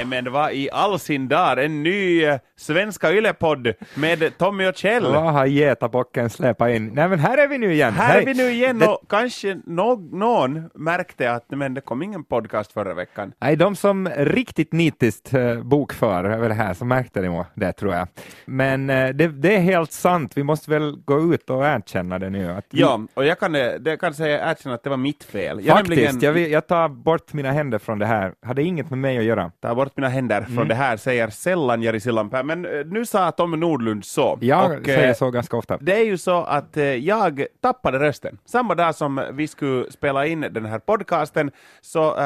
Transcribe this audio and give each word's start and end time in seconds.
Nej 0.00 0.06
men 0.06 0.24
det 0.24 0.30
var 0.30 0.50
i 0.50 0.68
all 0.72 0.98
sin 0.98 1.28
dar 1.28 1.56
en 1.56 1.82
ny 1.82 2.24
eh, 2.24 2.38
Svenska 2.56 3.12
Yle-podd 3.12 3.72
med 3.94 4.38
Tommy 4.38 4.66
och 4.66 4.76
Kjell. 4.76 5.02
Vad 5.02 5.32
har 5.32 5.46
getabocken 5.46 6.30
släpat 6.30 6.70
in? 6.70 6.90
Nej 6.94 7.08
men 7.08 7.18
här 7.18 7.38
är 7.38 7.48
vi 7.48 7.58
nu 7.58 7.72
igen. 7.72 7.92
Här 7.92 8.20
är 8.20 8.26
vi 8.26 8.34
nu 8.34 8.50
igen 8.50 8.78
Det- 8.78 8.86
och 8.88 9.00
kanske 9.08 9.60
nå- 9.66 10.08
någon 10.12 10.70
märkte 10.74 11.32
att 11.32 11.44
men 11.48 11.74
det 11.74 11.80
kom 11.80 12.02
ingen 12.02 12.24
podcast 12.24 12.72
förra 12.72 12.94
veckan. 12.94 13.32
Nej, 13.40 13.56
de 13.56 13.76
som 13.76 14.08
riktigt 14.16 14.72
nitiskt 14.72 15.34
eh, 15.34 15.62
bokför 15.62 16.24
över 16.24 16.48
det 16.48 16.54
här 16.54 16.74
så 16.74 16.84
märkte 16.84 17.20
de 17.22 17.44
det 17.54 17.72
tror 17.72 17.94
jag. 17.94 18.08
Men 18.44 18.90
eh, 18.90 19.08
det, 19.08 19.28
det 19.28 19.54
är 19.56 19.60
helt 19.60 19.92
sant, 19.92 20.32
vi 20.36 20.42
måste 20.42 20.70
väl 20.70 20.96
gå 21.04 21.34
ut 21.34 21.50
och 21.50 21.64
erkänna 21.66 22.18
det 22.18 22.30
nu. 22.30 22.50
Att 22.52 22.66
vi, 22.70 22.80
Ja, 22.80 23.00
och 23.14 23.24
jag 23.24 23.38
kan, 23.40 23.54
eh, 23.54 23.72
det 23.80 23.96
kan 23.96 24.14
säga 24.14 24.50
erkänna 24.50 24.74
att 24.74 24.82
det 24.82 24.90
var 24.90 24.96
mitt 24.96 25.24
fel. 25.24 25.60
Jag 25.66 25.76
Faktiskt, 25.76 25.96
nämligen 26.02 26.20
jag, 26.20 26.32
vill, 26.32 26.50
jag 26.52 26.66
tar 26.66 26.88
bort 26.88 27.32
mina 27.32 27.50
händer 27.52 27.78
från 27.78 27.98
det 27.98 28.06
här. 28.06 28.32
Hade 28.46 28.62
inget 28.62 28.90
med 28.90 28.98
mig 28.98 29.18
att 29.18 29.24
göra. 29.24 29.50
tar 29.62 29.74
bort 29.74 29.89
mina 29.96 30.08
händer 30.08 30.38
Mm. 30.38 30.54
från 30.54 30.68
det 30.68 30.74
här, 30.74 30.96
säger 30.96 31.28
sällan 31.30 31.82
Jari 31.82 32.00
Sillanpää, 32.00 32.42
men 32.42 32.64
eh, 32.64 32.86
nu 32.86 33.06
sa 33.06 33.30
Tommy 33.30 33.56
Nordlund 33.56 34.04
så. 34.04 34.38
Jag 34.40 34.78
Och, 34.80 34.84
säger 34.84 35.08
eh, 35.08 35.14
så 35.14 35.30
ganska 35.30 35.56
ofta. 35.56 35.78
Det 35.80 35.94
är 35.94 36.04
ju 36.04 36.18
så 36.18 36.42
att 36.44 36.76
eh, 36.76 36.84
jag 36.84 37.46
tappade 37.60 37.98
rösten. 37.98 38.38
Samma 38.44 38.74
dag 38.74 38.94
som 38.94 39.22
vi 39.32 39.46
skulle 39.48 39.90
spela 39.90 40.26
in 40.26 40.40
den 40.40 40.64
här 40.64 40.78
podcasten 40.78 41.50
så 41.80 42.16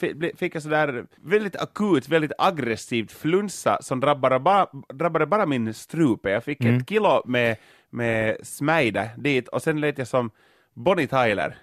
bli- 0.00 0.32
fick 0.36 0.54
jag 0.54 0.62
sådär 0.62 1.04
väldigt 1.22 1.56
akut, 1.56 2.08
väldigt 2.08 2.32
aggressivt 2.38 3.12
flunsa 3.12 3.78
som 3.80 4.00
drabbade 4.00 4.38
bara, 4.38 4.66
drabbade 4.94 5.26
bara 5.26 5.46
min 5.46 5.74
strupe. 5.74 6.30
Jag 6.30 6.44
fick 6.44 6.60
Mm. 6.60 6.76
ett 6.76 6.88
kilo 6.88 7.22
med, 7.24 7.56
med 7.90 8.36
smejde 8.42 9.10
dit 9.16 9.48
och 9.48 9.62
sen 9.62 9.80
lät 9.80 9.98
jag 9.98 10.06
som 10.08 10.30
Bonnie 10.74 11.06
Tyler. 11.06 11.56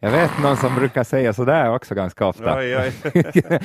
Jag 0.00 0.10
vet 0.10 0.42
någon 0.42 0.56
som 0.56 0.74
brukar 0.74 1.04
säga 1.04 1.32
sådär 1.32 1.74
också 1.74 1.94
ganska 1.94 2.26
ofta. 2.26 2.58
Oj, 2.58 2.76
oj. 2.76 2.92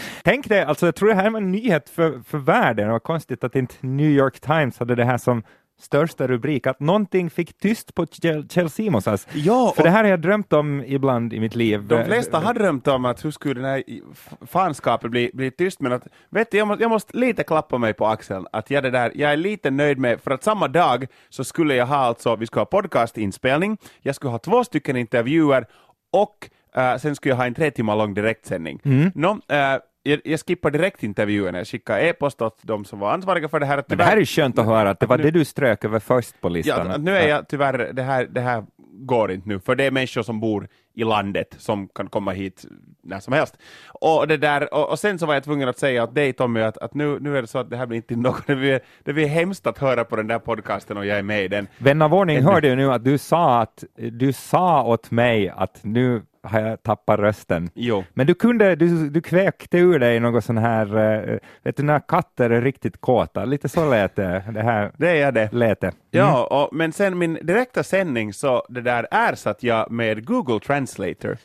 Tänk 0.24 0.50
dig, 0.50 0.62
alltså 0.62 0.86
jag 0.86 0.96
tror 0.96 1.10
det 1.10 1.16
här 1.16 1.30
var 1.30 1.42
en 1.42 1.52
nyhet 1.52 1.90
för, 1.90 2.22
för 2.28 2.38
världen. 2.38 2.86
Det 2.86 2.92
var 2.92 3.00
konstigt 3.00 3.44
att 3.44 3.56
inte 3.56 3.76
New 3.82 4.10
York 4.10 4.40
Times 4.40 4.80
hade 4.80 4.96
det 4.96 5.06
här 5.06 5.18
som 5.18 5.44
största 5.80 6.28
rubrik, 6.28 6.68
att 6.68 6.80
någonting 6.80 7.30
fick 7.30 7.58
tyst 7.60 7.96
på 7.96 8.06
Kjell, 8.06 8.48
Kjell 8.50 8.70
Simonsas. 8.70 9.28
Ja, 9.34 9.74
För 9.76 9.84
det 9.84 9.90
här 9.90 10.04
har 10.04 10.10
jag 10.10 10.22
drömt 10.22 10.54
om 10.54 10.84
ibland 10.88 11.34
i 11.34 11.40
mitt 11.40 11.56
liv. 11.56 11.84
de 11.84 12.06
flesta 12.06 12.40
har 12.40 12.54
drömt 12.54 12.88
om 12.88 13.06
att 13.06 13.26
hur 13.26 13.32
skulle 13.32 13.62
den 13.62 13.70
här 13.70 13.84
fanskapet 14.46 15.12
bli, 15.12 15.32
bli 15.34 15.52
tyst, 15.52 15.80
men 15.80 15.92
att, 15.92 16.08
vet 16.30 16.52
du, 16.52 16.58
jag, 16.58 16.68
måste, 16.68 16.84
jag 16.84 16.90
måste 16.90 17.18
lite 17.18 17.44
klappa 17.44 17.78
mig 17.78 17.94
på 17.94 18.08
axeln, 18.08 18.48
att 18.52 18.72
jag, 18.72 18.84
det 18.84 18.90
där, 18.90 19.12
jag 19.16 19.32
är 19.32 19.38
lite 19.38 19.72
nöjd 19.72 19.98
med, 19.98 20.22
för 20.22 20.32
att 20.32 20.44
samma 20.44 20.68
dag 20.68 21.08
så 21.30 21.44
skulle 21.44 21.76
jag 21.76 21.86
ha 21.86 21.98
alltså, 21.98 22.36
vi 22.36 22.46
skulle 22.48 22.62
ha 22.62 22.66
podcastinspelning, 22.66 23.78
jag 24.02 24.16
skulle 24.16 24.32
ha 24.32 24.40
två 24.40 24.64
stycken 24.64 24.96
intervjuer 24.96 25.66
och 26.12 26.50
eh, 26.76 26.98
sen 26.98 27.16
skulle 27.16 27.32
jag 27.32 27.38
ha 27.38 27.46
en 27.46 27.54
tre 27.54 27.72
timmar 27.72 27.96
lång 27.96 28.14
direktsändning. 28.14 28.80
Mm. 28.86 29.12
Nå, 29.16 29.40
eh, 29.48 29.78
jag, 30.10 30.20
jag 30.24 30.40
skippar 30.40 30.72
direktintervjuerna, 30.72 31.58
jag 31.58 31.68
skickade 31.68 32.02
e-post 32.02 32.42
åt 32.42 32.60
de 32.62 32.86
som 32.86 33.00
var 33.00 33.12
ansvariga 33.14 33.50
för 33.50 33.60
det 33.60 33.66
här. 33.66 33.78
att 33.78 33.90
Men 33.90 33.98
det 33.98 34.04
här 34.04 34.18
är 34.18 34.26
skönt 34.26 34.60
att 34.60 34.66
höra, 34.66 34.90
att 34.90 35.00
det 35.00 35.06
var 35.06 35.18
nu- 35.18 35.24
det 35.24 35.32
du 35.32 35.46
strök 35.46 35.86
över 35.86 36.00
först 36.00 36.42
på 36.42 36.48
Ja, 36.48 36.54
listan. 36.54 36.92
att 36.92 37.02
nu 37.02 37.12
är 37.18 37.28
jag 37.28 37.48
tyvärr, 37.48 37.90
det 37.94 38.04
här, 38.04 38.26
det 38.26 38.42
här 38.42 38.64
går 39.02 39.32
inte 39.32 39.50
nu, 39.50 39.60
för 39.60 39.76
det 39.76 39.84
är 39.84 39.92
människor 39.92 40.24
som 40.24 40.40
bor 40.40 40.68
i 41.00 41.04
landet 41.04 41.56
som 41.58 41.88
kan 41.88 42.10
komma 42.10 42.32
hit 42.32 42.66
när 43.04 43.20
som 43.20 43.34
helst. 43.34 43.58
Och, 43.88 44.28
det 44.28 44.38
där, 44.38 44.74
och, 44.74 44.90
och 44.90 45.00
sen 45.00 45.20
så 45.20 45.26
var 45.26 45.34
jag 45.34 45.44
tvungen 45.44 45.70
att 45.70 45.80
säga 45.80 46.04
åt 46.04 46.16
dig 46.16 46.34
Tommy 46.34 46.62
att, 46.62 46.78
att 46.78 46.94
nu, 46.94 47.20
nu 47.20 47.38
är 47.38 47.42
det 47.42 47.48
så 47.48 47.60
att 47.60 47.70
det 47.70 47.78
här 47.78 47.86
blir 47.86 47.98
inte 47.98 48.16
något, 48.16 48.44
det 48.48 48.56
blir, 48.56 48.80
det 49.04 49.14
blir 49.14 49.28
hemskt 49.28 49.68
att 49.68 49.78
höra 49.78 50.04
på 50.04 50.16
den 50.16 50.28
där 50.28 50.40
podcasten 50.40 50.98
och 50.98 51.06
jag 51.06 51.18
är 51.18 51.24
med 51.24 51.44
i 51.44 51.48
den. 51.48 51.68
Vän 51.78 52.02
av 52.02 52.14
ordning 52.14 52.44
hörde 52.44 52.68
ju 52.68 52.76
nu 52.76 52.92
att 52.92 53.04
du 53.04 53.18
sa 53.18 53.62
att 53.62 53.84
du 53.96 54.34
sa 54.34 54.84
åt 54.84 55.12
mig 55.12 55.50
att 55.50 55.80
nu 55.84 56.22
har 56.44 56.60
jag 56.60 56.84
tappat 56.84 57.20
rösten. 57.20 57.70
Jo. 57.74 58.04
Men 58.14 58.28
du 58.28 58.34
kunde, 58.34 58.76
du, 58.76 59.10
du 59.10 59.22
kväkte 59.22 59.78
ur 59.78 60.00
dig 60.00 60.20
något 60.20 60.46
sån 60.46 60.58
här, 60.58 60.98
eh, 60.98 61.38
vet 61.64 61.78
du 61.78 61.84
när 61.84 62.00
katter 62.00 62.50
är 62.50 62.62
riktigt 62.62 63.02
kåta, 63.02 63.46
lite 63.46 63.70
så 63.70 63.90
lät 63.90 64.16
det, 64.16 64.44
det 64.54 64.62
här 64.62 64.92
Det 64.98 65.22
är 65.22 65.32
det. 65.32 65.50
lät 65.52 65.82
det. 65.82 65.92
Ja, 66.12 66.46
och, 66.46 66.76
men 66.76 66.92
sen 66.92 67.18
min 67.18 67.34
direkta 67.42 67.84
sändning 67.84 68.34
så 68.34 68.66
det 68.70 68.82
där 68.82 69.08
ersatt 69.12 69.64
jag 69.64 69.92
med 69.92 70.26
Google 70.26 70.60
Translator, 70.96 71.38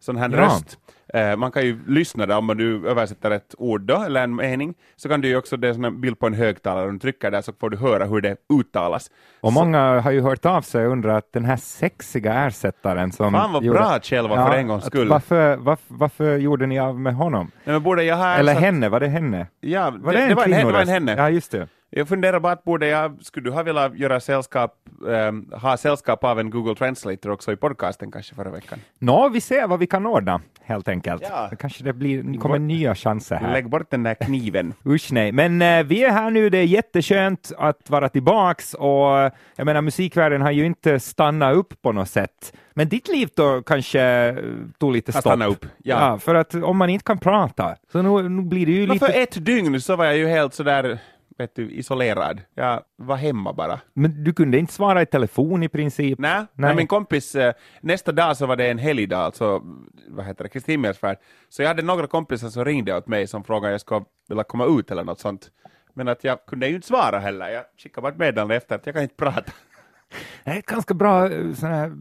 sån 0.00 0.16
här 0.16 0.28
Ja. 0.28 0.36
röst. 0.36 0.78
Eh, 1.14 1.36
man 1.36 1.52
kan 1.52 1.62
ju 1.62 1.80
lyssna 1.86 2.26
där 2.26 2.38
om 2.38 2.46
du 2.46 2.88
översätter 2.88 3.30
ett 3.30 3.54
ord 3.58 3.80
då, 3.82 4.02
eller 4.02 4.22
en 4.24 4.34
mening, 4.36 4.74
så 4.96 5.08
kan 5.08 5.20
du 5.20 5.28
ju 5.28 5.36
också, 5.36 5.56
det 5.56 5.68
är 5.68 5.82
här 5.82 5.90
bild 5.90 6.18
på 6.18 6.26
en 6.26 6.34
högtalare, 6.34 6.86
och 6.86 6.92
du 6.92 6.98
trycker 6.98 7.30
där 7.30 7.42
så 7.42 7.52
får 7.60 7.70
du 7.70 7.76
höra 7.76 8.04
hur 8.04 8.20
det 8.20 8.36
uttalas. 8.60 9.10
Och 9.40 9.52
många 9.52 10.00
har 10.00 10.10
ju 10.10 10.20
hört 10.20 10.46
av 10.46 10.62
sig 10.62 10.86
och 10.86 10.92
undrat 10.92 11.16
att 11.18 11.32
den 11.32 11.44
här 11.44 11.56
sexiga 11.56 12.34
ersättaren 12.34 13.12
som... 13.12 13.32
Fan 13.32 13.52
vad 13.52 13.64
gjorde- 13.64 13.78
bra 13.78 13.98
Kjell 14.02 14.28
var 14.28 14.48
för 14.48 14.56
en 14.56 14.66
gångs 14.68 14.84
skull. 14.84 15.08
Varför, 15.08 15.56
varför, 15.56 15.84
varför 15.88 16.36
gjorde 16.36 16.66
ni 16.66 16.78
av 16.78 17.00
med 17.00 17.14
honom? 17.14 17.50
Nej, 17.64 17.72
men 17.74 17.82
borde 17.82 18.02
jag 18.04 18.16
ha 18.16 18.34
Eller 18.34 18.54
henne, 18.54 18.88
var 18.88 19.00
det 19.00 19.08
henne? 19.08 19.46
Ja, 19.60 19.90
Var 20.00 20.12
det, 20.12 20.18
en 20.22 20.28
det, 20.28 20.34
var 20.34 20.44
en, 20.44 20.50
det 20.66 20.72
var 20.72 20.80
en 20.80 20.88
henne. 20.88 21.14
Ja, 21.16 21.30
just 21.30 21.50
det. 21.52 21.68
Jag 21.92 22.08
funderar 22.08 22.40
bara 22.40 22.56
borde 22.64 22.86
jag, 22.86 23.18
skulle 23.20 23.44
du 23.44 23.50
ha 23.50 23.62
velat 23.62 23.98
göra 23.98 24.20
sällskap, 24.20 24.74
ehm, 25.08 25.52
ha 25.52 25.76
sällskap 25.76 26.24
av 26.24 26.40
en 26.40 26.50
Google 26.50 26.74
Translator 26.74 27.30
också 27.30 27.52
i 27.52 27.56
podcasten 27.56 28.10
kanske 28.10 28.34
förra 28.34 28.50
veckan? 28.50 28.78
Nå, 28.98 29.28
vi 29.28 29.40
ser 29.40 29.66
vad 29.66 29.78
vi 29.78 29.86
kan 29.86 30.06
ordna, 30.06 30.40
helt 30.62 30.88
enkelt. 30.88 31.22
Ja. 31.30 31.50
Kanske 31.58 31.84
det 31.84 31.92
blir, 31.92 32.38
kommer 32.38 32.58
nya 32.58 32.94
chanser 32.94 33.36
här. 33.36 33.52
Lägg 33.52 33.68
bort 33.68 33.90
den 33.90 34.02
där 34.02 34.14
kniven. 34.14 34.74
Usch 34.86 35.12
nej, 35.12 35.32
men 35.32 35.62
eh, 35.62 35.82
vi 35.82 36.04
är 36.04 36.10
här 36.10 36.30
nu, 36.30 36.50
det 36.50 36.58
är 36.58 36.64
jätteskönt 36.64 37.52
att 37.58 37.90
vara 37.90 38.08
tillbaks 38.08 38.74
och 38.74 39.30
jag 39.56 39.64
menar 39.64 39.82
musikvärlden 39.82 40.42
har 40.42 40.50
ju 40.50 40.66
inte 40.66 41.00
stannat 41.00 41.56
upp 41.56 41.82
på 41.82 41.92
något 41.92 42.10
sätt. 42.10 42.52
Men 42.74 42.88
ditt 42.88 43.08
liv 43.08 43.28
då 43.36 43.62
kanske 43.62 44.00
eh, 44.00 44.34
tog 44.78 44.92
lite 44.92 45.12
stopp. 45.12 45.22
stannat 45.22 45.48
upp, 45.48 45.66
ja. 45.78 46.18
för 46.18 46.34
att 46.34 46.54
om 46.54 46.76
man 46.76 46.90
inte 46.90 47.04
kan 47.04 47.18
prata, 47.18 47.76
så 47.92 48.02
nu, 48.02 48.28
nu 48.28 48.42
blir 48.42 48.66
det 48.66 48.72
ju 48.72 48.86
Men 48.86 48.98
för 48.98 49.06
lite... 49.06 49.22
ett 49.22 49.44
dygn 49.44 49.80
så 49.80 49.96
var 49.96 50.04
jag 50.04 50.16
ju 50.16 50.26
helt 50.26 50.54
sådär, 50.54 50.98
vet 51.40 51.54
du, 51.54 51.70
isolerad. 51.70 52.40
Jag 52.54 52.82
var 52.96 53.16
hemma 53.16 53.52
bara. 53.52 53.80
Men 53.94 54.24
du 54.24 54.32
kunde 54.32 54.58
inte 54.58 54.72
svara 54.72 55.02
i 55.02 55.06
telefon 55.06 55.62
i 55.62 55.68
princip? 55.68 56.18
Nej, 56.18 56.34
Nej. 56.34 56.46
Nej. 56.54 56.76
min 56.76 56.86
kompis, 56.86 57.34
eh, 57.34 57.52
nästa 57.80 58.12
dag 58.12 58.36
så 58.36 58.46
var 58.46 58.56
det 58.56 58.70
en 58.70 58.78
helgdag, 58.78 59.18
alltså, 59.20 59.62
vad 60.08 60.26
heter 60.26 60.44
det, 60.44 60.50
Kristi 60.50 60.72
himmelsfärd. 60.72 61.16
Så 61.48 61.62
jag 61.62 61.68
hade 61.68 61.82
några 61.82 62.06
kompisar 62.06 62.48
som 62.48 62.64
ringde 62.64 62.96
åt 62.96 63.06
mig 63.06 63.26
som 63.26 63.44
frågade 63.44 63.66
om 63.66 63.72
jag 63.72 63.80
skulle 63.80 64.04
vilja 64.28 64.44
komma 64.44 64.66
ut 64.66 64.90
eller 64.90 65.04
något 65.04 65.20
sånt. 65.20 65.50
Men 65.94 66.08
att 66.08 66.24
jag 66.24 66.46
kunde 66.46 66.68
ju 66.68 66.74
inte 66.74 66.86
svara 66.86 67.18
heller. 67.18 67.48
Jag 67.48 67.64
skickade 67.78 68.02
bara 68.02 68.12
ett 68.12 68.18
meddelande 68.18 68.56
efter 68.56 68.74
att 68.74 68.86
jag 68.86 68.94
kan 68.94 69.02
inte 69.02 69.14
prata. 69.14 69.52
Det 70.44 70.50
är 70.50 70.62
ganska 70.62 70.94
bra 70.94 71.32
eh, 71.32 71.52
sån 71.54 71.68
här 71.68 71.92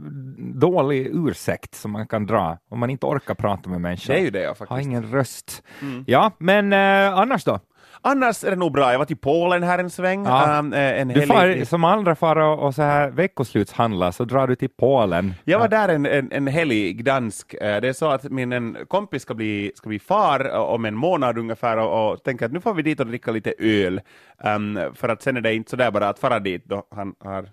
dålig 0.60 1.10
ursäkt 1.14 1.76
som 1.76 1.92
man 1.92 2.08
kan 2.08 2.26
dra 2.26 2.58
om 2.70 2.80
man 2.80 2.90
inte 2.90 3.06
orkar 3.06 3.34
prata 3.34 3.70
med 3.70 3.82
människor. 3.82 4.14
Det 4.14 4.20
är 4.20 4.24
ju 4.24 4.30
det 4.30 4.46
Har 4.46 4.54
faktiskt. 4.54 4.72
Mm. 4.72 4.82
ingen 4.90 5.12
röst. 5.12 5.64
Ja, 6.06 6.32
men 6.38 6.74
eh, 6.74 7.18
annars 7.20 7.44
då? 7.44 7.60
Annars 8.02 8.44
är 8.44 8.50
det 8.50 8.56
nog 8.56 8.72
bra. 8.72 8.92
Jag 8.92 9.00
var 9.00 9.06
till 9.06 9.18
Polen 9.18 9.64
här 9.64 9.80
en 9.80 9.90
sväng. 9.90 10.26
Ja. 10.26 10.60
Um, 10.60 10.74
en 10.74 11.08
Du 11.08 11.22
far, 11.22 11.66
som 11.66 11.84
andra 11.84 12.16
far 12.16 12.36
och, 12.36 12.60
och 12.60 12.76
så 12.76 12.82
här 12.82 13.10
veckoslutshandla 13.10 14.12
så 14.12 14.26
drar 14.26 14.48
du 14.48 14.56
till 14.56 14.70
Polen. 14.70 15.34
Jag 15.44 15.60
var 15.60 15.68
där 15.68 15.90
en, 15.90 16.06
en, 16.06 16.32
en 16.32 16.48
helg 16.48 16.88
i 16.88 16.94
Gdansk. 16.94 17.54
Eh, 17.54 17.82
Det 17.82 17.88
är 17.88 17.94
så 17.94 18.10
att 18.10 18.24
min 18.24 18.54
en 18.54 18.78
kompis 18.88 19.22
ska 19.22 19.34
bli, 19.34 19.72
ska 19.76 19.90
bli 19.90 20.00
far 20.00 20.46
eh, 20.46 20.62
om 20.62 20.86
en 20.86 20.96
månad 20.96 21.38
ungefär 21.38 21.78
och, 21.78 22.12
och 22.12 22.24
tänker 22.24 22.46
att 22.46 22.52
nu 22.52 22.62
får 22.62 22.74
vi 22.74 22.82
dit 22.82 23.00
och 23.00 23.08
dricka 23.08 23.32
lite 23.32 23.54
öl. 23.60 24.02
Um, 24.44 24.80
för 24.94 25.10
att 25.10 25.22
sen 25.22 25.38
är 25.38 25.42
det 25.42 25.54
inte 25.54 25.70
så 25.70 25.76
där 25.76 25.92
bara 25.92 26.10
att 26.10 26.20
fara 26.20 26.40
dit 26.40 26.66
då 26.66 26.84
han 26.96 27.14
har 27.24 27.50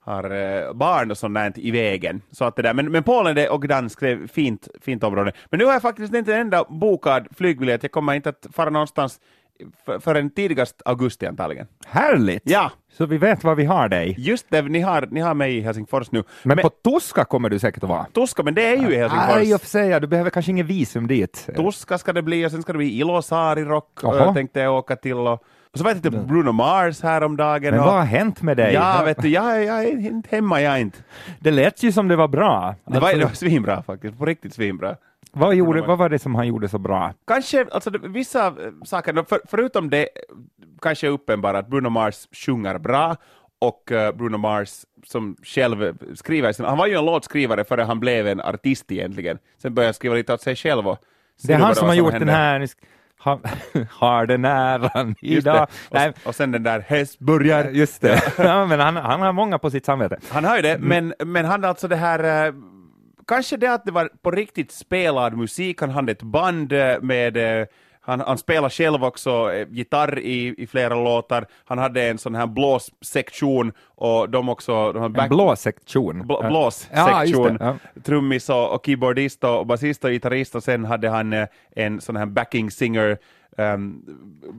har 0.00 0.74
barn 0.74 1.10
och 1.10 1.18
sånt 1.18 1.34
där 1.34 1.52
i 1.56 1.70
vägen. 1.70 2.22
Så 2.30 2.44
att 2.44 2.56
det 2.56 2.62
där. 2.62 2.74
Men, 2.74 2.92
men 2.92 3.02
Polen 3.02 3.48
och 3.48 3.62
Gdansk, 3.62 4.00
det 4.00 4.08
är 4.08 4.26
fint, 4.26 4.68
fint 4.80 5.04
område. 5.04 5.32
Men 5.50 5.58
nu 5.58 5.64
har 5.64 5.72
jag 5.72 5.82
faktiskt 5.82 6.14
inte 6.14 6.34
en 6.34 6.40
enda 6.40 6.64
bokad 6.68 7.28
flygbiljett. 7.36 7.82
Jag 7.82 7.92
kommer 7.92 8.14
inte 8.14 8.28
att 8.28 8.46
fara 8.52 8.70
någonstans 8.70 9.20
förrän 10.00 10.30
tidigast 10.30 10.82
augusti 10.84 11.26
antagligen. 11.26 11.66
Härligt! 11.86 12.42
Ja, 12.44 12.72
Så 12.92 13.06
vi 13.06 13.18
vet 13.18 13.44
var 13.44 13.54
vi 13.54 13.64
har 13.64 13.88
dig. 13.88 14.14
just 14.18 14.46
det, 14.50 14.62
ni 14.62 14.80
har, 14.80 15.08
ni 15.10 15.20
har 15.20 15.34
mig 15.34 15.56
i 15.56 15.60
Helsingfors 15.60 16.10
nu. 16.12 16.22
Men, 16.42 16.58
på 16.58 16.68
Tuska 16.70 17.24
kommer 17.24 17.48
du 17.50 17.58
säkert 17.58 17.82
att 17.82 17.88
vara. 17.88 18.04
Tuska, 18.14 18.42
men 18.42 18.54
det 18.54 18.66
är 18.66 18.76
ju 18.76 18.94
i 18.94 18.96
Helsingfors. 18.98 19.28
Nej, 19.34 19.50
jag 19.50 19.60
säga, 19.60 20.00
du 20.00 20.06
behöver 20.06 20.30
kanske 20.30 20.50
ingen 20.50 20.66
visum 20.66 21.06
dit. 21.06 21.48
Tuska 21.56 21.98
ska 21.98 22.12
det 22.12 22.22
bli 22.22 22.46
och 22.46 22.50
sen 22.50 22.62
ska 22.62 22.72
det 22.72 22.78
bli 22.78 23.00
Ilosaari 23.00 23.64
Rock 23.64 24.04
och 24.04 24.14
Jaha. 24.14 24.24
jag 24.24 24.34
tänkte 24.34 24.60
jag 24.60 24.74
åka 24.74 24.96
till 24.96 25.14
och, 25.16 25.32
och 25.72 25.78
så 25.78 25.84
vet 25.84 25.94
jag 25.94 26.12
till 26.12 26.20
Bruno 26.20 26.52
Mars 26.52 27.02
häromdagen. 27.02 27.70
Men 27.74 27.80
vad 27.84 27.94
har 27.94 28.04
hänt 28.04 28.42
med 28.42 28.56
dig? 28.56 28.74
Ja, 28.74 29.02
vet 29.04 29.22
du, 29.22 29.28
jag, 29.28 29.64
jag 29.64 29.84
är 29.84 29.98
inte 30.06 30.36
hemma, 30.36 30.60
jag 30.62 30.74
är 30.74 30.78
inte. 30.78 30.98
Det 31.40 31.50
lät 31.50 31.82
ju 31.82 31.92
som 31.92 32.08
det 32.08 32.16
var 32.16 32.28
bra. 32.28 32.74
Det 32.84 32.92
var, 33.00 33.08
Alltså, 33.08 33.18
det 33.18 33.24
var 33.24 33.32
svinbra 33.32 33.82
faktiskt, 33.82 34.18
på 34.18 34.24
riktigt 34.26 34.54
svinbra. 34.54 34.96
Vad, 35.32 35.54
gjorde, 35.54 35.80
vad 35.82 35.98
var 35.98 36.08
det 36.08 36.18
som 36.18 36.34
han 36.34 36.46
gjorde 36.46 36.68
så 36.68 36.78
bra? 36.78 37.12
Kanske, 37.26 37.66
alltså 37.72 37.90
vissa 38.02 38.46
eh, 38.46 38.52
saker, 38.84 39.24
för, 39.28 39.40
förutom 39.48 39.90
det, 39.90 40.08
kanske 40.82 41.06
är 41.06 41.10
uppenbara 41.10 41.58
att 41.58 41.68
Bruno 41.68 41.88
Mars 41.88 42.28
sjunger 42.32 42.78
bra 42.78 43.16
och 43.60 43.92
eh, 43.92 44.14
Bruno 44.14 44.36
Mars 44.36 44.70
som 45.06 45.36
själv 45.42 45.98
skriver, 46.14 46.64
han 46.66 46.78
var 46.78 46.86
ju 46.86 46.94
en 46.94 47.04
låtskrivare 47.06 47.64
före 47.64 47.82
han 47.82 48.00
blev 48.00 48.26
en 48.26 48.40
artist 48.40 48.92
egentligen. 48.92 49.38
Sen 49.62 49.74
började 49.74 49.88
han 49.88 49.94
skriva 49.94 50.14
lite 50.14 50.34
åt 50.34 50.42
sig 50.42 50.56
själv 50.56 50.88
och 50.88 50.98
Det 51.42 51.52
är 51.52 51.58
han 51.58 51.74
som 51.74 51.88
har 51.88 51.94
gjort 51.94 52.12
hände. 52.12 52.26
den 52.26 52.34
här, 52.34 52.68
ha, 53.24 53.40
har 53.90 54.26
den 54.26 54.44
äran 54.44 55.14
idag. 55.20 55.66
det. 55.90 56.08
Och, 56.08 56.26
och 56.28 56.34
sen 56.34 56.52
den 56.52 56.62
där 56.62 56.80
häst 56.80 57.18
börjar. 57.18 57.64
just 57.70 58.00
det. 58.00 58.22
ja, 58.38 58.66
men 58.70 58.80
han, 58.80 58.96
han 58.96 59.20
har 59.20 59.32
många 59.32 59.58
på 59.58 59.70
sitt 59.70 59.84
samvete. 59.84 60.18
Han 60.30 60.44
har 60.44 60.56
ju 60.56 60.62
det, 60.62 60.74
Mm. 60.74 60.88
men, 61.18 61.28
men 61.32 61.44
han 61.44 61.64
alltså 61.64 61.88
det 61.88 61.96
här, 61.96 62.46
eh, 62.46 62.54
kanske 63.28 63.56
det 63.56 63.66
att 63.74 63.84
det 63.84 63.92
var 63.92 64.10
på 64.22 64.30
riktigt 64.30 64.72
spelad 64.72 65.36
musik, 65.36 65.80
han 65.80 65.90
hade 65.90 66.12
ett 66.12 66.22
band 66.22 66.72
eh, 66.72 67.00
med, 67.00 67.36
eh, 67.60 67.66
Han, 68.00 68.20
han 68.20 68.38
spelar 68.38 68.68
själv 68.68 69.04
också 69.04 69.52
eh, 69.52 69.66
gitarr 69.70 70.18
i, 70.18 70.54
i 70.58 70.66
flera 70.66 70.94
låtar. 70.94 71.46
Han 71.64 71.78
hade 71.78 72.02
en 72.08 72.18
sån 72.18 72.34
här 72.34 72.46
blåssektion 72.46 73.72
och 73.96 74.30
de 74.30 74.48
också... 74.48 74.92
De 74.92 75.12
back, 75.12 75.22
En 75.24 75.28
blå 75.28 75.56
sektion. 75.56 76.26
Blå, 76.26 76.40
Ja. 76.42 76.48
blåssektion, 76.48 77.56
Ja, 77.60 77.76
ja. 77.94 78.00
trummis 78.02 78.48
och, 78.50 78.74
och 78.74 78.86
keyboardist 78.86 79.44
och 79.44 79.66
basist 79.66 80.04
och 80.04 80.10
gitarrist 80.10 80.54
och 80.54 80.62
sen 80.62 80.84
hade 80.84 81.08
han 81.08 81.32
eh, 81.32 81.46
en 81.76 82.00
sån 82.00 82.16
här 82.16 82.26
backing 82.26 82.70
singer 82.70 83.18
ehm, 83.58 84.02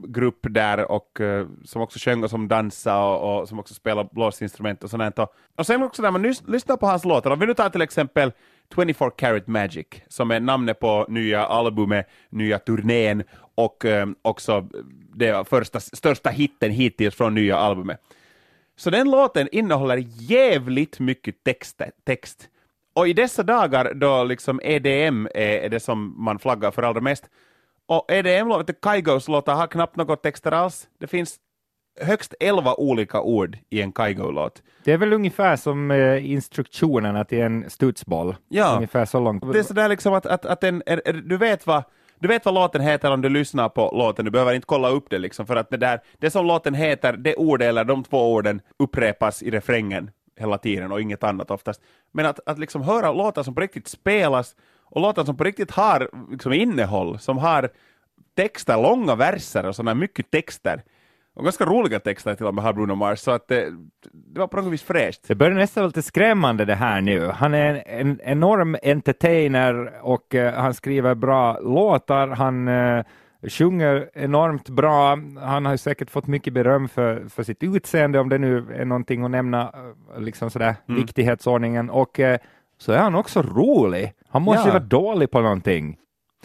grupp 0.08 0.38
där 0.50 0.90
och 0.90 1.20
eh, 1.20 1.46
som 1.64 1.82
också 1.82 1.98
sjöng 1.98 2.24
och 2.24 2.30
som 2.30 2.48
dansade 2.48 3.02
och, 3.02 3.40
och 3.40 3.48
som 3.48 3.58
också 3.58 3.74
spelade 3.74 4.08
blåsinstrument 4.12 4.84
och 4.84 4.90
sånt. 4.90 5.18
Och, 5.18 5.34
och 5.58 5.66
sen 5.66 5.82
också 5.82 6.02
när 6.02 6.10
man 6.10 6.22
lyssnar 6.46 6.76
på 6.76 6.86
hans 6.86 7.04
låtar, 7.04 7.30
om 7.30 7.38
vi 7.38 7.46
nu 7.46 7.54
tar 7.54 7.68
till 7.70 7.82
exempel 7.82 8.32
24 8.74 9.10
Karat 9.10 9.46
Magic 9.46 9.86
som 10.08 10.30
är 10.30 10.40
namnet 10.40 10.80
på 10.80 11.06
nya 11.08 11.46
albumet, 11.46 12.06
nya 12.30 12.58
turnén 12.58 13.22
och 13.54 13.84
eh, 13.84 14.08
också 14.22 14.68
det 15.14 15.48
första, 15.48 15.80
största 15.80 16.30
hitten 16.30 16.70
hittills 16.70 17.14
från 17.14 17.34
nya 17.34 17.56
albumet. 17.56 18.00
Så 18.76 18.90
den 18.90 19.10
låten 19.10 19.48
innehåller 19.52 20.04
jävligt 20.06 21.00
mycket 21.00 21.44
text. 21.44 21.82
text. 22.04 22.48
Och 22.94 23.08
i 23.08 23.12
dessa 23.12 23.42
dagar 23.42 23.94
då 23.94 24.24
liksom 24.24 24.60
EDM 24.64 25.28
är, 25.34 25.68
det 25.68 25.80
som 25.80 26.24
man 26.24 26.38
flaggar 26.38 26.70
för 26.70 26.82
allra 26.82 27.00
mest, 27.00 27.24
och 27.86 28.12
EDM-låtar, 28.12 28.74
Kaigos 28.82 29.28
låtar 29.28 29.54
har 29.54 29.66
knappt 29.66 29.96
något 29.96 30.22
texter 30.22 30.52
alls. 30.52 30.88
Det 30.98 31.06
finns 31.06 31.36
högst 32.00 32.34
elva 32.40 32.74
olika 32.74 33.20
ord 33.20 33.58
i 33.70 33.82
en 33.82 33.92
Kaigo-låt. 33.92 34.62
Det 34.84 34.92
är 34.92 34.98
väl 34.98 35.12
ungefär 35.12 35.56
som 35.56 35.90
eh, 35.90 36.30
instruktionerna 36.30 37.24
till 37.24 37.40
en 37.40 37.70
studsboll. 37.70 38.36
Ja. 38.48 38.74
Ungefär 38.74 39.04
så 39.04 39.20
långt. 39.20 39.52
Det 39.52 39.58
är 39.58 39.62
sådär 39.62 39.88
liksom 39.88 40.14
att, 40.14 40.26
att, 40.26 40.46
att 40.46 40.60
den, 40.60 40.82
är, 40.86 41.02
är, 41.04 41.12
du, 41.12 41.36
vet 41.36 41.66
vad, 41.66 41.84
du 42.18 42.28
vet 42.28 42.44
vad 42.44 42.54
låten 42.54 42.80
heter 42.80 43.10
om 43.10 43.20
du 43.20 43.28
lyssnar 43.28 43.68
på 43.68 43.90
låten, 43.94 44.24
du 44.24 44.30
behöver 44.30 44.54
inte 44.54 44.66
kolla 44.66 44.88
upp 44.88 45.10
det 45.10 45.18
liksom, 45.18 45.46
för 45.46 45.56
att 45.56 45.70
det 45.70 45.76
där, 45.76 46.00
det 46.18 46.30
som 46.30 46.46
låten 46.46 46.74
heter, 46.74 47.12
det 47.12 47.34
ordet 47.34 47.68
eller 47.68 47.84
de 47.84 48.04
två 48.04 48.32
orden 48.34 48.60
upprepas 48.78 49.42
i 49.42 49.50
refrängen 49.50 50.10
hela 50.40 50.58
tiden 50.58 50.92
och 50.92 51.00
inget 51.00 51.24
annat 51.24 51.50
oftast. 51.50 51.80
Men 52.12 52.26
att, 52.26 52.40
att 52.46 52.58
liksom 52.58 52.82
höra 52.82 53.12
låtar 53.12 53.42
som 53.42 53.54
på 53.54 53.60
riktigt 53.60 53.88
spelas 53.88 54.56
och 54.84 55.00
låtar 55.00 55.24
som 55.24 55.36
på 55.36 55.44
riktigt 55.44 55.70
har 55.70 56.10
liksom 56.30 56.52
innehåll, 56.52 57.18
som 57.18 57.38
har 57.38 57.70
texter, 58.36 58.76
långa 58.76 59.14
verser 59.14 59.66
och 59.66 59.76
sådana 59.76 59.94
mycket 59.94 60.30
texter. 60.30 60.82
Och 61.40 61.44
ganska 61.44 61.64
roliga 61.64 62.00
texter 62.00 62.34
till 62.34 62.46
och 62.46 62.54
med 62.54 62.64
har 62.64 62.72
Bruno 62.72 62.94
Mars, 62.94 63.18
så 63.18 63.30
att 63.30 63.48
det, 63.48 63.70
det 64.12 64.40
var 64.40 64.46
på 64.46 64.56
något 64.56 64.72
vis 64.72 64.82
fräscht. 64.82 65.28
Det 65.28 65.34
börjar 65.34 65.54
nästan 65.54 65.86
lite 65.86 66.02
skrämmande 66.02 66.64
det 66.64 66.74
här 66.74 67.00
nu. 67.00 67.26
Han 67.26 67.54
är 67.54 67.82
en, 67.86 68.10
en 68.10 68.20
enorm 68.24 68.76
entertainer 68.82 69.92
och 70.02 70.34
eh, 70.34 70.54
han 70.54 70.74
skriver 70.74 71.14
bra 71.14 71.58
låtar. 71.58 72.28
Han 72.28 72.68
eh, 72.68 73.04
sjunger 73.48 74.10
enormt 74.14 74.68
bra. 74.68 75.18
Han 75.40 75.64
har 75.64 75.72
ju 75.72 75.78
säkert 75.78 76.10
fått 76.10 76.26
mycket 76.26 76.52
beröm 76.52 76.88
för, 76.88 77.28
för 77.28 77.42
sitt 77.42 77.62
utseende, 77.62 78.18
om 78.20 78.28
det 78.28 78.38
nu 78.38 78.66
är 78.76 78.84
någonting 78.84 79.24
att 79.24 79.30
nämna, 79.30 79.62
eh, 80.14 80.20
liksom 80.22 80.50
sådär, 80.50 80.74
Mm. 80.88 81.00
viktighetsordningen. 81.00 81.90
Och 81.90 82.20
eh, 82.20 82.38
så 82.78 82.92
är 82.92 82.98
han 82.98 83.14
också 83.14 83.42
rolig. 83.42 84.12
Han 84.28 84.42
måste 84.42 84.62
ju 84.62 84.68
Ja. 84.68 84.72
vara 84.72 84.82
dålig 84.84 85.30
på 85.30 85.40
någonting. 85.40 85.96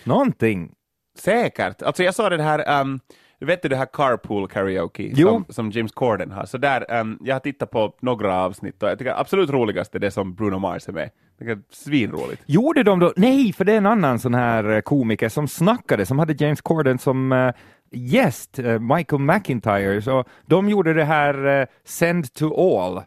Någonting. 0.03 0.71
Säkert. 1.19 1.81
Alltså 1.81 2.03
jag 2.03 2.15
sa 2.15 2.30
det 2.30 2.44
här, 2.44 2.81
um, 2.81 3.00
vet 3.40 3.62
du 3.62 3.70
det 3.70 3.76
här 3.76 3.88
carpool 3.94 4.48
karaoke 4.48 5.12
Jo. 5.16 5.28
som, 5.30 5.46
som 5.50 5.72
James 5.72 5.92
Corden 5.92 6.32
har? 6.32 6.46
Så 6.46 6.58
där, 6.58 7.00
um, 7.02 7.20
jag 7.22 7.36
har 7.36 7.40
tittat 7.40 7.72
på 7.72 7.94
några 8.02 8.44
avsnitt 8.44 8.84
och 8.84 8.90
jag 8.90 8.98
tycker 9.00 9.20
absolut 9.20 9.50
roligast 9.50 9.96
är 9.96 10.00
det 10.00 10.12
som 10.12 10.36
Bruno 10.36 10.60
Mars 10.60 10.88
är 10.88 10.94
med. 10.94 11.10
Är 11.40 11.60
svinroligt. 11.70 12.44
Gjorde 12.46 12.84
de 12.84 13.00
då? 13.00 13.14
Nej, 13.16 13.54
för 13.54 13.66
det 13.66 13.74
är 13.74 13.78
en 13.78 13.86
annan 13.86 14.20
sån 14.20 14.34
här 14.34 14.70
eh, 14.70 14.82
komiker 14.82 15.30
som 15.30 15.48
snackade, 15.48 16.06
som 16.06 16.20
hade 16.20 16.34
James 16.44 16.62
Corden 16.62 16.98
som 16.98 17.32
eh, 17.32 17.52
gäst, 17.92 18.60
eh, 18.60 18.80
Michael 18.80 19.22
McIntyre. 19.22 20.02
Så 20.02 20.24
de 20.46 20.70
gjorde 20.70 20.94
det 20.94 21.04
här 21.04 21.62
eh, 21.62 21.68
Send 21.84 22.34
to 22.34 22.54
All 22.54 23.04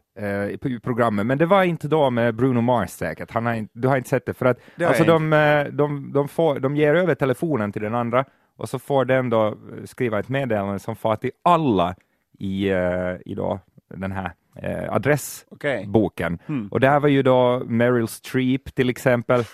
i 0.51 0.79
programmet, 0.83 1.27
men 1.27 1.39
det 1.39 1.47
var 1.47 1.63
inte 1.63 1.89
då 1.89 2.11
med 2.11 2.35
Bruno 2.35 2.61
Mars 2.61 2.91
säkert. 2.91 3.31
Han 3.31 3.47
har 3.47 3.67
du 3.73 3.89
har 3.89 3.97
inte 3.97 4.09
sett 4.09 4.27
det, 4.27 4.35
för 4.35 4.47
att 4.47 4.59
Det 4.77 4.85
alltså, 4.85 5.05
de, 5.05 5.31
de, 5.73 6.13
de, 6.13 6.29
får, 6.29 6.61
de 6.61 6.77
ger 6.77 6.95
över 6.95 7.15
telefonen 7.15 7.73
till 7.73 7.83
den 7.83 7.95
andra 7.95 8.25
och 8.59 8.69
så 8.69 8.79
får 8.79 9.05
den 9.05 9.31
då 9.31 9.55
skriva 9.85 10.19
ett 10.19 10.29
meddelande 10.29 10.79
som 10.79 10.97
far 10.97 11.17
till 11.17 11.31
alla 11.43 11.95
i, 12.39 12.69
eh, 12.69 13.15
i 13.27 13.35
då 13.35 13.61
den 13.95 14.13
här 14.13 14.33
eh, 14.63 14.93
adress 14.93 15.45
Okej. 15.51 15.85
boken. 15.87 16.39
Hmm. 16.47 16.69
Och 16.69 16.81
där 16.81 17.01
var 17.01 17.09
ju 17.09 17.23
då 17.23 17.63
Meryl 17.67 18.09
Streep 18.09 18.75
till 18.75 18.91
exempel. 18.91 19.45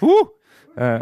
Eh, 0.79 1.01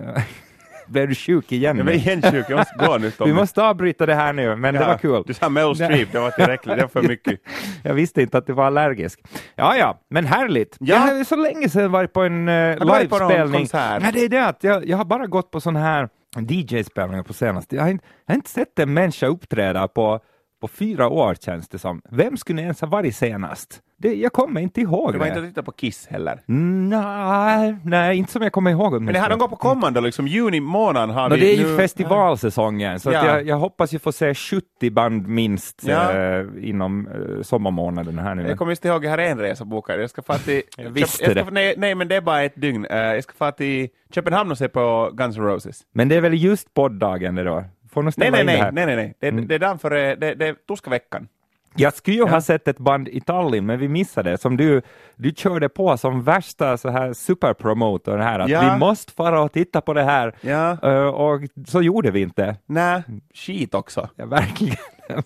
blev 0.89 1.09
du 1.09 1.15
sjuk 1.15 1.53
igen? 1.53 1.79
Jag 1.79 1.89
är 1.89 1.93
igen 1.93 2.23
sjuk, 2.23 2.47
jag 2.49 2.59
måste 2.59 2.87
gå 2.87 2.99
nu 2.99 3.11
Tommy. 3.19 3.31
Vi 3.31 3.37
måste 3.37 3.63
avbryta 3.63 4.07
det 4.07 4.15
här 4.15 4.33
nu, 4.33 4.57
men 4.57 4.75
det 4.75 4.81
var 4.81 4.99
kul. 4.99 5.23
Du 5.27 5.35
sa 5.35 5.49
Meryl 5.49 5.75
Streep, 5.75 6.13
det 6.13 6.21
var 6.21 6.31
tillräckligt, 6.31 6.77
det 6.77 6.83
var 6.83 6.89
för 6.89 7.03
mycket. 7.09 7.41
Jag 7.83 7.95
visste 7.95 8.23
inte 8.23 8.39
att 8.39 8.47
du 8.47 8.53
var 8.53 8.65
allergisk. 8.65 9.21
Ja, 9.55 9.77
ja, 9.77 10.01
men 10.09 10.27
härligt. 10.27 10.77
Ja. 10.81 10.95
Jag 10.95 11.01
har 11.01 11.25
så 11.25 11.37
länge 11.37 11.69
sedan 11.69 11.93
varit 11.93 12.13
på 12.13 12.23
en 12.23 12.49
uh, 12.49 13.01
livespelning. 13.01 13.69
Nej, 13.73 14.13
det 14.13 14.25
är 14.25 14.29
det 14.29 14.47
att 14.47 14.65
jag, 14.65 14.89
jag 14.89 14.97
har 14.97 15.05
bara 15.05 15.27
gått 15.27 15.51
på 15.51 15.61
sån 15.61 15.77
här 15.77 16.09
DJ-spelningar 16.37 17.23
på 17.23 17.33
senaste. 17.33 17.77
Jag 17.77 17.83
har, 17.83 17.91
inte, 17.91 18.05
jag 18.27 18.33
har 18.33 18.37
inte 18.37 18.51
sett 18.51 18.79
en 18.79 18.95
människa 18.95 19.27
uppträda 19.27 19.89
på, 19.89 20.21
på 20.61 20.69
fyra 20.69 21.09
år 21.09 21.35
känns 21.35 21.69
det 21.69 21.79
som. 21.79 22.03
Vem 22.11 22.37
skulle 22.37 22.63
ens 22.63 22.81
ha 22.81 22.89
varit 22.89 23.17
senast? 23.17 23.83
Det, 24.03 24.15
jag 24.15 24.33
kommer 24.33 24.61
inte 24.61 24.81
ihåg 24.81 25.13
Du 25.13 25.19
var 25.19 25.27
det. 25.27 25.29
inte 25.31 25.41
att 25.43 25.49
titta 25.49 25.63
på 25.63 25.73
Kiss 25.73 26.07
heller. 26.07 26.41
Nej, 26.47 27.77
nej, 27.85 28.17
inte 28.19 28.33
som 28.33 28.43
jag 28.43 28.53
kommer 28.53 28.71
ihåg. 28.71 29.03
Men 29.03 29.15
det 29.15 29.21
här 29.21 29.31
de 29.31 29.39
går 29.39 29.49
på 29.49 29.57
kommande, 29.57 30.01
liksom 30.01 30.27
juni 30.29 30.61
månad 30.61 31.11
har 31.11 31.29
Nå, 31.29 31.35
vi 31.35 31.41
det 31.41 31.53
är 31.55 31.57
ju 31.57 31.67
nu- 31.71 31.77
festivalsäsongen, 31.77 33.01
så 33.01 33.13
Ja. 33.13 33.27
jag, 33.27 33.47
jag 33.47 33.57
hoppas 33.57 33.95
ju 33.95 33.99
få 33.99 34.13
se 34.13 34.35
70 34.35 34.91
band 34.91 35.29
minst 35.29 35.83
Ja. 35.87 36.13
eh, 36.13 36.45
inom 36.61 37.07
eh, 37.07 37.43
sommarmånaderna 37.43 38.23
här 38.23 38.35
nu. 38.35 38.49
Jag 38.49 38.59
kommer 38.59 38.73
just 38.73 38.85
ihåg, 38.85 39.05
jag 39.05 39.11
har 39.11 39.19
en 39.19 39.39
resa 39.39 39.65
bokad. 39.65 40.01
Jag 40.03 40.11
ska 40.11 40.23
få 40.23 40.35
till... 40.35 40.63
Jag 40.77 40.91
visste 40.91 41.25
jag 41.25 41.33
ska, 41.33 41.45
det. 41.45 41.51
Nej, 41.51 41.75
nej, 41.79 41.95
men 41.95 42.09
det 42.09 42.17
är 42.17 42.21
bara 42.21 42.43
ett 42.43 42.61
dygn. 42.61 42.85
Eh, 42.85 42.99
jag 42.99 43.25
ska 43.25 43.33
få 43.33 43.51
till 43.51 43.89
Köpenhamn 44.15 44.51
och 44.51 44.59
se 44.59 44.69
på 44.69 45.11
Guns 45.15 45.37
N' 45.37 45.45
Roses. 45.45 45.81
Men 45.95 46.09
det 46.09 46.17
är 46.17 46.21
väl 46.21 46.35
just 46.35 46.75
podddagen 46.75 47.35
det 47.35 47.45
då? 47.45 47.65
Får 47.93 48.03
nog 48.03 48.05
Nej, 48.07 48.13
ställa 48.13 48.31
nej, 48.31 48.41
in 48.41 48.47
det 48.47 48.53
nej, 48.53 48.61
här. 48.63 48.73
nej, 48.73 48.87
nej, 48.87 48.97
nej. 48.97 49.15
Det, 49.21 49.29
Mm. 49.29 49.47
det 49.49 49.55
är 49.55 49.59
dagen 49.59 49.79
före, 49.79 50.15
det, 50.15 50.35
det 50.35 50.47
är 50.49 50.55
torsdagveckan. 50.69 51.29
Jag 51.77 51.95
skulle 51.95 52.17
ju 52.17 52.23
Ja. 52.23 52.29
ha 52.29 52.41
sett 52.41 52.69
ett 52.69 52.79
band 52.79 53.09
i 53.09 53.21
Tallinn, 53.21 53.67
men 53.67 53.79
vi 53.79 53.89
missade 53.89 54.31
det. 54.31 54.39
Som 54.39 54.57
du, 54.57 54.83
du 55.17 55.31
körde 55.37 55.69
på 55.69 55.97
som 55.97 56.23
värsta 56.23 56.77
så 56.77 56.89
här 56.91 57.13
superpromotor 57.13 58.19
här, 58.19 58.39
att 58.39 58.49
Ja. 58.49 58.73
vi 58.73 58.79
måste 58.79 59.13
fara 59.13 59.43
och 59.43 59.53
titta 59.53 59.81
på 59.81 59.95
det 59.95 60.03
här. 60.03 60.35
Ja. 60.41 60.77
Eh, 60.83 61.07
och 61.07 61.41
så 61.67 61.83
gjorde 61.83 62.11
vi 62.11 62.21
inte. 62.21 62.57
Nej, 62.67 63.03
skit 63.35 63.75
också. 63.75 64.09
Jag 64.17 64.27
verkligen 64.27 64.77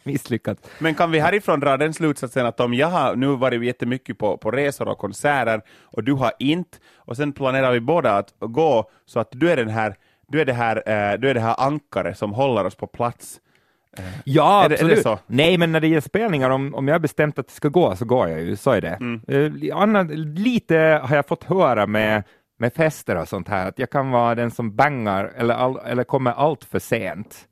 misslyckats. 0.03 0.63
Men 0.79 0.95
kan 0.95 1.11
vi 1.11 1.19
härifrån 1.21 1.61
dra 1.61 1.77
den 1.77 1.95
slutsatsen 1.95 2.47
att 2.47 2.61
om 2.61 2.75
jag 2.75 2.89
har 2.89 3.17
nu 3.17 3.27
varit 3.27 3.65
jättemycket 3.65 4.19
på, 4.19 4.37
på 4.37 4.51
resor 4.51 4.89
och 4.89 4.99
konserter 4.99 5.61
och 5.83 6.05
du 6.05 6.13
har 6.13 6.33
inte, 6.39 6.79
och 6.97 7.17
sen 7.17 7.33
planerar 7.33 7.73
vi 7.73 7.81
båda 7.81 8.13
att 8.17 8.35
gå 8.41 8.91
så 9.07 9.21
att 9.21 9.29
du 9.31 9.51
är 9.51 9.57
den 9.57 9.69
här 9.69 9.95
du 10.29 10.41
är 10.41 10.45
det 10.45 10.53
här, 10.53 10.77
eh, 10.77 11.19
du 11.19 11.31
är 11.31 11.35
det 11.35 11.41
här 11.41 11.55
ankare 11.59 12.15
som 12.15 12.33
håller 12.33 12.65
oss 12.65 12.75
på 12.75 12.87
plats. 12.87 13.41
Ja, 14.25 14.65
Är 14.65 14.69
det- 14.69 14.75
är 14.75 14.79
det 14.79 14.85
absolut. 14.85 15.03
så? 15.03 15.19
Nej, 15.27 15.59
men 15.59 15.73
när 15.73 15.81
det 15.81 15.87
gäller 15.89 16.01
spelningar, 16.01 16.51
om, 16.51 16.75
om 16.75 16.89
jag 16.89 16.95
har 16.95 16.99
bestämt 17.01 17.39
att 17.39 17.47
det 17.47 17.53
ska 17.53 17.69
gå, 17.69 17.97
så 17.97 18.05
går 18.05 18.29
jag 18.29 18.41
ju. 18.41 18.57
Så 18.57 18.71
är 18.71 18.81
det. 18.81 18.99
Mm. 19.01 19.21
Eh, 19.69 19.77
annat, 19.77 20.11
lite 20.19 21.01
har 21.05 21.17
jag 21.17 21.27
fått 21.27 21.45
höra 21.45 21.87
med, 21.87 22.23
med 22.59 22.73
fester 22.75 23.17
och 23.17 23.29
sånt 23.29 23.49
här, 23.49 23.69
att 23.69 23.79
jag 23.79 23.91
kan 23.91 24.11
vara 24.11 24.35
den 24.35 24.51
som 24.51 24.77
bangar 24.77 25.33
eller, 25.37 25.55
all, 25.55 25.79
eller 25.87 26.05
kommer 26.05 26.31
allt 26.33 26.65
för 26.65 26.79
sent. 26.79 27.49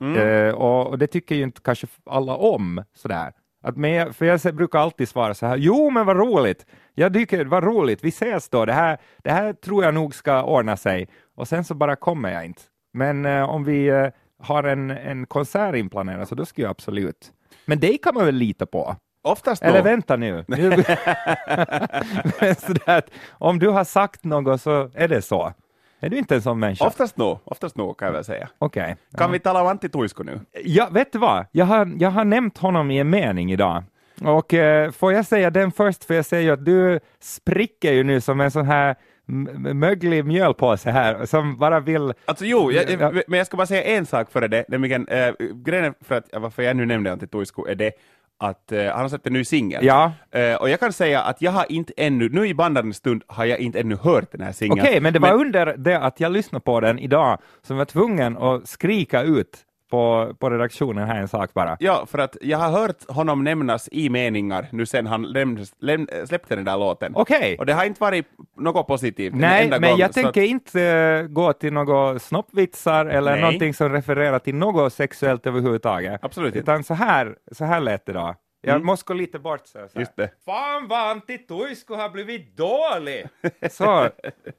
Mm. 0.00 0.16
Eh, 0.46 0.54
och, 0.54 0.86
och 0.86 0.98
det 0.98 1.06
tycker 1.06 1.34
ju 1.34 1.42
inte 1.42 1.60
kanske 1.64 1.86
alla 2.10 2.34
om. 2.36 2.84
Sådär. 2.94 3.32
Att 3.64 3.76
jag, 3.76 4.16
för 4.16 4.24
jag 4.26 4.54
brukar 4.54 4.78
alltid 4.78 5.08
svara 5.08 5.34
så 5.34 5.46
här, 5.46 5.56
jo 5.56 5.90
men 5.90 6.06
vad 6.06 6.16
roligt, 6.16 6.66
jag 6.94 7.12
tycker 7.14 7.44
vad 7.44 7.64
roligt, 7.64 8.04
vi 8.04 8.08
ses 8.08 8.48
då, 8.48 8.64
det 8.64 8.72
här, 8.72 8.98
det 9.24 9.30
här 9.30 9.52
tror 9.52 9.84
jag 9.84 9.94
nog 9.94 10.14
ska 10.14 10.42
ordna 10.42 10.76
sig. 10.76 11.08
Och 11.36 11.48
sen 11.48 11.64
så 11.64 11.74
bara 11.74 11.96
kommer 11.96 12.32
jag 12.32 12.44
inte. 12.44 12.62
Men 12.92 13.26
eh, 13.26 13.42
om 13.50 13.64
vi 13.64 13.86
eh, 13.88 14.06
har 14.38 14.64
en, 14.64 14.90
en 14.90 15.26
konsert 15.26 15.74
inplanerad 15.74 16.28
så 16.28 16.34
då 16.34 16.44
skulle 16.44 16.64
jag 16.64 16.70
absolut. 16.70 17.32
Men 17.64 17.80
det 17.80 17.98
kan 17.98 18.14
man 18.14 18.24
väl 18.24 18.34
lita 18.34 18.66
på? 18.66 18.96
Oftast 19.22 19.62
Eller 19.62 19.78
nog. 19.78 19.84
vänta 19.84 20.16
nu. 20.16 20.44
att 22.86 23.10
om 23.30 23.58
du 23.58 23.68
har 23.68 23.84
sagt 23.84 24.24
något 24.24 24.60
så 24.60 24.90
är 24.94 25.08
det 25.08 25.22
så. 25.22 25.52
Är 26.00 26.08
du 26.08 26.18
inte 26.18 26.34
en 26.34 26.42
sån 26.42 26.58
människa? 26.58 26.86
Oftast 26.86 27.16
nog, 27.16 27.38
oftast 27.44 27.76
nog 27.76 27.98
kan 27.98 28.06
jag 28.06 28.12
väl 28.12 28.24
säga. 28.24 28.48
Okej. 28.58 28.96
Kan 29.16 29.32
vi 29.32 29.38
tala 29.38 29.62
om 29.62 29.68
Antti 29.68 29.88
Tuisku 29.88 30.24
nu? 30.24 30.40
Ja, 30.64 30.88
vet 30.90 31.12
du 31.12 31.18
vad? 31.18 31.46
Jag 31.52 31.66
har, 31.66 31.92
jag 31.98 32.10
har 32.10 32.24
nämnt 32.24 32.58
honom 32.58 32.90
i 32.90 32.98
en 32.98 33.10
mening 33.10 33.52
idag. 33.52 33.82
Och 34.24 34.54
eh, 34.54 34.90
får 34.90 35.12
jag 35.12 35.26
säga 35.26 35.50
den 35.50 35.72
först, 35.72 36.04
för 36.04 36.14
jag 36.14 36.24
säger 36.24 36.42
ju 36.42 36.50
att 36.50 36.64
du 36.64 37.00
spricker 37.20 37.92
ju 37.92 38.04
nu 38.04 38.20
som 38.20 38.40
en 38.40 38.50
sån 38.50 38.66
här 38.66 38.96
möglig 39.28 40.24
mjölpåse 40.24 40.90
här, 40.90 41.26
som 41.26 41.56
bara 41.56 41.80
vill... 41.80 42.12
Alltså 42.24 42.44
jo, 42.44 42.72
jag, 42.72 42.90
Ja. 42.90 43.12
men 43.26 43.38
jag 43.38 43.46
ska 43.46 43.56
bara 43.56 43.66
säga 43.66 43.82
en 43.82 44.06
sak 44.06 44.30
före 44.30 44.48
det, 44.48 44.64
nämligen 44.68 45.08
äh, 45.08 45.34
grejen 45.54 45.94
för 46.00 46.14
att, 46.14 46.28
varför 46.32 46.62
jag 46.62 46.76
nu 46.76 46.86
nämnde 46.86 47.12
Antti 47.12 47.26
Tuisku 47.26 47.62
är 47.68 47.74
det 47.74 47.92
att 48.40 48.72
eh, 48.72 48.84
han 48.84 49.00
har 49.00 49.08
släppt 49.08 49.26
en 49.26 49.32
ny 49.32 49.44
singel. 49.44 49.84
Ja. 49.84 50.12
Eh, 50.30 50.54
och 50.54 50.70
jag 50.70 50.80
kan 50.80 50.92
säga 50.92 51.20
att 51.20 51.42
jag 51.42 51.50
har 51.50 51.72
inte 51.72 51.92
ännu, 51.96 52.28
nu 52.28 52.46
i 52.46 52.54
bandarens 52.54 52.96
stund 52.96 53.22
har 53.26 53.44
jag 53.44 53.58
inte 53.58 53.80
ännu 53.80 53.96
hört 53.96 54.32
den 54.32 54.40
här 54.40 54.52
singeln. 54.52 54.80
Okej, 54.80 55.00
men 55.00 55.12
det 55.12 55.18
var 55.18 55.32
under 55.32 55.74
det 55.76 55.98
att 55.98 56.20
jag 56.20 56.32
lyssnade 56.32 56.62
på 56.64 56.80
den 56.80 56.98
idag 56.98 57.38
som 57.62 57.76
jag 57.76 57.78
var 57.78 57.84
tvungen 57.84 58.36
att 58.38 58.68
skrika 58.68 59.22
ut 59.22 59.58
på, 59.90 60.34
på 60.38 60.50
redaktionen 60.50 61.08
här 61.08 61.20
en 61.20 61.28
sak 61.28 61.54
bara. 61.54 61.76
Ja, 61.80 62.06
för 62.06 62.18
att 62.18 62.36
jag 62.40 62.58
har 62.58 62.70
hört 62.70 63.10
honom 63.10 63.44
nämnas 63.44 63.88
i 63.92 64.08
meningar 64.10 64.66
nu 64.72 64.86
sen 64.86 65.06
han 65.06 65.22
läm, 65.22 65.58
läm, 65.78 66.06
släppte 66.26 66.56
den 66.56 66.64
där 66.64 66.78
låten. 66.78 67.12
Okej. 67.16 67.56
Och 67.58 67.66
det 67.66 67.72
har 67.72 67.84
inte 67.84 68.00
varit 68.00 68.26
något 68.56 68.86
positivt. 68.86 69.34
Nej, 69.34 69.68
men 69.68 69.82
gång, 69.82 69.98
jag 69.98 70.12
tänker 70.12 70.42
att, 70.42 70.48
inte 70.48 70.82
eh, 70.82 71.22
gå 71.22 71.52
till 71.52 71.72
några 71.72 72.18
snoppvitsar 72.18 73.06
eller 73.06 73.32
Nej. 73.32 73.40
någonting 73.40 73.74
som 73.74 73.92
refererar 73.92 74.38
till 74.38 74.54
något 74.54 74.92
sexuellt 74.92 75.46
överhuvudtaget. 75.46 76.24
Absolut 76.24 76.46
inte. 76.46 76.58
Utan 76.58 76.84
så 76.84 76.94
här, 76.94 77.34
så 77.52 77.64
här 77.64 77.80
lät 77.80 78.06
det 78.06 78.12
då. 78.12 78.34
Jag 78.60 78.84
måste 78.84 79.04
gå 79.06 79.14
lite 79.14 79.38
bort 79.38 79.66
så. 79.66 79.78
här. 79.78 79.88
Just 79.94 80.16
det. 80.16 80.30
Fan 80.44 80.88
vad 80.88 81.10
Antti 81.10 81.38
Tuisku 81.38 81.94
har 81.94 82.08
blivit 82.08 82.56
dålig! 82.56 83.26
Så, 83.70 84.08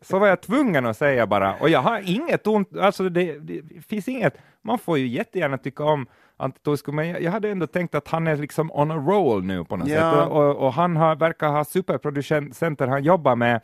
så 0.01 0.19
var 0.19 0.27
jag 0.27 0.41
tvungen 0.41 0.85
att 0.85 0.97
säga 0.97 1.27
bara. 1.27 1.55
Och 1.55 1.69
jag 1.69 1.79
har 1.79 2.01
inget 2.05 2.47
ont, 2.47 2.77
alltså 2.77 3.09
det, 3.09 3.39
det 3.39 3.81
finns 3.87 4.07
inget, 4.07 4.37
man 4.61 4.79
får 4.79 4.97
ju 4.97 5.07
jättegärna 5.07 5.57
tycka 5.57 5.83
om 5.83 6.07
Antti 6.37 6.59
Tuisku, 6.59 6.91
men 6.91 7.07
jag, 7.09 7.21
jag 7.21 7.31
hade 7.31 7.49
ändå 7.49 7.67
tänkt 7.67 7.95
att 7.95 8.07
han 8.07 8.27
är 8.27 8.35
liksom 8.35 8.71
on 8.71 8.91
a 8.91 8.95
roll 8.95 9.43
nu 9.43 9.63
på 9.63 9.77
något 9.77 9.87
Ja. 9.87 9.95
sätt. 10.11 10.29
Och, 10.31 10.37
och, 10.49 10.55
och 10.55 10.73
han 10.73 10.95
har, 10.97 11.15
verkar 11.15 11.47
ha 11.47 11.65
superproducenter 11.65 12.87
han 12.87 13.03
jobbar 13.03 13.35
med. 13.35 13.61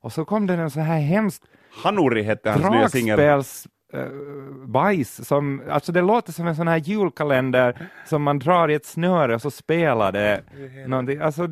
Och 0.00 0.12
så 0.12 0.24
kom 0.24 0.46
det 0.46 0.54
en 0.54 0.70
så 0.70 0.80
här 0.80 1.00
hemskt 1.00 1.42
Hanuri 1.84 2.22
hette 2.22 2.50
hans 2.50 2.70
nya 2.70 2.88
singel. 2.88 3.16
Eh, 3.92 4.06
bajs 4.66 5.28
som, 5.28 5.62
alltså 5.70 5.92
det 5.92 6.00
låter 6.00 6.32
som 6.32 6.46
en 6.46 6.56
sån 6.56 6.68
här 6.68 6.76
julkalender 6.76 7.90
som 8.06 8.22
man 8.22 8.38
drar 8.38 8.68
i 8.68 8.74
ett 8.74 8.86
snöre 8.86 9.34
och 9.34 9.42
så 9.42 9.50
spelar 9.50 10.12
det 10.12 10.42
någonting, 10.86 11.20
alltså 11.20 11.48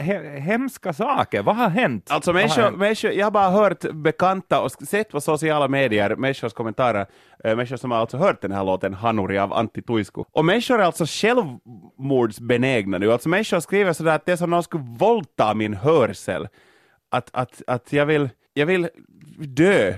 he, 0.00 0.38
hemska 0.40 0.92
saker, 0.92 1.42
vad 1.42 1.56
har 1.56 1.68
hänt? 1.68 2.10
Alltså 2.10 2.32
människor, 2.32 2.62
hänt? 2.62 2.78
människor, 2.78 3.10
jag 3.10 3.26
har 3.26 3.30
bara 3.30 3.50
hört 3.50 3.92
bekanta 3.92 4.60
och 4.60 4.72
sett 4.72 5.10
på 5.10 5.20
sociala 5.20 5.68
medier, 5.68 6.16
människors 6.16 6.52
kommentarer, 6.52 7.06
äh, 7.44 7.56
människor 7.56 7.76
som 7.76 7.90
har 7.90 7.98
alltså 7.98 8.16
hört 8.16 8.42
den 8.42 8.52
här 8.52 8.64
låten 8.64 8.94
Hanuri 8.94 9.38
av 9.38 9.52
Antti 9.52 9.82
Tuisku. 9.82 10.24
Och 10.32 10.44
människor 10.44 10.80
är 10.80 10.84
alltså 10.84 11.04
självmordsbenägna 11.06 12.98
nu, 12.98 13.12
alltså 13.12 13.28
människor 13.28 13.60
skriver 13.60 13.92
sådär 13.92 14.14
att 14.14 14.26
det 14.26 14.32
är 14.32 14.36
som 14.36 14.50
någon 14.50 14.62
skulle 14.62 14.84
våldta 14.98 15.54
min 15.54 15.74
hörsel. 15.74 16.48
Att, 17.10 17.30
att, 17.32 17.62
att 17.66 17.92
jag 17.92 18.06
vill, 18.06 18.30
jag 18.54 18.66
vill 18.66 18.88
dö. 19.38 19.94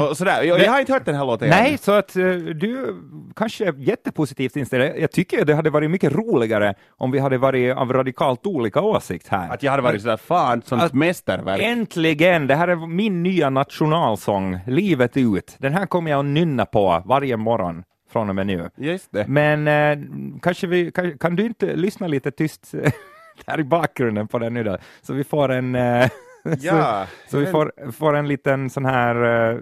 Och 0.00 0.16
sådär. 0.16 0.42
Jag, 0.42 0.60
jag 0.60 0.72
har 0.72 0.80
inte 0.80 0.92
hört 0.92 1.04
den 1.04 1.14
här 1.14 1.24
låten 1.26 1.48
Mm. 1.48 1.62
Nej, 1.62 1.72
än. 1.72 1.78
så 1.78 1.92
att 1.92 2.16
eh, 2.16 2.24
du 2.34 2.96
kanske 3.36 3.64
är 3.68 3.74
jättepositivt 3.78 4.56
inställd. 4.56 4.92
Jag 4.98 5.10
tycker 5.12 5.44
det 5.44 5.54
hade 5.54 5.70
varit 5.70 5.90
mycket 5.90 6.12
roligare 6.12 6.74
om 6.96 7.10
vi 7.10 7.18
hade 7.18 7.38
varit 7.38 7.76
av 7.76 7.92
radikalt 7.92 8.46
olika 8.46 8.80
åsikt 8.80 9.28
här. 9.28 9.52
Att 9.54 9.62
jag 9.62 9.70
hade 9.70 9.82
varit 9.82 10.02
sådär, 10.02 10.16
fan, 10.16 10.62
sånt 10.62 10.92
mästerverk. 10.92 11.60
Äntligen! 11.62 12.46
Det 12.46 12.54
här 12.54 12.68
är 12.68 12.76
min 12.86 13.22
nya 13.22 13.50
nationalsång, 13.50 14.58
Livet 14.66 15.16
ut. 15.16 15.56
Den 15.58 15.74
här 15.74 15.86
kommer 15.86 16.10
jag 16.10 16.18
att 16.18 16.24
nynna 16.26 16.66
på 16.66 17.02
varje 17.06 17.36
morgon 17.36 17.84
från 18.12 18.28
och 18.28 18.34
med 18.34 18.46
nu. 18.46 18.70
Just 18.76 19.12
det. 19.12 19.26
Men 19.28 19.68
eh, 19.68 19.98
kanske 20.42 20.66
vi, 20.66 20.90
kan, 20.90 21.18
kan 21.18 21.36
du 21.36 21.46
inte 21.46 21.76
lyssna 21.76 22.06
lite 22.06 22.30
tyst 22.30 22.74
där 23.46 23.60
i 23.60 23.64
bakgrunden 23.64 24.28
på 24.28 24.38
den 24.38 24.54
nu 24.54 24.64
då? 24.64 24.76
Så 25.02 25.12
vi 25.14 25.24
får 25.24 25.48
en, 25.52 25.74
eh, 25.74 26.08
Ja, 26.60 27.06
så, 27.26 27.30
så 27.30 27.38
vi 27.38 27.46
får, 27.46 27.92
får 27.92 28.16
en 28.16 28.28
liten 28.28 28.70
sån 28.70 28.84
här, 28.84 29.50
eh, 29.52 29.58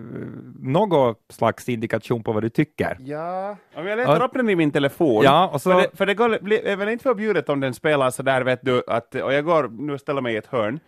något 0.61 1.19
slags 1.33 1.69
indikation 1.69 2.23
på 2.23 2.33
vad 2.33 2.43
du 2.43 2.49
tycker. 2.49 2.97
Ja, 3.00 3.57
om 3.75 3.87
jag 3.87 3.97
letar 3.97 4.21
Ja. 4.21 4.25
upp 4.26 4.33
den 4.35 4.49
i 4.50 4.57
min 4.57 4.71
telefon. 4.71 5.25
Ja, 5.25 5.50
och 5.52 5.61
så- 5.62 5.71
För 5.71 5.81
det, 5.81 5.88
för 5.97 6.07
det 6.07 6.14
går, 6.14 6.38
blir, 6.43 6.66
är 6.66 6.76
väl 6.76 6.88
inte 6.88 7.02
förbjudet 7.02 7.49
om 7.49 7.61
den 7.61 7.75
spelar 7.75 8.11
så 8.11 8.23
där 8.23 8.43
vet 8.43 8.61
du, 8.62 8.83
att, 8.87 9.14
och 9.14 9.33
jag 9.35 9.45
går 9.45 9.69
nu 9.69 9.99
ställer 9.99 10.21
mig 10.21 10.35
i 10.35 10.37
ett 10.37 10.47
hörn, 10.47 10.81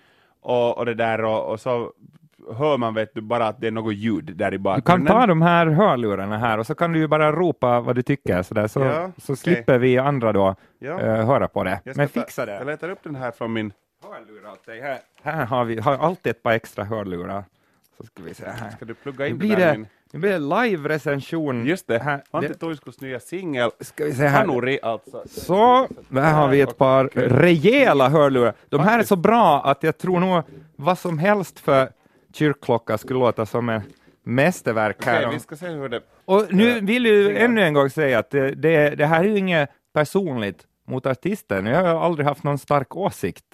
och, 0.43 0.79
och 0.79 0.87
det 0.87 0.95
där, 0.95 1.25
och, 1.25 1.51
och 1.53 1.61
så 1.61 1.93
hör 2.59 2.77
man 2.77 2.95
vet 2.95 3.15
du 3.15 3.21
bara 3.21 3.47
att 3.47 3.61
det 3.61 3.67
är 3.67 3.71
något 3.71 3.95
ljud 3.95 4.25
där 4.37 4.47
i 4.49 4.51
Du 4.51 4.57
kan 4.57 4.63
bakgrunden. 4.63 5.07
ta 5.15 5.27
de 5.27 5.43
här 5.43 5.67
hörlurarna 5.67 6.39
här 6.39 6.59
och 6.59 6.67
så 6.67 6.75
kan 6.75 6.93
du 6.93 6.99
ju 6.99 7.07
bara 7.09 7.33
ropa 7.33 7.81
vad 7.81 7.95
du 7.97 8.03
tycker 8.03 8.43
så, 8.43 8.55
där, 8.55 8.67
så, 8.67 8.81
Ja, 8.81 9.11
så 9.19 9.33
okej. 9.33 9.37
slipper 9.37 9.79
vi 9.79 9.99
andra 9.99 10.33
då 10.33 10.55
Ja. 10.79 11.01
eh, 11.01 11.27
höra 11.27 11.49
på 11.49 11.65
det. 11.65 11.81
Men 11.85 11.95
ta- 11.95 12.07
fixa 12.21 12.47
det. 12.47 12.53
Jag 12.55 12.67
letar 12.67 12.89
upp 12.91 12.99
den 13.03 13.15
här 13.17 13.31
från 13.31 13.53
min... 13.53 13.73
hörlurar 14.13 14.53
åt 14.53 14.67
dig. 14.67 14.81
Här, 14.81 14.99
här 15.23 15.47
har 15.47 15.65
vi 15.65 15.81
har 15.81 15.97
alltid 15.97 16.31
ett 16.31 16.43
par 16.43 16.53
extra 16.53 16.85
hörlurar. 16.85 17.45
Så 17.97 18.05
ska 18.05 18.23
vi 18.23 18.35
se 18.35 18.45
här. 18.45 18.71
Ska 18.71 18.85
du 18.85 18.95
plugga 18.95 19.25
Nu 19.25 19.31
in 19.31 19.39
blir 19.39 19.57
där 19.57 19.75
i 19.75 19.79
det, 19.79 19.87
nu 20.13 20.19
blir 20.19 20.31
det 20.31 20.39
live-recension. 20.39 21.67
Just 21.67 21.87
det, 21.87 21.99
Här, 21.99 22.23
Antti 22.31 22.55
Tuiskus 22.55 23.01
nya 23.01 23.21
singel, 23.21 23.71
ska 23.81 24.05
vi 24.05 24.13
se 24.13 24.27
här. 24.27 24.39
Hanuri 24.39 24.79
alltså. 24.83 25.23
Så, 25.27 25.89
där 26.09 26.33
har 26.33 26.49
vi 26.49 26.61
ett 26.61 26.79
par 26.79 27.05
rejäla 27.15 28.09
hörlurar. 28.09 28.55
De 28.69 28.81
här 28.81 28.99
är 28.99 29.03
så 29.03 29.17
bra 29.17 29.63
att 29.65 29.83
jag 29.83 29.99
tror 29.99 30.21
nog 30.21 30.43
vad 30.77 30.99
som 30.99 31.19
helst 31.19 31.61
för 31.61 31.89
kyrkklocka 32.33 32.99
skulle 32.99 33.21
låta 33.21 33.47
som 33.47 33.69
en 33.69 33.83
mästerverk 34.23 35.05
här. 35.05 35.21
Okej, 35.21 35.35
vi 35.35 35.41
ska 35.41 35.57
se 35.57 35.69
hur 35.69 35.89
det... 35.89 36.01
Och 36.25 36.47
nu 36.51 36.81
vill 36.81 37.07
jag 37.07 37.37
ännu 37.37 37.63
en 37.63 37.75
gång 37.75 37.91
säga 37.91 38.19
att 38.19 38.31
det, 38.31 38.51
det, 38.51 38.91
det 38.91 39.07
här 39.07 39.21
är 39.21 39.29
ju 39.29 39.39
inget 39.39 39.71
personligt 39.93 40.67
mot 40.87 41.07
artisten. 41.07 41.67
Jag 41.67 41.83
har 41.83 42.05
aldrig 42.05 42.27
haft 42.27 42.43
någon 42.43 42.59
stark 42.59 42.97
åsikt 42.97 43.45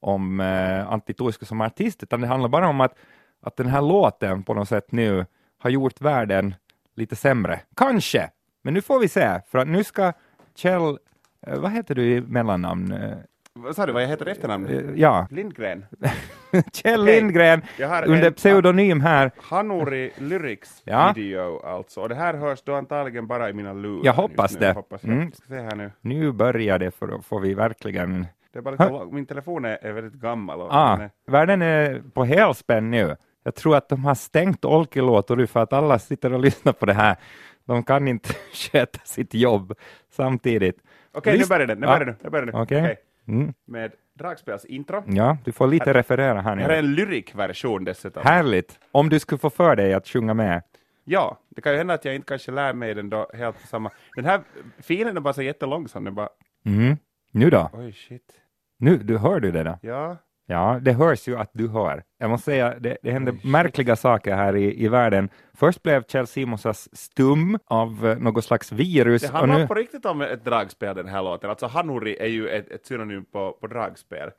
om 0.00 0.40
eh, 0.40 0.92
Antti 0.92 1.14
Tuisku 1.14 1.44
som 1.46 1.60
artist, 1.60 2.02
utan 2.02 2.20
det 2.20 2.26
handlar 2.26 2.48
bara 2.48 2.68
om 2.68 2.80
att, 2.80 2.94
att 3.42 3.56
den 3.56 3.66
här 3.66 3.82
låten 3.82 4.42
på 4.42 4.54
något 4.54 4.68
sätt 4.68 4.92
nu 4.92 5.26
har 5.58 5.70
gjort 5.70 6.00
världen 6.00 6.54
lite 6.94 7.16
sämre. 7.16 7.60
Kanske, 7.76 8.30
men 8.62 8.74
nu 8.74 8.80
får 8.82 9.00
vi 9.00 9.08
se, 9.08 9.40
för 9.48 9.58
att 9.58 9.68
nu 9.68 9.84
ska 9.84 10.12
Kjell, 10.54 10.98
eh, 11.46 11.58
vad 11.58 11.72
heter 11.72 11.94
du 11.94 12.04
i 12.12 12.20
mellannamn? 12.20 12.92
Eh, 12.92 13.16
Vad 13.54 13.76
sa 13.76 13.86
du, 13.86 13.92
vad 13.92 14.02
jag 14.02 14.08
heter 14.08 14.28
i 14.28 14.30
efternamn? 14.30 14.66
eh, 14.66 14.82
ja, 15.00 15.26
Lindgren. 15.30 15.86
Kjell 16.72 17.02
Okej. 17.02 17.14
Lindgren 17.20 17.62
under 18.06 18.30
pseudonym 18.30 19.00
här. 19.00 19.30
Hanuri 19.42 20.12
Lyrics 20.16 20.82
Ja. 20.84 21.12
video 21.16 21.60
alltså, 21.66 22.00
och 22.00 22.08
det 22.08 22.14
här 22.14 22.34
hörs 22.34 22.62
då 22.64 22.74
antagligen 22.74 23.26
bara 23.26 23.50
i 23.50 23.52
mina 23.52 23.72
lurar. 23.72 24.04
Jag 24.06 24.12
hoppas 24.12 24.56
det. 24.56 24.72
Hoppas 24.72 25.04
jag. 25.04 25.12
Mm. 25.12 25.32
Ska 25.32 25.46
se 25.48 25.60
här 25.60 25.76
nu. 25.76 25.90
Nu 26.00 26.32
börjar 26.32 26.78
det, 26.78 26.90
för 26.90 27.06
då 27.06 27.22
får 27.22 27.40
vi 27.40 27.54
verkligen 27.54 28.26
Det 28.56 28.60
är 28.60 28.62
bara 28.62 28.70
lite 28.70 28.88
lång- 28.88 29.14
min 29.14 29.26
telefon 29.26 29.64
är, 29.64 29.78
är 29.84 29.92
väldigt 29.92 30.20
gammal. 30.20 30.60
Och 30.60 30.68
Ah, 30.74 30.96
är- 31.02 31.10
världen 31.26 31.62
är 31.62 32.02
på 32.14 32.24
helspänn 32.24 32.90
nu. 32.90 33.16
Jag 33.42 33.54
tror 33.54 33.76
att 33.76 33.88
de 33.88 34.04
har 34.04 34.14
stängt 34.14 34.64
Olkiluoto 34.64 35.34
nu 35.34 35.46
för 35.46 35.60
att 35.60 35.72
alla 35.72 35.98
sitter 35.98 36.32
och 36.32 36.40
lyssnar 36.40 36.72
på 36.72 36.86
det 36.86 36.92
här. 36.92 37.16
De 37.64 37.82
kan 37.82 38.08
inte 38.08 38.28
sköta 38.52 38.98
sitt 39.04 39.34
jobb 39.34 39.72
samtidigt. 40.10 40.78
Okej, 41.12 41.32
nu 41.32 41.38
Lys- 41.38 41.48
börjar 41.48 41.66
den. 41.66 41.78
Nu 41.80 41.86
Ja. 41.86 41.92
börjar 41.92 42.04
den. 42.06 42.16
Nu 42.22 42.30
börjar 42.30 42.46
den. 42.46 42.54
Okej. 42.54 42.82
Okej. 42.82 42.96
Mm. 43.28 43.54
Med 43.66 43.92
dragspelsintro. 44.18 45.02
Ja, 45.06 45.36
du 45.44 45.52
får 45.52 45.66
lite 45.66 45.94
referera 45.94 46.40
här 46.40 46.56
Det 46.56 46.62
här 46.62 46.70
är 46.70 46.82
nu. 46.82 46.88
en 46.88 46.94
lyrikversion 46.94 47.84
dessutom. 47.84 48.22
Härligt! 48.26 48.78
Om 48.92 49.08
du 49.08 49.18
skulle 49.18 49.38
få 49.38 49.50
för 49.50 49.76
dig 49.76 49.94
att 49.94 50.08
sjunga 50.08 50.34
med. 50.34 50.62
Ja, 51.04 51.38
det 51.48 51.60
kan 51.62 51.72
ju 51.72 51.78
hända 51.78 51.94
att 51.94 52.04
jag 52.04 52.14
inte 52.14 52.26
kanske 52.28 52.50
lär 52.52 52.72
mig 52.72 52.94
den 52.94 53.10
då 53.10 53.30
helt 53.34 53.60
samma. 53.60 53.90
Den 54.16 54.24
här 54.24 54.40
filen 54.78 55.16
är 55.16 55.20
bara 55.20 55.34
så 55.34 55.42
jättelångsam. 55.42 56.04
Den 56.04 56.14
bara, 56.14 56.28
Mm. 56.66 56.96
Nu 57.32 57.50
då? 57.50 57.70
oj 57.72 57.92
shit. 57.92 58.32
Nu, 58.78 58.96
du 58.96 59.18
hör 59.18 59.40
du 59.40 59.50
det 59.52 59.62
då? 59.62 59.78
Ja, 59.82 60.16
Ja, 60.48 60.78
det 60.82 60.92
hörs 60.92 61.28
ju 61.28 61.36
att 61.36 61.50
du 61.52 61.68
hör. 61.68 62.02
Jag 62.18 62.30
måste 62.30 62.44
säga, 62.44 62.74
det, 62.78 62.96
det 63.02 63.10
händer 63.10 63.32
Oj, 63.32 63.38
shit. 63.38 63.50
märkliga 63.50 63.96
saker 63.96 64.34
här 64.36 64.56
i, 64.56 64.84
i 64.84 64.88
världen. 64.88 65.28
Först 65.54 65.82
blev 65.82 66.04
Kjell 66.04 66.26
Simonsas 66.26 66.96
stum 66.96 67.58
av 67.66 68.06
eh, 68.06 68.18
något 68.18 68.44
slags 68.44 68.72
virus. 68.72 69.22
det 69.22 69.28
handlar 69.28 69.58
nu, 69.58 69.66
på 69.66 69.74
riktigt 69.74 70.06
om 70.06 70.20
ett 70.22 70.44
dragspel 70.44 70.96
den 70.96 71.08
här 71.08 71.22
låten. 71.22 71.50
Alltså 71.50 71.66
Hanuri 71.66 72.16
är 72.20 72.26
ju 72.26 72.48
ett, 72.48 72.70
ett 72.70 72.86
synonym 72.86 73.24
på, 73.24 73.52
på 73.60 73.66
dragspel. 73.66 74.30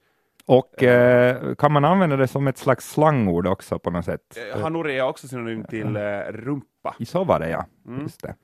Och 0.46 0.84
eh, 0.84 1.56
kan 1.56 1.72
man 1.72 1.86
använda 1.86 2.16
det 2.16 2.28
som 2.28 2.48
ett 2.48 2.58
slags 2.58 2.92
slangord 2.92 3.48
också 3.48 3.80
på 3.80 3.90
något 3.92 4.06
sätt? 4.06 4.38
Eh, 4.54 4.62
Hanuri 4.62 4.98
är 4.98 5.04
också 5.04 5.28
synonym 5.28 5.64
till 5.64 5.96
eh, 5.96 6.02
rumpa. 6.30 6.96
Så 7.06 7.24
var 7.24 7.40
det 7.40 7.50
ja, 7.50 7.66
Mm. 7.88 8.02
just 8.02 8.22
det. 8.22 8.36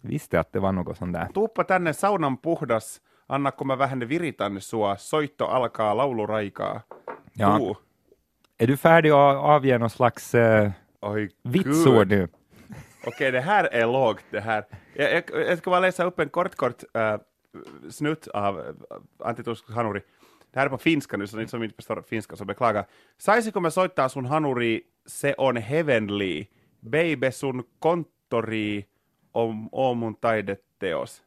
Visste 0.00 0.40
att 0.40 0.52
det 0.52 0.60
var 0.60 0.72
något 0.72 0.96
sånt 0.96 1.12
där. 1.12 1.26
Tuuppa 1.34 1.64
tänne 1.64 1.94
saunan 1.94 2.36
puhdas, 2.36 3.00
anna 3.30 3.52
kun 3.52 3.66
mä 3.66 3.78
vähän 3.78 4.08
viritan 4.08 4.60
sua, 4.60 4.96
soitto 4.96 5.46
alkaa 5.46 5.96
lauluraikaa. 5.96 6.80
Ja. 7.38 7.58
Tuu. 7.58 7.76
Är 8.60 8.66
du 8.66 8.76
färdig 8.76 9.10
att 9.10 9.36
avge 9.36 9.78
någon 9.78 9.90
slags 9.90 10.34
eh, 10.34 10.70
Oj, 11.02 11.28
vitsord 11.52 12.08
nu? 12.08 12.28
Okej, 13.06 13.32
det 13.32 13.40
här 13.40 13.64
är 13.64 13.86
lågt 13.86 14.24
det 14.30 14.40
här. 14.40 14.64
Jag, 14.94 15.12
jag, 15.12 15.24
jag 15.48 15.58
ska 15.58 15.70
bara 15.70 15.80
läsa 15.80 16.04
upp 16.04 16.20
en 16.20 16.28
kort, 16.28 16.54
kort 16.54 16.82
äh, 16.94 17.16
snutt 17.90 18.28
av 18.28 18.58
äh, 18.58 18.64
Antti 19.18 19.42
Hanuri. 19.68 20.00
Det 20.52 20.58
här 20.58 20.66
är 20.66 20.70
på 20.70 20.78
finska 20.78 21.16
nu, 21.16 21.26
så 21.26 21.36
ni 21.36 21.48
som 21.48 21.62
inte 21.62 21.76
förstår 21.76 22.02
finska 22.02 22.36
så 22.36 22.44
beklagar. 22.44 22.84
Saisiko 23.18 23.60
mä 23.60 23.70
soittaa 23.70 24.08
sun 24.08 24.26
Hanuri, 24.26 24.82
se 25.06 25.34
on 25.38 25.56
heavenly. 25.56 26.46
Baby 26.80 27.32
sun 27.32 27.64
konttori 27.78 28.86
om, 29.32 29.68
om 29.72 30.00
mun 30.00 30.14
taideteos. 30.14 31.22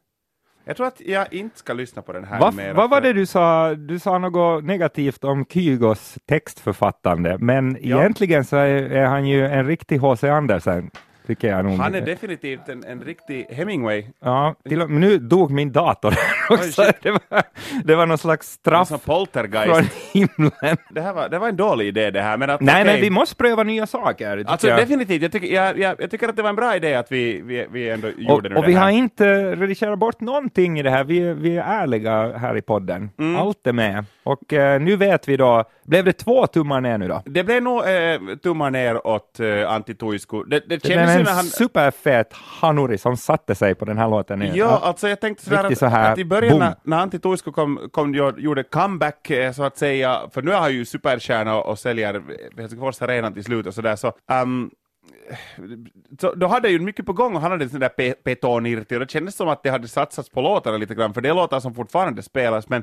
Jag 0.66 0.76
tror 0.76 0.86
att 0.86 1.00
jag 1.00 1.32
inte 1.32 1.58
ska 1.58 1.72
lyssna 1.72 2.02
på 2.02 2.12
den 2.12 2.24
här 2.24 2.40
Vad, 2.40 2.54
mera, 2.54 2.72
vad 2.74 2.90
var 2.90 3.00
det 3.00 3.12
du 3.12 3.26
sa? 3.26 3.74
Du 3.74 3.98
sa 3.98 4.18
något 4.18 4.64
negativt 4.64 5.24
om 5.24 5.44
Kygos 5.44 6.18
textförfattande, 6.28 7.36
men 7.38 7.78
Ja. 7.80 7.98
egentligen 8.00 8.44
så 8.44 8.56
är, 8.56 8.66
är 8.90 9.06
han 9.06 9.26
ju 9.28 9.46
en 9.46 9.66
riktig 9.66 9.98
H.C. 9.98 10.28
Andersen. 10.28 10.90
Tycker 11.26 11.48
jag 11.48 11.64
nog. 11.64 11.78
Han 11.78 11.94
är 11.94 12.00
definitivt 12.00 12.68
en, 12.68 12.84
en 12.84 13.00
riktig 13.02 13.46
Hemingway. 13.50 14.04
Ja, 14.20 14.54
till 14.68 14.82
och 14.82 14.90
nu 14.90 15.18
dog 15.18 15.50
min 15.50 15.72
dator 15.72 16.14
också. 16.50 16.82
shit. 16.82 16.96
det, 17.02 17.10
var, 17.10 17.20
det 17.84 17.94
var 17.94 18.06
någon 18.06 18.18
slags 18.18 18.46
straff 18.52 18.88
från 18.88 18.98
poltergeist. 18.98 19.90
himlen. 20.12 20.76
Det 20.90 21.00
här 21.00 21.12
var, 21.12 21.28
det 21.28 21.38
var 21.38 21.48
en 21.48 21.56
dålig 21.56 21.86
idé 21.86 22.10
det 22.10 22.20
här. 22.22 22.36
Men 22.36 22.50
att, 22.50 22.60
Nej, 22.60 22.82
okej. 22.82 22.92
men 22.92 23.00
vi 23.00 23.10
måste 23.10 23.36
pröva 23.36 23.62
nya 23.62 23.86
saker. 23.86 24.44
Alltså 24.46 24.68
jag. 24.68 24.78
definitivt, 24.78 25.22
jag 25.22 25.32
tycker, 25.32 25.54
jag, 25.54 25.78
jag, 25.78 25.96
jag 25.98 26.10
tycker 26.10 26.28
att 26.28 26.36
det 26.36 26.42
var 26.42 26.50
en 26.50 26.56
bra 26.56 26.76
idé 26.76 26.94
att 26.94 27.12
vi, 27.12 27.40
vi, 27.44 27.66
vi 27.70 27.90
ändå 27.90 28.08
gjorde 28.18 28.32
Och, 28.34 28.42
nu 28.50 28.56
och 28.56 28.62
det 28.62 28.68
vi 28.68 28.74
här. 28.74 28.82
har 28.82 28.90
inte 28.90 29.56
redigerat 29.56 29.98
bort 29.98 30.20
någonting 30.20 30.78
i 30.78 30.82
det 30.82 30.90
här. 30.90 31.04
Vi, 31.04 31.18
är- 31.28 31.34
vi 31.34 31.56
är 31.56 31.62
ärliga 31.62 32.38
här 32.38 32.56
i 32.56 32.62
podden. 32.62 33.10
Mm. 33.18 33.36
Allt 33.36 33.66
är 33.66 33.72
med. 33.72 34.04
Och 34.24 34.52
eh, 34.52 34.80
nu 34.80 34.96
vet 34.96 35.28
vi 35.28 35.36
då, 35.36 35.64
blev 35.84 36.04
det 36.04 36.12
två 36.12 36.46
tummar 36.46 36.80
ner 36.80 36.98
nu 36.98 37.08
då? 37.08 37.22
Det 37.24 37.44
blev 37.44 37.62
nog 37.62 37.78
eh, 37.88 38.36
tummar 38.42 38.70
ner 38.70 39.06
åt 39.06 39.40
eh, 39.40 39.70
Antti 39.72 39.94
Tuisku. 39.94 40.44
Det, 40.44 40.60
det 40.60 40.76
Det 40.76 40.82
blev 40.82 40.98
en 40.98 41.26
han... 41.26 41.44
superfet 41.44 42.32
hanuri 42.32 42.98
som 42.98 43.16
satte 43.16 43.54
sig 43.54 43.74
på 43.74 43.84
den 43.84 43.98
här 43.98 44.08
låten. 44.08 44.38
nu. 44.38 44.50
Ja, 44.54 44.80
alltså 44.82 45.08
jag 45.08 45.20
tänkte 45.20 45.44
sådär 45.44 45.64
att, 45.64 45.78
så 45.78 45.86
här, 45.86 46.12
att 46.12 46.18
i 46.18 46.24
början 46.24 46.50
boom. 46.50 46.60
när, 46.60 46.74
när 46.82 46.96
Antti 46.96 47.18
Tuisku 47.18 47.52
kom, 47.52 47.88
kom, 47.92 48.14
gjorde- 48.14 48.62
comeback 48.62 49.30
eh, 49.30 49.52
så 49.52 49.62
att 49.64 49.78
säga, 49.78 50.20
för 50.34 50.42
nu 50.42 50.52
är 50.52 50.58
han 50.58 50.72
ju 50.72 50.84
superstjärna 50.84 51.56
och, 51.56 51.66
och 51.70 51.78
säljer 51.78 52.22
Helsingfors 52.56 53.02
Arena 53.02 53.30
till 53.30 53.44
slut 53.44 53.66
och 53.66 53.74
sådär 53.74 53.96
så, 53.96 54.12
um, 54.42 54.70
så 56.20 56.34
då 56.34 56.46
hade 56.46 56.68
ju 56.68 56.78
mycket 56.78 57.06
på 57.06 57.12
gång 57.12 57.34
och 57.36 57.40
han 57.42 57.50
hade 57.50 57.64
en 57.64 57.70
sån 57.70 57.80
där 57.80 57.88
pe- 57.98 58.14
petonirti 58.24 58.96
och 58.96 59.00
det 59.00 59.10
kändes 59.10 59.36
som 59.36 59.48
att 59.48 59.62
det 59.62 59.70
hade 59.70 59.88
satsats 59.88 60.30
på 60.30 60.40
låtarna 60.40 60.76
lite 60.76 60.94
grann, 60.94 61.14
för 61.14 61.20
det 61.20 61.28
är 61.28 61.34
låtar 61.34 61.60
som 61.60 61.74
fortfarande 61.74 62.22
spelas, 62.22 62.68
men 62.68 62.82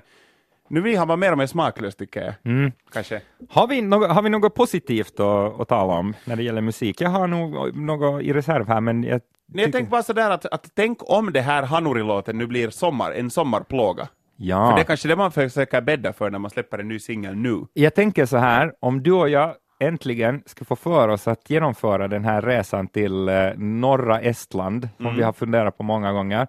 nu 0.71 0.81
blir 0.81 0.97
han 0.97 1.19
mer 1.19 1.31
och 1.31 1.37
mer 1.37 1.45
smaklös 1.47 1.95
tycker 1.95 2.21
jag. 2.23 2.33
Mm. 2.53 2.71
Kanske. 2.93 3.21
Har, 3.49 3.67
vi 3.67 3.81
något, 3.81 4.11
har 4.11 4.21
vi 4.21 4.29
något 4.29 4.55
positivt 4.55 5.19
att, 5.19 5.59
att 5.61 5.67
tala 5.67 5.93
om 5.93 6.13
när 6.25 6.35
det 6.35 6.43
gäller 6.43 6.61
musik? 6.61 7.01
Jag 7.01 7.09
har 7.09 7.27
nog 7.27 7.75
något 7.77 8.21
i 8.21 8.33
reserv 8.33 8.67
här, 8.67 8.81
men 8.81 9.03
jag, 9.03 9.21
Nej, 9.53 9.63
jag 9.63 9.71
tänkte 9.71 9.91
bara 9.91 10.03
sådär 10.03 10.29
att, 10.31 10.45
att 10.45 10.71
tänk 10.75 10.97
om 11.01 11.33
det 11.33 11.41
här 11.41 11.63
Hanuri-låten 11.63 12.37
nu 12.37 12.47
blir 12.47 12.69
sommar, 12.69 13.11
en 13.11 13.29
sommarplåga. 13.29 14.07
ja. 14.35 14.69
För 14.69 14.75
det 14.75 14.81
är 14.81 14.85
kanske 14.85 15.07
det 15.07 15.15
man 15.15 15.31
försöker 15.31 15.81
bädda 15.81 16.13
för 16.13 16.29
när 16.29 16.39
man 16.39 16.51
släpper 16.51 16.79
en 16.79 16.87
ny 16.87 16.99
singel 16.99 17.35
nu. 17.35 17.65
Jag 17.73 17.95
tänker 17.95 18.25
så 18.25 18.37
här, 18.37 18.73
om 18.79 19.03
du 19.03 19.11
och 19.11 19.29
jag 19.29 19.53
äntligen 19.79 20.43
ska 20.45 20.65
få 20.65 20.75
för 20.75 21.07
oss 21.07 21.27
att 21.27 21.49
genomföra 21.49 22.07
den 22.07 22.25
här 22.25 22.41
resan 22.41 22.87
till 22.87 23.29
eh, 23.29 23.35
norra 23.57 24.19
Estland, 24.21 24.89
som 24.97 25.05
Mm. 25.05 25.17
vi 25.17 25.23
har 25.23 25.33
funderat 25.33 25.77
på 25.77 25.83
många 25.83 26.11
gånger, 26.11 26.47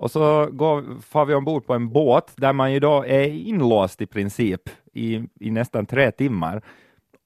och 0.00 0.10
så 0.10 0.48
går, 0.52 1.00
far 1.00 1.24
vi 1.24 1.34
ombord 1.34 1.66
på 1.66 1.74
en 1.74 1.92
båt 1.92 2.32
där 2.36 2.52
man 2.52 2.72
ju 2.72 2.80
då 2.80 3.04
är 3.04 3.28
inlåst 3.28 4.00
i 4.00 4.06
princip 4.06 4.60
i, 4.92 5.14
i 5.40 5.50
nästan 5.50 5.86
tre 5.86 6.10
timmar. 6.10 6.62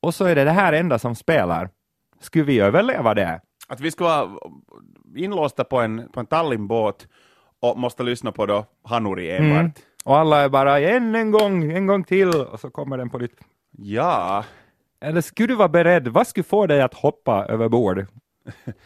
Och 0.02 0.14
så 0.14 0.25
är 0.25 0.35
det 0.35 0.45
det 0.45 0.50
här 0.50 0.73
enda 0.73 0.99
som 0.99 1.14
spelar. 1.14 1.71
Skulle 2.21 2.45
vi 2.45 2.61
överleva 2.61 3.14
det? 3.14 3.40
Att 3.69 3.81
vi 3.81 3.90
ska 3.90 4.04
vara 4.04 4.31
inlåsta 5.16 5.64
på 5.64 5.81
en, 5.81 6.09
på 6.12 6.21
en 6.21 6.26
Tallinnbåt 6.26 7.09
och 7.61 7.78
måste 7.78 8.02
lyssna 8.02 8.33
på 8.33 8.47
då 8.47 8.64
Hanuri 8.85 9.31
enbart. 9.31 9.61
Mm. 9.61 9.73
Och 10.04 10.19
alla 10.19 10.40
är 10.40 10.49
bara 10.49 10.81
än 10.81 11.14
en 11.14 11.31
gång, 11.31 11.73
en 11.73 11.87
gång 11.87 12.04
till, 12.04 12.28
och 12.28 12.61
så 12.61 12.71
kommer 12.71 12.99
den 12.99 13.11
på 13.11 13.19
ditt 13.19 13.37
Ja, 13.78 14.45
Eller 15.00 15.21
skulle 15.21 15.49
du 15.49 15.54
vara 15.54 15.69
beredd? 15.69 16.09
Vad 16.09 16.26
skulle 16.26 16.45
få 16.45 16.66
dig 16.66 16.83
att 16.83 16.95
hoppa 16.95 17.47
över 17.47 17.69
bord? 17.69 18.07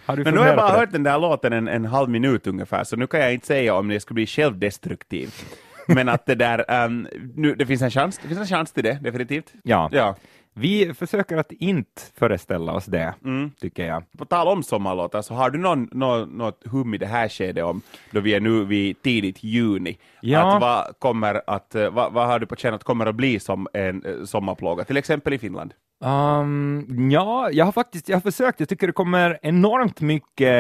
Men 0.07 0.35
nu 0.35 0.39
har 0.39 0.47
jag 0.47 0.57
bara 0.57 0.79
hört 0.79 0.93
den 0.93 1.03
där 1.03 1.19
låten 1.19 1.53
en, 1.53 1.69
en 1.69 1.85
halv 1.85 2.11
minut 2.11 2.47
ungefär, 2.47 2.85
så 2.85 2.97
nu 2.97 3.07
kan 3.07 3.21
jag 3.21 3.35
inte 3.35 3.47
säga 3.47 3.75
om 3.75 3.89
det 3.89 4.01
skulle 4.01 4.15
bli 4.15 4.27
självdestruktiv. 4.27 5.35
Men 5.87 6.09
att 6.09 6.27
det 6.27 6.35
där, 6.35 6.65
ehm, 6.69 7.09
nu, 7.35 7.55
det 7.55 7.67
finns 7.67 7.83
en 7.83 7.91
chans, 7.91 8.19
det 8.23 8.29
finns 8.29 8.41
en 8.41 8.47
chans 8.47 8.73
till 8.73 8.85
det, 8.85 8.99
definitivt. 9.03 9.53
Ja. 9.63 9.89
Ja. 9.93 10.17
Vi 10.55 10.95
försöker 10.95 11.37
att 11.37 11.53
inte 11.53 12.03
föreställa 12.19 12.73
oss 12.73 12.85
det, 12.87 13.15
Mm. 13.25 13.51
tycker 13.61 13.87
jag. 13.87 14.03
På 14.19 14.25
tal 14.25 14.49
om 14.49 14.63
sommarlåtar, 14.63 15.23
så 15.23 15.35
har 15.35 15.51
du 15.51 15.59
någon, 15.59 15.89
någon, 15.93 16.29
något 16.29 16.63
hum 16.67 16.95
i 16.95 16.99
det 16.99 17.07
här 17.07 17.29
skedet 17.29 17.65
om, 17.65 17.83
då 18.11 18.21
vi 18.21 18.35
är 18.35 18.41
nu 18.41 18.65
vid 18.65 19.03
tidigt 19.03 19.45
juni, 19.45 19.99
Ja. 20.21 20.55
att 20.57 20.61
vad 20.63 20.99
kommer 20.99 21.43
att, 21.47 21.75
eh, 21.75 21.91
vad, 21.91 22.13
vad 22.13 22.27
har 22.27 22.39
du 22.39 22.47
på 22.47 22.57
känn 22.57 22.75
att 22.75 22.85
kommer 22.85 23.07
att 23.07 23.15
bli 23.15 23.41
som 23.41 23.67
en 23.73 24.05
eh, 24.05 24.25
sommarplåga, 24.25 24.85
till 24.85 24.97
exempel 24.97 25.33
i 25.33 25.39
Finland? 25.39 25.75
Um, 26.01 27.11
ja, 27.11 27.51
jag 27.51 27.65
har 27.65 27.73
faktiskt 27.73 28.09
jag 28.09 28.17
har 28.17 28.21
försökt. 28.21 28.61
Jag 28.61 28.69
tycker 28.69 28.87
det 28.87 28.93
kommer 28.93 29.39
enormt 29.43 30.01
mycket 30.01 30.55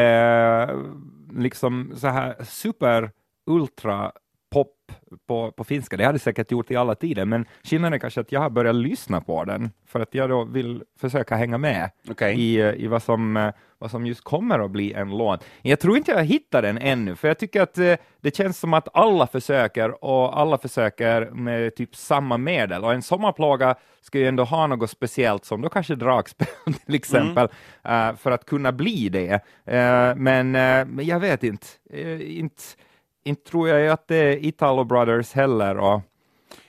eh, 0.69 0.77
liksom 1.33 1.93
så 1.97 2.09
här 2.09 2.45
super 2.45 3.11
ultra 3.47 4.13
på, 5.27 5.53
på 5.53 5.65
finska. 5.65 5.97
Det 5.97 6.05
hade 6.05 6.15
jag 6.15 6.21
säkert 6.21 6.51
gjort 6.51 6.71
i 6.71 6.77
alla 6.77 6.95
tider, 6.95 7.25
men 7.25 7.47
skillnaden 7.63 7.93
är 7.93 7.99
kanske 7.99 8.21
att 8.21 8.33
jag 8.33 8.41
har 8.41 8.51
börjat 8.51 8.75
lyssna 8.75 9.21
på 9.21 9.45
den 9.45 9.71
för 9.87 10.01
att 10.01 10.15
jag 10.15 10.31
då 10.31 10.45
vill 10.45 10.83
försöka 11.01 11.37
hänga 11.37 11.59
med 11.59 11.91
Okej. 12.11 12.41
i, 12.41 12.61
eh, 12.61 12.75
i 12.75 12.87
vad, 12.87 13.03
som, 13.03 13.37
eh, 13.37 13.53
vad 13.79 13.91
som 13.91 14.07
just 14.07 14.25
kommer 14.25 14.59
att 14.59 14.71
bli 14.71 14.93
en 14.93 15.11
låt. 15.11 15.45
Jag 15.63 15.81
tror 15.81 15.97
inte 15.97 16.11
jag 16.11 16.25
hittar 16.25 16.63
den 16.63 16.79
ännu, 16.79 17.17
för 17.17 17.29
jag 17.29 17.39
tycker 17.39 17.63
att 17.63 17.79
eh, 17.79 17.95
det 18.21 18.37
känns 18.37 18.59
som 18.59 18.75
att 18.75 18.89
alla 18.93 19.27
försöker 19.27 20.05
och 20.05 20.41
alla 20.41 20.59
försöker 20.59 21.31
med 21.31 21.75
typ 21.77 21.97
samma 21.97 22.39
medel. 22.39 22.85
Och 22.85 22.95
en 22.95 23.03
sommarplåga 23.03 23.75
ska 24.01 24.19
ju 24.19 24.29
ändå 24.29 24.45
ha 24.45 24.67
något 24.67 24.91
speciellt 24.91 25.45
som 25.45 25.63
då 25.63 25.69
kanske 25.69 25.95
dragspel 25.95 26.47
till 26.87 26.95
exempel, 26.95 27.49
eh, 27.85 28.17
för 28.17 28.31
att 28.31 28.47
kunna 28.47 28.73
bli 28.73 29.09
det. 29.09 29.41
Men, 30.17 30.51
men 30.51 31.07
jag 31.07 31.21
vet 31.21 31.45
inte. 31.45 31.67
Inte. 32.21 32.63
Inte 33.29 33.51
tror 33.51 33.69
jag 33.69 33.89
att 33.89 34.09
det 34.09 34.17
är 34.17 34.47
Italo 34.47 34.85
Brothers 34.85 35.33
heller. 35.33 35.77
Och, 35.79 36.01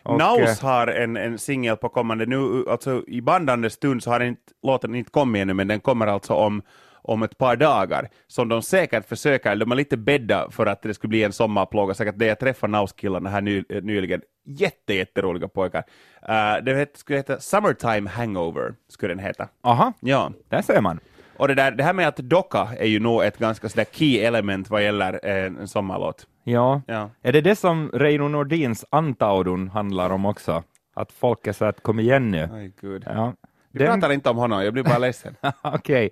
och, 0.04 0.18
Naus 0.18 0.64
eh, 0.64 0.70
har 0.70 0.88
en, 0.88 1.18
en 1.18 1.38
singel 1.38 1.78
på 1.78 1.90
kommande 1.90 2.26
nu, 2.26 2.66
alltså 2.70 3.04
i 3.08 3.22
bandande 3.22 3.70
stund 3.70 4.04
så 4.04 4.10
har 4.12 4.20
den 4.20 4.28
inte, 4.28 4.42
låten 4.64 4.96
inte 4.96 5.12
kommit 5.12 5.42
ännu, 5.42 5.54
men 5.54 5.68
den 5.68 5.80
kommer 5.80 6.08
alltså 6.08 6.34
om, 6.34 6.62
om 6.94 7.24
ett 7.24 7.38
par 7.38 7.56
dagar, 7.56 8.10
som 8.28 8.50
de 8.50 8.62
säkert 8.62 9.08
försöker, 9.08 9.56
de 9.56 9.72
har 9.72 9.76
lite 9.78 9.98
bädda 9.98 10.52
för 10.52 10.66
att 10.66 10.82
det 10.82 10.94
skulle 10.94 11.10
bli 11.10 11.24
en 11.24 11.34
sommarplåga, 11.34 11.94
säkert 11.94 12.16
det 12.18 12.26
jag 12.26 12.40
träffade 12.40 12.72
Naus-killarna 12.72 13.30
här 13.30 13.42
ny, 13.42 13.64
nyligen, 13.70 14.22
jätte, 14.46 14.94
jätteroliga 14.94 15.48
pojkar. 15.48 15.84
Uh, 16.30 16.64
det 16.64 16.76
het, 16.76 16.98
skulle 16.98 17.20
heta 17.20 17.40
Summertime 17.40 18.10
Hangover, 18.10 18.74
skulle 18.88 19.14
den 19.14 19.24
heta. 19.24 19.48
Aha, 19.64 19.94
Ja. 20.00 20.32
där 20.50 20.62
ser 20.62 20.82
man. 20.82 21.00
Och 21.40 21.48
det, 21.48 21.54
där, 21.56 21.72
det 21.72 21.84
här 21.84 21.94
med 21.94 22.08
att 22.08 22.18
docka 22.18 22.68
är 22.78 22.86
ju 22.86 23.00
nog 23.00 23.24
ett 23.24 23.38
ganska 23.38 23.70
sådär 23.70 23.86
key 23.92 24.20
element 24.20 24.70
vad 24.70 24.84
gäller 24.84 25.26
en, 25.26 25.58
en 25.58 25.68
sommarlåt. 25.68 26.28
Ja. 26.44 26.82
Ja. 26.88 27.10
Är 27.22 27.32
det 27.34 27.42
det 27.42 27.56
som 27.56 27.92
Reino 27.94 28.28
Nordins 28.28 28.86
Antaudun 28.90 29.70
handlar 29.70 30.10
om 30.10 30.26
också? 30.26 30.64
Att 30.96 31.12
folk 31.12 31.48
är 31.48 31.54
så 31.54 31.66
att 31.66 31.84
kom 31.84 32.00
igen 32.00 32.32
nu. 32.32 32.50
Oj, 32.54 32.74
gud. 32.82 33.04
Ja. 33.06 33.34
Vi 33.72 33.80
Den, 33.80 34.00
pratar 34.00 34.14
inte 34.14 34.30
om 34.30 34.38
honom, 34.38 34.64
jag 34.64 34.74
blir 34.74 34.84
bara 34.84 34.98
ledsen. 34.98 35.36
Okej. 35.62 36.10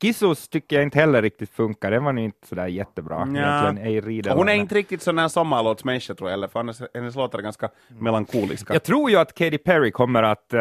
Kissus 0.00 0.48
tycker 0.48 0.76
jag 0.76 0.82
inte 0.82 0.98
heller 0.98 1.22
riktigt 1.22 1.50
funkar. 1.50 1.90
Den 1.90 2.04
var 2.04 2.12
nog 2.12 2.24
inte 2.24 2.46
sådär 2.46 2.66
jättebra. 2.66 3.24
Riedel. 4.00 4.36
Hon 4.36 4.48
är 4.48 4.52
inte 4.54 4.74
riktigt 4.74 5.02
sån 5.02 5.18
här 5.18 5.28
sommarlåtsmänniska 5.28 6.14
tror 6.14 6.30
jag, 6.30 6.34
eller 6.34 6.48
för 6.48 6.58
hennes, 6.58 6.82
hennes 6.94 7.14
låtar 7.14 7.38
är 7.38 7.42
ganska 7.42 7.68
melankoliska. 7.88 8.72
Jag 8.72 8.82
tror 8.82 9.10
ju 9.10 9.16
att 9.16 9.34
Katy 9.34 9.58
Perry 9.58 9.90
kommer 9.90 10.22
att 10.22 10.52
eh, 10.54 10.60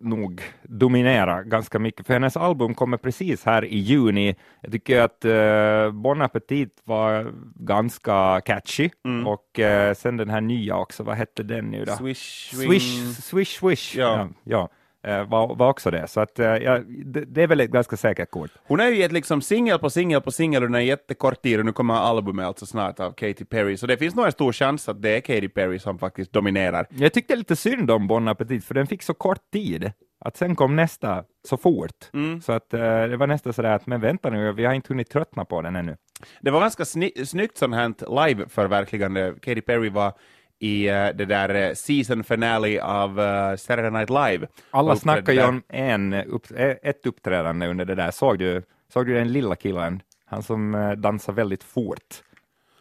nog 0.00 0.42
dominera 0.62 1.42
ganska 1.42 1.78
mycket, 1.78 2.06
för 2.06 2.12
hennes 2.14 2.36
album 2.36 2.74
kommer 2.74 2.96
precis 2.96 3.44
här 3.44 3.64
i 3.64 3.78
juni. 3.78 4.36
Jag 4.60 4.72
tycker 4.72 5.00
att 5.00 5.24
uh, 5.24 5.92
Bon 5.92 6.22
Appetit 6.22 6.80
var 6.84 7.32
ganska 7.54 8.40
catchy, 8.40 8.90
Mm. 9.04 9.26
och 9.26 9.58
eh, 9.58 9.94
sen 9.94 10.16
den 10.16 10.30
här 10.30 10.40
nya 10.40 10.76
också, 10.76 11.02
vad 11.02 11.16
hette 11.16 11.42
den 11.42 11.70
nu 11.70 11.84
då? 11.84 11.92
Swish, 11.92 12.50
Swish, 12.54 13.14
swish, 13.22 13.58
swish. 13.58 13.96
Ja. 13.96 14.18
Ja, 14.18 14.28
ja. 14.44 14.68
Eh, 15.06 15.28
var, 15.28 15.54
var 15.56 15.68
också 15.68 15.90
det. 15.90 16.06
Så 16.06 16.20
att, 16.20 16.38
eh, 16.38 16.46
ja, 16.46 16.78
det, 17.04 17.24
det 17.24 17.42
är 17.42 17.46
väl 17.46 17.60
ett 17.60 17.70
ganska 17.70 17.96
säkert 17.96 18.30
kort. 18.30 18.50
Hon 18.64 18.78
har 18.80 18.86
ju 18.86 18.96
gett 18.96 19.12
liksom 19.12 19.42
singel 19.42 19.78
på 19.78 19.90
singel 19.90 20.20
på 20.20 20.30
singel 20.30 20.64
under 20.64 20.78
en 20.78 20.86
jättekort 20.86 21.42
tid 21.42 21.58
och 21.58 21.66
nu 21.66 21.72
kommer 21.72 21.94
albumet 21.94 22.46
alltså 22.46 22.66
snart 22.66 23.00
av 23.00 23.12
Katy 23.12 23.44
Perry, 23.44 23.76
så 23.76 23.86
det 23.86 23.96
finns 23.96 24.14
nog 24.14 24.26
en 24.26 24.32
stor 24.32 24.52
chans 24.52 24.88
att 24.88 25.02
det 25.02 25.16
är 25.16 25.20
Katy 25.20 25.48
Perry 25.48 25.78
som 25.78 25.98
faktiskt 25.98 26.32
dominerar. 26.32 26.86
Jag 26.90 27.12
tyckte 27.12 27.36
lite 27.36 27.56
synd 27.56 27.90
om 27.90 28.06
Bon 28.06 28.28
Appetit, 28.28 28.64
för 28.64 28.74
den 28.74 28.86
fick 28.86 29.02
så 29.02 29.14
kort 29.14 29.50
tid. 29.52 29.92
Att 30.20 30.36
sen 30.36 30.56
kom 30.56 30.76
nästa 30.76 31.24
så 31.48 31.56
fort. 31.56 32.10
Mm. 32.12 32.40
Så 32.40 32.52
att 32.52 32.74
eh, 32.74 32.80
det 32.80 33.16
var 33.16 33.26
nästan 33.26 33.52
sådär 33.52 33.72
att, 33.72 33.86
men 33.86 34.00
vänta 34.00 34.30
nu, 34.30 34.52
vi 34.52 34.64
har 34.64 34.74
inte 34.74 34.88
hunnit 34.88 35.10
tröttna 35.10 35.44
på 35.44 35.62
den 35.62 35.76
ännu. 35.76 35.96
Det 36.40 36.50
var 36.50 36.60
ganska 36.60 36.82
sni- 36.82 37.24
snyggt 37.24 37.56
sånt 37.58 37.74
här 37.74 37.88
live-förverkligande. 38.26 39.34
Katy 39.42 39.60
Perry 39.60 39.88
var 39.88 40.12
i 40.58 40.88
eh, 40.88 41.08
det 41.14 41.24
där 41.24 41.54
eh, 41.54 41.72
season 41.74 42.24
finale 42.24 42.82
av 42.82 43.18
uh, 43.20 43.56
Saturday 43.56 43.90
Night 43.90 44.10
Live. 44.10 44.46
Alla 44.70 44.96
snackar 44.96 45.32
ju 45.32 45.44
om 45.44 45.62
en, 45.68 46.14
upp, 46.14 46.46
ett 46.82 47.06
uppträdande 47.06 47.66
under 47.66 47.84
det 47.84 47.94
där. 47.94 48.10
Såg 48.10 48.38
du, 48.38 48.62
såg 48.92 49.06
du 49.06 49.14
den 49.14 49.32
lilla 49.32 49.56
killen? 49.56 50.02
Han 50.26 50.42
som 50.42 50.74
eh, 50.74 50.90
dansar 50.90 51.32
väldigt 51.32 51.64
fort. 51.64 52.22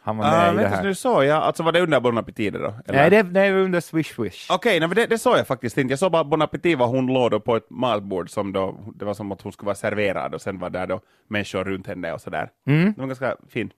Han 0.02 0.18
var 0.18 0.26
med 0.26 0.34
Ah, 0.50 0.54
i 0.54 0.56
det 0.64 0.68
här. 0.68 0.84
nu 0.84 0.96
såg 0.96 1.26
jag, 1.26 1.44
alltså 1.44 1.64
var 1.64 1.72
det 1.72 1.82
under 1.82 2.00
Bon 2.00 2.18
Appetit 2.18 2.54
då? 2.54 2.60
eller? 2.60 2.74
Nej, 2.88 3.10
det, 3.10 3.24
det 3.24 3.42
är 3.42 3.54
under 3.54 3.82
Swish 3.82 4.16
Swish. 4.16 4.48
Okej, 4.50 4.80
nej, 4.80 4.88
men 4.90 4.96
det, 4.96 5.06
det 5.06 5.18
såg 5.18 5.38
jag 5.38 5.48
faktiskt 5.48 5.78
inte. 5.78 5.92
Jag 5.92 6.00
såg 6.00 6.12
bara 6.12 6.24
Bon 6.24 6.42
Appetit 6.42 6.78
var 6.78 6.88
hon 6.88 7.08
låg 7.08 7.32
då 7.32 7.40
på 7.40 7.56
ett 7.56 7.70
matbord 7.70 8.30
som 8.30 8.54
då, 8.54 8.80
det 8.96 9.06
var 9.06 9.14
som 9.14 9.32
att 9.32 9.42
hon 9.42 9.52
skulle 9.52 9.66
vara 9.66 9.76
serverad 9.76 10.34
och 10.34 10.42
sen 10.42 10.60
var 10.60 10.70
där 10.70 10.88
då 10.88 11.00
människor 11.28 11.64
runt 11.64 11.88
henne 11.88 12.14
och 12.14 12.22
sådär. 12.22 12.50
Mm. 12.68 12.94
Det 12.94 13.00
var 13.02 13.08
ganska 13.08 13.38
fint. 13.50 13.72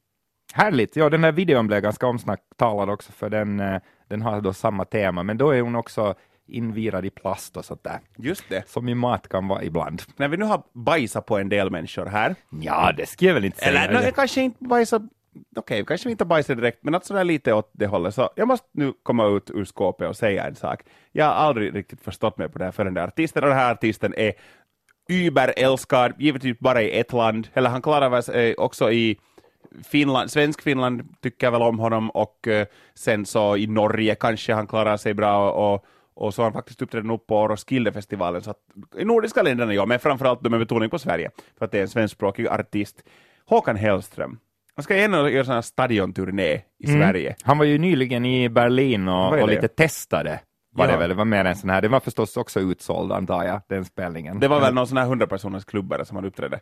Härligt! 0.53 0.95
Ja, 0.95 1.09
den 1.09 1.23
här 1.23 1.31
videon 1.31 1.67
blev 1.67 1.81
ganska 1.81 2.07
omsnacktalad 2.07 2.89
också, 2.89 3.11
för 3.11 3.29
den, 3.29 3.59
eh, 3.59 3.81
den 4.07 4.21
har 4.21 4.41
då 4.41 4.53
samma 4.53 4.85
tema, 4.85 5.23
men 5.23 5.37
då 5.37 5.49
är 5.51 5.61
hon 5.61 5.75
också 5.75 6.15
invirad 6.47 7.05
i 7.05 7.09
plast 7.09 7.57
och 7.57 7.65
sånt 7.65 7.83
där. 7.83 7.99
Just 8.17 8.49
det. 8.49 8.69
Som 8.69 8.89
i 8.89 8.95
mat 8.95 9.27
kan 9.29 9.47
vara 9.47 9.63
ibland. 9.63 10.01
När 10.15 10.27
vi 10.27 10.37
nu 10.37 10.45
har 10.45 10.63
bajsat 10.73 11.25
på 11.25 11.37
en 11.37 11.49
del 11.49 11.69
människor 11.71 12.05
här, 12.05 12.35
Ja, 12.61 12.91
det 12.97 13.05
ska 13.05 13.25
jag 13.25 13.33
väl 13.33 13.45
inte 13.45 13.57
säga. 13.57 13.83
eller 13.83 14.05
no, 14.05 14.11
kanske 14.11 14.41
inte 14.41 14.63
bajsat, 14.63 15.01
okej, 15.55 15.85
kanske 15.85 16.11
inte 16.11 16.25
bajsat 16.25 16.57
direkt, 16.57 16.83
men 16.83 16.95
att 16.95 17.05
sådär 17.05 17.23
lite 17.23 17.53
åt 17.53 17.69
det 17.73 17.87
hållet, 17.87 18.15
så 18.15 18.29
jag 18.35 18.47
måste 18.47 18.67
nu 18.71 18.93
komma 19.03 19.27
ut 19.27 19.51
ur 19.53 19.65
skåpet 19.65 20.09
och 20.09 20.15
säga 20.17 20.47
en 20.47 20.55
sak. 20.55 20.81
Jag 21.11 21.25
har 21.25 21.31
aldrig 21.33 21.75
riktigt 21.75 22.01
förstått 22.01 22.37
mig 22.37 22.49
på 22.49 22.57
det 22.59 22.65
här 22.65 22.71
för 22.71 22.85
den 22.85 22.93
där 22.93 23.07
artisten, 23.07 23.43
och 23.43 23.49
den 23.49 23.57
här 23.57 23.71
artisten 23.71 24.13
är 24.17 24.33
überälskad, 25.09 26.13
givetvis 26.19 26.59
bara 26.59 26.81
i 26.81 26.99
ett 26.99 27.13
land, 27.13 27.47
eller 27.53 27.69
han 27.69 27.81
klarar 27.81 28.21
sig 28.21 28.55
också 28.55 28.91
i 28.91 29.19
Finland, 29.83 30.31
svensk 30.31 30.61
Finland 30.61 31.15
tycker 31.21 31.51
väl 31.51 31.61
om 31.61 31.79
honom 31.79 32.09
och 32.09 32.47
eh, 32.47 32.67
sen 32.95 33.25
så 33.25 33.57
i 33.57 33.67
Norge 33.67 34.15
kanske 34.15 34.53
han 34.53 34.67
klarar 34.67 34.97
sig 34.97 35.13
bra 35.13 35.51
och, 35.51 35.85
och 36.13 36.33
så 36.33 36.41
har 36.41 36.45
han 36.45 36.53
faktiskt 36.53 36.81
uppträtt 36.81 37.05
upp 37.05 37.27
på 37.27 37.47
Roskildefestivalen, 37.47 38.41
så 38.41 38.51
att, 38.51 38.57
i 38.97 39.05
nordiska 39.05 39.41
länderna 39.41 39.73
ja, 39.73 39.85
men 39.85 39.99
framförallt 39.99 40.41
med 40.41 40.59
betoning 40.59 40.89
på 40.89 40.99
Sverige, 40.99 41.31
för 41.57 41.65
att 41.65 41.71
det 41.71 41.77
är 41.77 41.81
en 41.81 41.87
svenskspråkig 41.87 42.47
artist. 42.47 43.03
Håkan 43.45 43.75
Hellström, 43.75 44.39
han 44.75 44.83
ska 44.83 44.95
gärna 44.97 45.29
göra 45.29 45.55
en 45.55 45.63
stadionturné 45.63 46.61
i 46.79 46.87
Mm. 46.89 47.01
Sverige. 47.01 47.35
Han 47.43 47.57
var 47.57 47.65
ju 47.65 47.77
nyligen 47.77 48.25
i 48.25 48.49
Berlin 48.49 49.07
och, 49.07 49.39
och 49.41 49.47
lite 49.47 49.67
testade. 49.67 50.39
Var 50.75 50.85
Ja. 50.85 50.91
det 50.91 50.97
väl? 50.97 51.09
Det 51.09 51.15
var 51.15 51.25
mer 51.25 51.45
en 51.45 51.55
sån 51.55 51.69
här. 51.69 51.81
Det 51.81 51.87
var 51.87 51.99
förstås 51.99 52.37
också 52.37 52.59
utsåld 52.59 53.11
antar 53.11 53.43
jag, 53.43 53.61
den 53.69 53.85
spelningen. 53.85 54.39
Det 54.39 54.47
var 54.47 54.59
väl 54.59 54.73
någon 54.73 54.87
sån 54.87 54.97
här 54.97 55.05
hundrapersoners 55.05 55.65
klubbare 55.65 56.05
som 56.05 56.15
han 56.17 56.25
uppträdde. 56.25 56.59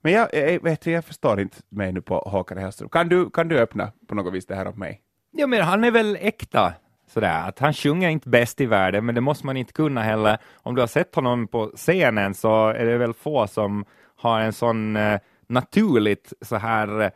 Men 0.00 0.12
jag, 0.12 0.34
jag, 0.34 0.62
vet, 0.62 0.86
jag 0.86 1.04
förstår 1.04 1.40
inte 1.40 1.56
mig 1.68 1.92
nu 1.92 2.00
på 2.00 2.18
Håkan 2.18 2.58
Hellström. 2.58 2.88
Kan 2.88 3.08
du, 3.08 3.30
kan 3.30 3.48
du 3.48 3.58
öppna 3.58 3.92
på 4.06 4.14
något 4.14 4.34
vis 4.34 4.46
det 4.46 4.54
här 4.54 4.68
åt 4.68 4.76
mig? 4.76 5.00
Ja, 5.30 5.46
men 5.46 5.62
han 5.62 5.84
är 5.84 5.90
väl 5.90 6.18
äkta. 6.20 6.74
Sådär, 7.06 7.48
att 7.48 7.58
han 7.58 7.74
sjunger 7.74 8.08
inte 8.08 8.28
bäst 8.28 8.60
i 8.60 8.66
världen, 8.66 9.06
men 9.06 9.14
det 9.14 9.20
måste 9.20 9.46
man 9.46 9.56
inte 9.56 9.72
kunna 9.72 10.02
heller. 10.02 10.38
Om 10.54 10.74
du 10.74 10.82
har 10.82 10.86
sett 10.86 11.14
honom 11.14 11.48
på 11.48 11.72
scenen 11.76 12.34
så 12.34 12.68
är 12.68 12.84
det 12.84 12.98
väl 12.98 13.14
få 13.14 13.46
som 13.46 13.84
har 14.16 14.40
en 14.40 14.52
sån 14.52 14.96
eh, 14.96 15.20
naturligt 15.46 16.32
så 16.40 16.56
här 16.56 17.00
eh, 17.00 17.10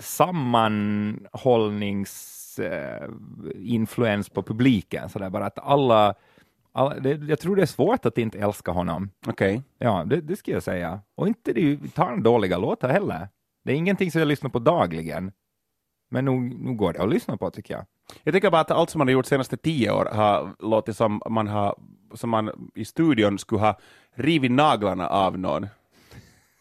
sammanhållnings 0.00 2.58
eh, 2.58 3.08
influens 3.56 4.28
på 4.28 4.42
publiken. 4.42 5.08
Sådär, 5.08 5.30
bara 5.30 5.46
att 5.46 5.58
alla, 5.58 6.14
jag 7.28 7.38
tror 7.38 7.56
det 7.56 7.62
är 7.62 7.66
svårt 7.66 8.06
att 8.06 8.18
inte 8.18 8.38
älska 8.38 8.70
honom. 8.70 9.10
Okej. 9.26 9.62
Ja, 9.78 10.04
det, 10.06 10.20
det 10.20 10.36
ska 10.36 10.50
jag 10.50 10.62
säga. 10.62 11.00
Och 11.14 11.28
inte 11.28 11.52
det 11.52 11.78
tar 11.94 12.04
han 12.04 12.22
dåliga 12.22 12.58
låtar 12.58 12.88
heller. 12.88 13.28
Det 13.64 13.72
är 13.72 13.76
ingenting 13.76 14.10
som 14.10 14.18
jag 14.18 14.28
lyssnar 14.28 14.50
på 14.50 14.58
dagligen. 14.58 15.32
Men 16.10 16.24
nu, 16.24 16.30
nu 16.58 16.74
går 16.74 16.92
det 16.92 17.02
att 17.02 17.08
lyssna 17.08 17.36
på 17.36 17.50
tycker 17.50 17.74
jag. 17.74 17.84
Jag 18.22 18.34
tycker 18.34 18.50
bara 18.50 18.60
att 18.60 18.70
allt 18.70 18.90
som 18.90 18.98
man 18.98 19.08
har 19.08 19.12
gjort 19.12 19.26
senaste 19.26 19.56
tio 19.56 19.90
år 19.90 20.04
har 20.04 20.54
låtit 20.58 20.96
som 20.96 21.22
man, 21.30 21.48
har, 21.48 21.76
som 22.14 22.30
man 22.30 22.70
i 22.74 22.84
studion 22.84 23.38
skulle 23.38 23.60
ha 23.60 23.78
rivit 24.14 24.50
naglarna 24.50 25.08
av 25.08 25.38
någon. 25.38 25.66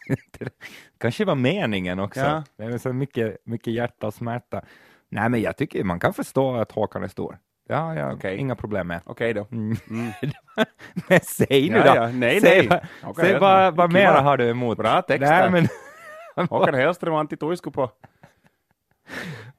Kanske 0.97 1.25
var 1.25 1.35
meningen 1.35 1.99
också. 1.99 2.19
Ja. 2.19 2.43
Det 2.57 2.63
är 2.63 2.77
så 2.77 2.93
mycket, 2.93 3.37
mycket 3.45 3.73
hjärta 3.73 4.07
och 4.07 4.13
smärta. 4.13 4.61
Nej, 5.09 5.29
men 5.29 5.41
jag 5.41 5.57
tycker 5.57 5.83
man 5.83 5.99
kan 5.99 6.13
förstå 6.13 6.55
att 6.55 6.71
Håkan 6.71 7.03
är 7.03 7.07
stor. 7.07 7.37
Ja, 7.69 7.95
ja 7.95 8.13
Okej. 8.13 8.37
inga 8.37 8.55
problem 8.55 8.87
med. 8.87 9.01
Okej 9.05 9.33
då. 9.33 9.47
Mm. 9.51 9.77
Mm. 9.89 10.11
Men 11.07 11.19
säg 11.23 11.69
nu 11.69 11.77
Ja, 11.77 11.83
då! 11.83 11.95
ja. 12.01 12.07
Nej, 12.07 12.41
säg 12.41 12.57
nej. 12.57 12.67
vad- 12.67 12.79
Håkan 13.09 13.25
säg 13.25 13.39
vad, 13.39 13.75
vad 13.75 13.93
mera 13.93 14.21
har 14.21 14.37
du 14.37 14.49
emot? 14.49 14.77
Bra 14.77 15.01
text 15.01 15.21
Nej, 15.29 15.49
men 15.51 15.67
Håkan 16.49 16.73
Hellström 16.73 17.13
och 17.13 17.19
Antti 17.19 17.37
Tuisku 17.37 17.71
på. 17.71 17.91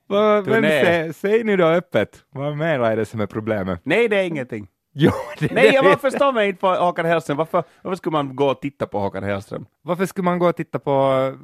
vad, 0.06 0.46
men 0.48 0.62
säg, 0.62 1.12
säg 1.14 1.44
nu 1.44 1.56
då 1.56 1.66
öppet. 1.66 2.24
Vad 2.30 2.56
mera 2.56 2.92
är 2.92 2.96
det 2.96 3.04
som 3.04 3.20
är 3.20 3.26
problemet? 3.26 3.80
Nej, 3.82 4.08
det 4.08 4.16
är 4.16 4.24
ingenting. 4.24 4.68
Jo, 4.94 5.10
det, 5.38 5.52
Nej, 5.54 5.68
det 5.68 5.74
jag 5.74 5.84
bara 5.84 5.96
förstår 5.98 6.32
mig 6.32 6.48
inte 6.48 6.60
på 6.60 6.68
Håkan 6.74 7.06
Hellström. 7.06 7.36
Varför, 7.36 7.64
varför 7.82 7.96
skulle 7.96 8.12
man 8.12 8.36
gå 8.36 8.46
och 8.50 8.60
titta 8.60 8.86
på 8.86 8.98
Håkan 8.98 9.22
Hellström? 9.24 9.66
Varför 9.82 10.06
skulle 10.06 10.24
man 10.24 10.38
gå 10.38 10.48
och 10.48 10.56
titta 10.56 10.78
på 10.78 10.92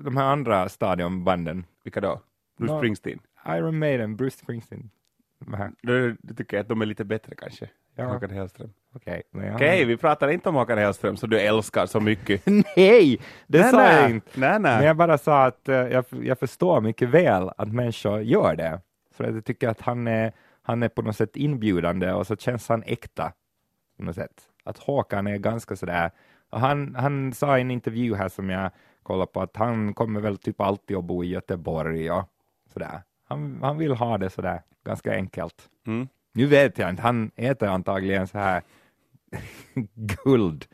de 0.05 0.17
här 0.17 0.25
andra 0.25 0.69
stadionbanden? 0.69 1.65
Vilka 1.85 2.01
då? 2.01 2.21
Bruce 2.59 2.73
Ja. 2.73 2.79
Springsteen? 2.79 3.19
Iron 3.49 3.79
Maiden, 3.79 4.17
Bruce 4.17 4.37
Springsteen. 4.39 4.91
Du, 5.83 6.17
du 6.23 6.35
tycker 6.35 6.61
att 6.61 6.69
de 6.69 6.83
är 6.83 6.87
lite 6.87 7.05
bättre 7.05 7.35
kanske? 7.35 7.69
Ja. 7.95 8.05
Håkan 8.05 8.31
Hellström. 8.31 8.73
Okej. 8.95 9.23
jag- 9.33 9.55
Okej, 9.55 9.85
vi 9.85 9.97
pratar 9.97 10.29
inte 10.29 10.49
om 10.49 10.55
Håkan 10.55 10.79
Hellström 10.79 11.17
som 11.17 11.31
du 11.31 11.41
älskar 11.41 11.87
så 11.87 12.01
mycket. 12.01 12.43
Nej, 12.77 13.21
det 13.47 13.61
Nej, 13.61 13.71
sa 13.71 13.77
nej. 13.77 14.01
jag 14.03 14.11
inte. 14.11 14.41
Nej, 14.41 14.59
nej. 14.61 14.77
Men 14.77 14.87
jag 14.87 14.97
bara 14.97 15.19
sa 15.19 15.45
att 15.45 15.69
eh, 15.69 15.77
jag, 15.77 16.05
jag 16.23 16.39
förstår 16.39 16.81
mycket 16.81 17.09
väl 17.09 17.51
att 17.57 17.69
människor 17.73 18.21
gör 18.21 18.57
det. 18.57 18.81
För 19.15 19.25
att 19.25 19.35
jag 19.35 19.45
tycker 19.45 19.69
att 19.69 19.81
han 19.81 20.07
är, 20.07 20.33
han 20.63 20.83
är 20.83 20.89
på 20.89 21.03
något 21.03 21.17
sätt 21.17 21.37
inbjudande 21.37 22.13
och 22.13 22.27
så 22.27 22.37
känns 22.37 22.69
han 22.69 22.83
äkta. 22.87 23.33
På 23.97 24.03
något 24.05 24.15
sätt. 24.15 24.43
Att 24.65 24.79
Håkan 24.79 25.27
är 25.27 25.37
ganska 25.37 25.77
sådär, 25.77 26.11
och 26.51 26.61
han, 26.61 26.95
han 26.95 27.33
sa 27.33 27.59
i 27.59 27.61
en 27.61 27.71
intervju 27.71 28.15
här 28.15 28.29
som 28.29 28.51
jag 28.51 28.71
kollade 29.03 29.33
på 29.33 29.41
att 29.41 29.57
han 29.57 29.95
kommer 29.95 30.21
väl 30.21 30.39
typ 30.39 30.61
alltid 30.61 30.97
att 30.97 31.05
bo 31.05 31.25
i 31.25 31.29
Göteborg 31.29 32.11
och 32.11 32.25
sådär. 32.73 33.03
Han, 33.29 33.59
han 33.63 33.79
vill 33.79 33.93
ha 33.93 34.19
det 34.19 34.31
sådär 34.31 34.63
ganska 34.85 35.13
enkelt. 35.15 35.69
Mm. 35.87 36.09
Nu 36.33 36.47
vet 36.47 36.79
jag 36.79 36.91
inte, 36.91 37.03
han 37.03 37.31
äter 37.37 37.69
antagligen 37.69 38.27
så 38.27 38.39
här 38.39 38.63
guld, 40.25 40.65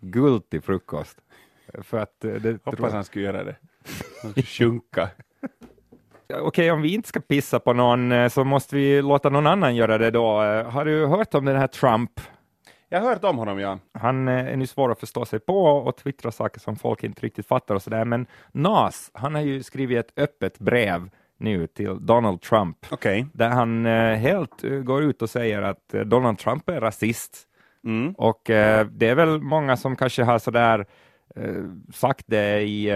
guld 0.00 0.50
till 0.50 0.62
frukost. 0.62 1.18
För 1.82 1.98
att 1.98 2.24
eh, 2.24 2.32
det 2.32 2.64
Hoppas 2.64 2.92
han 2.92 3.04
skulle 3.04 3.24
göra 3.24 3.44
det. 3.44 3.56
Han 4.22 4.30
skulle 4.30 4.46
sjunka. 4.46 5.08
Okej, 6.40 6.70
om 6.70 6.82
vi 6.82 6.94
inte 6.94 7.08
ska 7.08 7.20
pissa 7.20 7.60
på 7.60 7.72
någon 7.72 8.12
eh, 8.12 8.28
så 8.28 8.44
måste 8.44 8.76
vi 8.76 9.02
låta 9.02 9.28
någon 9.30 9.46
annan 9.46 9.76
göra 9.76 9.98
det 9.98 10.10
då. 10.10 10.42
Eh, 10.42 10.70
Har 10.70 10.84
du 10.84 11.06
hört 11.06 11.34
om 11.34 11.44
den 11.44 11.56
här 11.56 11.66
Trump? 11.66 12.20
Jag 12.88 13.00
har 13.00 13.08
hört 13.08 13.24
om 13.24 13.38
honom, 13.38 13.58
ja. 13.58 13.78
Han 13.92 14.28
är 14.28 14.56
nu 14.56 14.66
svår 14.66 14.92
att 14.92 15.00
förstå 15.00 15.24
sig 15.24 15.40
på 15.40 15.64
och 15.64 15.96
twittra 15.96 16.30
saker 16.32 16.60
som 16.60 16.76
folk 16.76 17.04
inte 17.04 17.20
riktigt 17.20 17.46
fattar 17.46 17.74
och 17.74 17.82
sådär, 17.82 18.04
men 18.04 18.26
Nas, 18.52 19.10
han 19.14 19.34
har 19.34 19.42
ju 19.42 19.62
skrivit 19.62 19.98
ett 19.98 20.18
öppet 20.18 20.58
brev 20.58 21.10
nu 21.44 21.66
till 21.66 22.06
Donald 22.06 22.40
Trump 22.40 22.86
Okej. 22.90 23.26
där 23.32 23.48
han 23.48 23.86
eh, 23.86 24.16
helt 24.16 24.64
eh, 24.64 24.70
går 24.70 25.02
ut 25.02 25.22
och 25.22 25.30
säger 25.30 25.62
att 25.62 25.94
eh, 25.94 26.00
Donald 26.00 26.38
Trump 26.38 26.68
är 26.68 26.80
rasist. 26.80 27.42
Mm. 27.84 28.12
Och 28.12 28.40
det 28.90 29.08
är 29.08 29.14
väl 29.14 29.40
många 29.40 29.76
som 29.76 29.96
kanske 29.96 30.22
har 30.22 30.38
sådär 30.38 30.86
sagt 31.92 32.24
det 32.26 32.60
i, 32.60 32.92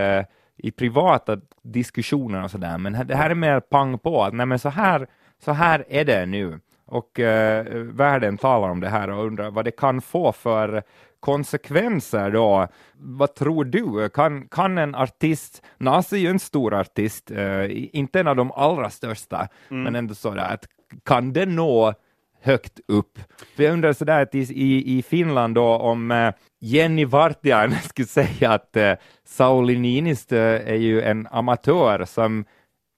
i 0.57 0.71
privata 0.71 1.41
diskussioner 1.63 2.45
och 2.45 2.51
sådär, 2.51 2.79
men 2.79 3.07
det 3.07 3.17
här 3.17 3.31
är 3.31 3.35
mer 3.35 3.61
pang 3.61 3.99
på, 3.99 4.23
att 4.23 4.35
nej 4.35 4.47
men 4.47 4.59
så 4.59 4.69
här, 4.69 5.07
så 5.45 5.53
här 5.53 5.85
är 5.89 6.05
det 6.05 6.27
nu. 6.27 6.61
Och 6.91 7.21
eh, 7.21 7.67
världen 7.75 8.39
talar 8.39 8.69
om 8.69 8.81
det 8.81 8.89
här 8.89 9.11
och 9.11 9.27
undrar 9.27 9.51
vad 9.51 9.65
det 9.65 9.71
kan 9.71 10.01
få 10.01 10.33
för 10.33 10.83
konsekvenser 11.21 12.31
då. 12.31 12.69
Vad 12.97 13.35
tror 13.35 13.65
du? 13.65 14.09
Kan, 14.09 14.49
kan 14.49 14.79
en 14.79 14.95
artist, 14.95 15.63
Nas 15.79 16.13
är 16.13 16.17
ju 16.17 16.29
en 16.29 16.39
stor 16.39 16.75
artist, 16.75 17.31
eh, 17.31 17.97
inte 17.97 18.21
en 18.21 18.27
av 18.29 18.37
de 18.37 18.53
allra 18.53 18.91
största, 18.91 19.49
men 19.69 19.95
ändå 19.95 20.15
sådär 20.15 20.55
att 20.55 20.67
kan 21.05 21.33
det 21.33 21.47
nå 21.47 21.95
högt 22.43 22.81
upp. 22.89 23.19
För 23.57 23.63
jag 23.63 23.73
undrar 23.73 23.93
sådär 23.93 24.23
att 24.23 24.35
i, 24.35 24.39
i, 24.39 24.99
i 24.99 25.03
Finland 25.03 25.55
då 25.55 25.67
om 25.77 26.11
eh, 26.11 26.33
Jenny 26.61 27.05
Vartiainen 27.05 27.79
skulle 27.83 28.09
säga 28.09 28.53
att 28.53 28.77
eh, 28.77 28.93
Sauli 29.25 29.79
Niinistö 29.79 30.59
är 30.59 30.75
ju 30.75 31.03
en 31.03 31.27
amatör 31.31 32.05
som 32.05 32.45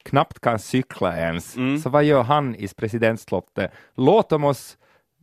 knappt 0.05 0.41
kan 0.41 0.59
cykla 0.59 1.17
ens. 1.17 1.57
Så 1.83 1.91
vad 1.91 2.05
gör 2.05 2.23
han 2.23 2.55
i 2.55 2.69
presidentslottet? 2.69 3.73
Låt 3.95 4.29
dem 4.29 4.45
oss 4.45 4.79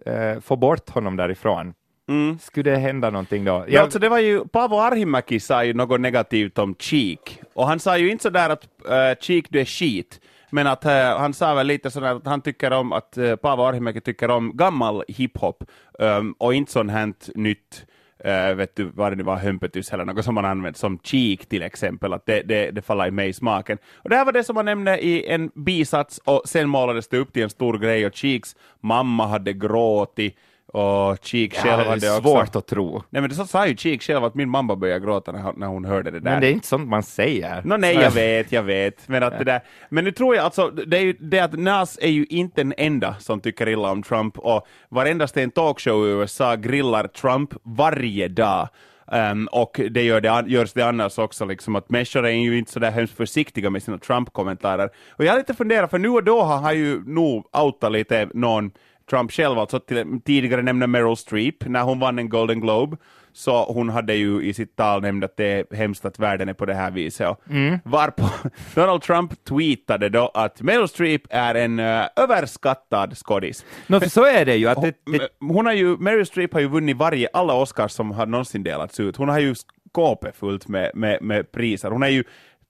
eh, 0.06 0.40
få 0.40 0.56
bort 0.56 0.90
honom 0.90 1.16
därifrån. 1.18 1.74
Mm. 2.08 2.40
Skulle 2.40 2.72
det 2.72 2.78
hända 2.78 3.10
någonting 3.10 3.46
då? 3.46 3.66
Ja, 3.68 3.82
alltså 3.82 4.00
det 4.00 4.10
var 4.10 4.20
ju, 4.20 4.46
Paavo 4.46 4.80
Arhimäki 4.80 5.40
sa 5.40 5.64
ju 5.64 5.74
något 5.74 6.02
negativt 6.02 6.58
om 6.58 6.76
Cheek, 6.80 7.42
och 7.54 7.68
han 7.68 7.80
sa 7.80 7.98
ju 7.98 8.12
inte 8.12 8.24
sådär 8.24 8.50
att 8.50 8.68
uh, 8.86 9.20
Cheek 9.22 9.46
du 9.50 9.60
är 9.60 9.66
skit, 9.66 10.22
men 10.50 10.68
att 10.68 10.86
eh, 10.86 11.18
han 11.18 11.34
sa 11.34 11.54
väl 11.54 11.68
lite 11.68 11.92
sådär 11.92 12.16
att 12.16 12.26
han 12.26 12.42
tycker 12.42 12.74
om 12.74 12.94
att 12.94 13.18
uh, 13.18 13.36
Paavo 13.36 13.64
Arhimäki 13.64 14.02
tycker 14.02 14.30
om 14.30 14.58
gammal 14.58 15.04
hiphop 15.08 15.64
um, 16.00 16.36
och 16.38 16.54
inte 16.54 16.72
sånt 16.72 16.92
här 16.92 17.14
nytt 17.36 17.86
Uh, 18.26 18.56
vet 18.56 18.76
du 18.76 18.84
vad 18.84 19.12
det 19.12 19.16
nu 19.16 19.24
var, 19.24 19.36
hömpetys 19.36 19.94
eller 19.94 20.06
något 20.06 20.26
som 20.26 20.36
man 20.36 20.46
använt 20.46 20.78
som 20.78 21.00
cheek 21.04 21.46
till 21.46 21.62
exempel, 21.62 22.14
att 22.14 22.26
det, 22.26 22.42
det, 22.42 22.72
det 22.72 22.82
faller 22.82 23.08
i 23.08 23.12
mig 23.12 23.30
i 23.30 23.34
smaken. 23.34 23.78
Och 23.96 24.10
det 24.10 24.16
här 24.16 24.26
var 24.26 24.32
det 24.32 24.44
som 24.44 24.56
man 24.56 24.66
nämnde 24.66 25.06
i 25.06 25.28
en 25.28 25.52
bisats 25.56 26.18
och 26.26 26.42
sen 26.46 26.70
målades 26.70 27.08
det 27.08 27.18
upp 27.18 27.34
till 27.34 27.44
en 27.44 27.50
stor 27.50 27.78
grej 27.78 28.06
och 28.06 28.16
Cheeks 28.16 28.56
mamma 28.80 29.28
hade 29.28 29.54
gråtit 29.54 30.38
och 30.68 31.18
Cheek 31.22 31.54
Ja, 31.56 31.62
själv 31.62 31.78
det 31.78 31.90
hade 31.90 32.18
också... 32.18 32.22
svårt 32.22 32.56
att 32.56 32.68
tro. 32.68 33.04
Nej 33.10 33.22
men 33.22 33.30
det 33.30 33.36
så 33.36 33.46
sa 33.46 33.68
ju 33.68 33.76
Cheek 33.78 34.04
själv 34.04 34.24
att 34.24 34.36
min 34.36 34.50
mamma 34.50 34.76
började 34.76 35.06
gråta 35.06 35.32
när, 35.32 35.54
när 35.58 35.68
hon 35.68 35.86
hörde 35.86 36.12
det 36.12 36.20
där. 36.20 36.32
Men 36.32 36.42
det 36.42 36.48
är 36.48 36.52
inte 36.52 36.68
sånt 36.68 36.90
man 36.90 37.04
säger. 37.04 37.62
Nå, 37.64 37.78
nej, 37.78 37.96
jag 37.96 38.12
vet, 38.12 38.52
jag 38.52 38.64
vet. 38.64 39.08
Men, 39.08 39.24
att 39.24 39.38
det 39.38 39.44
där, 39.44 39.62
men 39.90 40.04
nu 40.04 40.12
tror 40.12 40.36
jag 40.36 40.46
alltså, 40.46 40.70
det 40.70 40.98
är 40.98 41.02
ju 41.02 41.14
det 41.14 41.40
att 41.40 41.60
Nas 41.60 42.00
är 42.02 42.10
ju 42.10 42.26
inte 42.26 42.62
den 42.64 42.74
enda 42.78 43.16
som 43.20 43.40
tycker 43.40 43.70
illa 43.70 43.92
om 43.92 44.04
Trump 44.04 44.40
och 44.40 44.68
varendaste 44.90 45.44
en 45.44 45.52
talkshow 45.52 46.08
i 46.08 46.10
USA 46.10 46.56
grillar 46.56 47.08
Trump 47.08 47.54
varje 47.64 48.28
dag. 48.28 48.70
Ehm, 49.12 49.48
och 49.52 49.82
det, 49.92 50.04
gör 50.04 50.22
det 50.22 50.44
görs 50.48 50.74
det 50.74 50.82
annars 50.82 51.18
också, 51.18 51.46
liksom 51.46 51.76
att 51.76 51.90
människor 51.90 52.26
är 52.26 52.32
ju 52.32 52.58
inte 52.58 52.72
så 52.72 52.80
där 52.80 52.92
hemskt 52.92 53.18
försiktiga 53.18 53.70
med 53.70 53.84
sina 53.84 53.98
Trump-kommentarer. 53.98 54.90
Och 55.10 55.26
jag 55.26 55.32
har 55.32 55.38
lite 55.38 55.54
funderat, 55.54 55.90
för 55.90 56.00
nu 56.00 56.10
och 56.10 56.24
då 56.24 56.42
har 56.42 56.58
han 56.58 56.78
ju 56.78 57.04
nog 57.06 57.46
outat 57.58 57.92
lite 57.92 58.30
någon 58.34 58.72
Trump 59.10 59.32
själv, 59.32 59.60
alltså 59.60 59.80
till, 59.80 60.22
tidigare 60.26 60.62
nämnde 60.62 60.88
Meryl 60.88 61.18
Streep, 61.18 61.66
när 61.66 61.84
hon 61.84 62.00
vann 62.00 62.20
en 62.20 62.30
Golden 62.30 62.60
Globe, 62.60 62.98
så 63.34 63.64
hon 63.64 63.90
hade 63.90 64.14
ju 64.14 64.42
i 64.42 64.54
sitt 64.54 64.76
tal 64.76 65.02
nämnt 65.02 65.24
att 65.24 65.38
det 65.38 65.46
är 65.46 65.76
hemskt 65.76 66.06
att 66.06 66.20
världen 66.20 66.50
är 66.50 66.54
på 66.54 66.66
det 66.66 66.74
här 66.74 66.92
viset. 66.92 67.38
Mm. 67.50 67.80
Varpå 67.86 68.30
Donald 68.76 69.02
Trump 69.02 69.44
tweetade 69.44 70.10
då 70.10 70.32
att 70.34 70.62
Meryl 70.62 70.88
Streep 70.88 71.22
är 71.30 71.56
en 71.56 71.80
uh, 71.80 72.06
överskattad 72.16 73.18
skådis. 73.18 73.66
No, 73.88 74.00
för 74.00 74.10
så 74.10 74.26
är 74.26 74.46
det 74.46 74.56
ju. 74.56 74.68
Att 74.68 74.82
det, 74.82 74.94
det... 75.06 75.30
Hon 75.40 75.66
har 75.66 75.74
ju, 75.74 75.98
Meryl 75.98 76.26
Streep 76.26 76.54
har 76.54 76.60
ju 76.60 76.68
vunnit 76.68 76.98
varje, 76.98 77.30
alla 77.34 77.54
Oscars 77.54 77.92
som 77.92 78.12
har 78.12 78.26
någonsin 78.26 78.64
delats 78.64 79.00
ut. 79.00 79.18
Hon 79.18 79.30
har 79.30 79.40
ju 79.40 79.56
skåpet 79.90 80.36
fullt 80.36 80.68
med, 80.68 80.92
med, 80.94 81.22
med 81.22 81.52
priser. 81.52 81.92
Hon 81.92 82.04
är 82.04 82.08
ju 82.08 82.24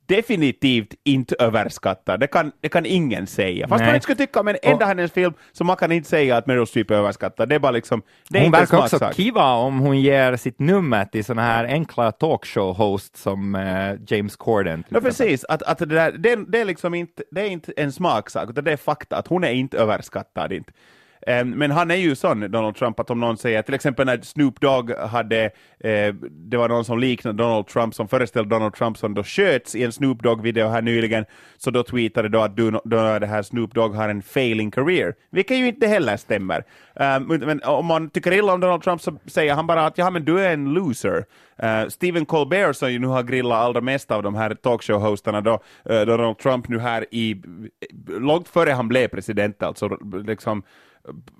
definitivt 0.08 0.93
inte 1.04 1.36
överskattad, 1.39 2.20
det 2.20 2.28
kan, 2.28 2.52
det 2.62 2.70
kan 2.70 2.86
ingen 2.86 3.28
säga. 3.28 3.67
Fast 3.67 3.80
Nej. 3.80 3.88
man 3.88 3.96
inte 3.96 4.04
skulle 4.04 4.17
tycka 4.17 4.39
om 4.39 4.48
en 4.48 4.58
enda 4.62 4.86
hennes 4.86 5.12
film, 5.12 5.34
så 5.52 5.63
man 5.63 5.76
kan 5.76 5.91
inte 5.91 6.10
säga 6.10 6.38
att 6.38 6.48
Meryl 6.48 6.67
Streep 6.67 6.91
är 6.91 6.96
överskattad. 6.96 7.50
Det 7.50 7.56
är 7.56 7.60
bara 7.60 7.72
liksom, 7.72 8.02
det 8.30 8.39
är 8.39 8.43
hon 8.43 8.52
verkar 8.52 8.78
också 8.78 9.12
kiva 9.13 9.54
om 9.54 9.80
hon 9.80 10.02
ger 10.02 10.36
sitt 10.36 10.60
nummer 10.60 11.06
till 11.06 11.26
sådana 11.26 11.41
här 11.41 11.65
enkla 11.65 12.12
talkshow-host 12.12 13.17
som 13.17 13.56
uh, 13.56 13.96
James 14.08 14.36
Corden. 14.36 14.84
Ja, 14.89 15.02
precis. 15.02 15.43
Att, 15.43 15.63
att 15.63 15.78
det, 15.78 15.86
där, 15.86 16.12
det, 16.12 16.36
det, 16.48 16.62
är 16.62 16.65
liksom 16.65 16.93
inte, 16.93 17.24
det 17.32 17.41
är 17.41 17.50
inte 17.50 17.74
en 17.78 17.91
smaksak, 17.91 18.50
utan 18.50 18.63
det 18.63 18.72
är 18.72 18.78
fakta, 18.78 19.17
att 19.17 19.28
hon 19.28 19.43
är 19.43 19.52
inte 19.52 19.78
överskattad. 19.78 20.54
Inte. 20.54 20.72
Ehm, 21.27 21.49
men 21.49 21.71
han 21.71 21.91
är 21.91 21.95
ju 21.95 22.15
sån, 22.15 22.51
Donald 22.51 22.75
Trump, 22.75 22.99
att 22.99 23.10
om 23.10 23.19
någon 23.19 23.38
säger, 23.38 23.62
till 23.62 23.73
exempel 23.73 24.06
när 24.06 24.21
Snoop 24.21 24.62
Dogg 24.62 24.91
hade, 24.91 25.43
eh, 25.80 26.13
det 26.30 26.58
var 26.58 26.69
någon 26.69 26.86
som 26.86 26.99
liknade 26.99 27.43
Donald 27.43 27.67
Trump, 27.67 27.95
som 27.95 28.08
föreställde 28.08 28.49
Donald 28.56 28.73
Trump 28.73 28.97
som 28.97 29.13
då 29.13 29.23
sköts 29.23 29.75
i 29.75 29.84
en 29.84 29.91
Snoop 29.91 30.23
Dogg-video 30.23 30.67
här 30.67 30.82
nyligen, 30.82 31.25
så 31.58 31.71
då 31.71 31.84
tweetade 31.84 32.30
då 32.30 32.41
att 32.41 32.58
du, 32.58 32.71
då 32.71 33.19
det 33.19 33.27
här 33.27 33.41
Snoop 33.41 33.73
Dogg 33.73 33.95
har 33.95 34.10
en 34.10 34.21
failing 34.21 34.71
career, 34.71 35.15
vilket 35.32 35.58
ju 35.58 35.67
inte 35.67 35.88
heller 35.88 36.17
stämmer. 36.17 36.63
Um, 36.95 37.27
men 37.27 37.63
om 37.63 37.86
man 37.86 38.10
tycker 38.10 38.34
illa 38.34 38.53
om 38.53 38.60
Donald 38.60 38.84
Trump 38.84 39.01
så 39.01 39.17
säger 39.25 39.53
han 39.53 39.67
bara 39.67 39.86
att 39.86 39.97
ja, 39.97 40.10
men 40.10 40.25
du 40.25 40.39
är 40.39 40.53
en 40.53 40.73
loser. 40.73 41.25
Uh, 41.63 41.89
Stephen 41.89 42.25
Colbert 42.25 42.75
som 42.75 42.91
ju 42.91 42.99
nu 42.99 43.08
har 43.08 43.23
grillat 43.23 43.58
allra 43.58 43.82
mest 43.82 44.12
av 44.12 44.23
de 44.23 44.36
här 44.36 44.49
talkshow-hostarna 44.49 45.41
då, 45.41 45.53
uh, 45.91 46.01
Donald 46.01 46.38
Trump 46.38 46.67
nu 46.67 46.80
här 46.80 47.06
i, 47.12 47.41
långt 48.08 48.47
före 48.47 48.71
han 48.71 48.88
blev 48.88 49.08
president 49.08 49.63
alltså, 49.63 49.97
liksom 50.25 50.63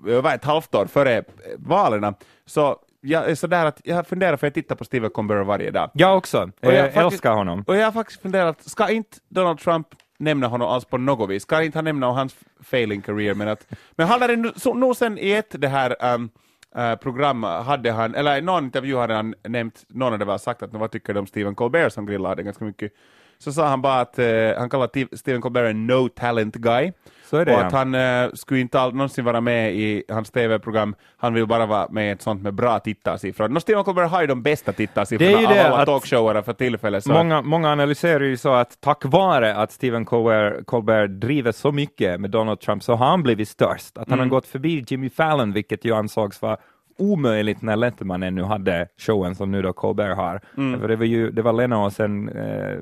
över 0.06 0.34
ett 0.34 0.44
halvt 0.44 0.74
år 0.74 0.86
före 0.86 1.24
valen, 1.56 2.14
så 2.46 2.78
jag 3.00 3.30
är 3.30 3.34
sådär 3.34 3.66
att 3.66 3.80
jag 3.84 4.06
funderar 4.06 4.36
för 4.36 4.46
jag 4.46 4.54
tittar 4.54 4.74
på 4.76 4.84
Stephen 4.84 5.10
Colbert 5.10 5.46
varje 5.46 5.70
dag. 5.70 5.90
Jag 5.94 6.16
också, 6.16 6.42
och 6.42 6.72
jag, 6.72 6.74
jag 6.74 6.96
älskar 6.96 7.32
honom. 7.32 7.64
Och 7.66 7.76
jag 7.76 7.84
har 7.84 7.92
faktiskt 7.92 8.22
funderat, 8.22 8.62
ska 8.62 8.90
inte 8.90 9.18
Donald 9.28 9.58
Trump 9.58 9.86
nämna 10.18 10.46
honom 10.46 10.68
alls 10.68 10.84
på 10.84 10.98
något 10.98 11.30
vis? 11.30 11.42
Ska 11.42 11.62
inte 11.62 11.78
han 11.78 11.84
nämna 11.84 12.06
hans 12.06 12.36
failing 12.62 13.02
career? 13.02 13.34
Men, 13.34 13.48
att, 13.48 13.66
men 13.90 14.08
han 14.08 14.20
hade 14.22 14.52
nog 14.74 14.96
sen 14.96 15.18
i 15.18 15.30
ett 15.30 15.60
det 15.60 15.68
här 15.68 16.14
um, 16.14 16.30
uh, 16.78 16.94
program 16.94 17.42
hade 17.42 17.92
han, 17.92 18.14
eller 18.14 18.36
i 18.36 18.40
någon 18.40 18.64
intervju 18.64 18.96
hade 18.96 19.14
han 19.14 19.34
nämnt, 19.42 19.84
någon 19.88 20.12
hade 20.12 20.24
väl 20.24 20.38
sagt 20.38 20.62
att 20.62 20.72
vad 20.72 20.90
tycker 20.90 21.14
du 21.14 21.20
om 21.20 21.26
Stephen 21.26 21.54
Colbert 21.54 21.92
som 21.92 22.06
grillade 22.06 22.42
ganska 22.42 22.64
mycket 22.64 22.92
så 23.38 23.52
sa 23.52 23.68
han 23.68 23.82
bara 23.82 24.00
att 24.00 24.18
uh, 24.18 24.58
han 24.58 24.70
kallar 24.70 25.16
Stephen 25.16 25.40
Colbert 25.40 25.70
en 25.70 25.86
no 25.86 26.08
talent 26.08 26.54
guy. 26.54 26.92
Så 27.30 27.36
är 27.36 27.44
det, 27.44 27.54
och 27.54 27.60
att 27.60 27.72
han 27.72 27.94
uh, 27.94 28.30
skulle 28.34 28.60
inte 28.60 28.80
all, 28.80 28.94
någonsin 28.94 29.24
vara 29.24 29.40
med 29.40 29.74
i 29.74 30.04
hans 30.08 30.30
TV-program, 30.30 30.94
han 31.16 31.34
vill 31.34 31.46
bara 31.46 31.66
vara 31.66 31.88
med 31.90 32.08
i 32.08 32.10
ett 32.10 32.22
sånt 32.22 32.42
med 32.42 32.54
bra 32.54 32.78
tittarsiffror. 32.78 33.48
No, 33.48 33.60
Stephen 33.60 33.84
Colbert 33.84 34.10
har 34.10 34.20
ju 34.20 34.26
de 34.26 34.42
bästa 34.42 34.72
tittarsiffrorna 34.72 35.60
av 35.66 35.72
alla 35.72 35.86
talkshower 35.86 36.42
för 36.42 36.52
tillfället. 36.52 37.06
Många, 37.06 37.42
många 37.42 37.72
analyserar 37.72 38.24
ju 38.24 38.36
så 38.36 38.52
att 38.52 38.80
tack 38.80 39.04
vare 39.04 39.54
att 39.54 39.72
Stephen 39.72 40.04
Colbert, 40.04 40.66
Colbert 40.66 41.10
driver 41.10 41.52
så 41.52 41.72
mycket 41.72 42.20
med 42.20 42.30
Donald 42.30 42.60
Trump 42.60 42.82
så 42.82 42.94
har 42.94 43.06
han 43.06 43.22
blivit 43.22 43.48
störst. 43.48 43.98
Att 43.98 44.08
han 44.08 44.18
mm. 44.18 44.30
har 44.30 44.36
gått 44.36 44.46
förbi 44.46 44.84
Jimmy 44.88 45.10
Fallon, 45.10 45.52
vilket 45.52 45.84
ju 45.84 45.94
ansågs 45.94 46.42
vara 46.42 46.56
omöjligt 46.98 47.62
när 47.62 47.76
Letterman 47.76 48.22
ännu 48.22 48.42
hade 48.42 48.88
showen 48.96 49.34
som 49.34 49.50
nu 49.50 49.62
då 49.62 49.72
Colbert 49.72 50.16
har. 50.16 50.40
Mm. 50.56 50.80
För 50.80 50.88
det 50.88 50.96
var 50.96 51.04
ju 51.04 51.30
det 51.30 51.42
var 51.42 51.52
Leno 51.52 51.84
och 51.84 51.92
sen 51.92 52.28
eh, 52.28 52.78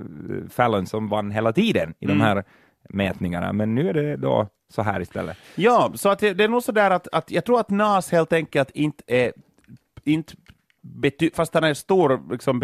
Fallon 0.50 0.86
som 0.86 1.08
vann 1.08 1.30
hela 1.30 1.52
tiden 1.52 1.94
i 1.98 2.04
mm. 2.04 2.18
de 2.18 2.24
här 2.24 2.44
mätningarna, 2.88 3.52
men 3.52 3.74
nu 3.74 3.88
är 3.88 3.94
det 3.94 4.16
då 4.16 4.48
så 4.68 4.82
här 4.82 5.00
istället. 5.00 5.36
Ja, 5.54 5.92
så 5.94 6.08
att 6.08 6.18
det, 6.18 6.34
det 6.34 6.44
är 6.44 6.48
nog 6.48 6.62
så 6.62 6.72
där 6.72 6.90
att, 6.90 7.08
att 7.12 7.30
jag 7.30 7.44
tror 7.44 7.60
att 7.60 7.70
Nas 7.70 8.12
helt 8.12 8.32
enkelt 8.32 8.70
inte 8.70 9.04
är, 9.06 9.32
inte 10.04 10.34
bety, 10.80 11.30
fast 11.34 11.54
han 11.54 11.64
är 11.64 11.74
stor 11.74 12.30
liksom, 12.30 12.62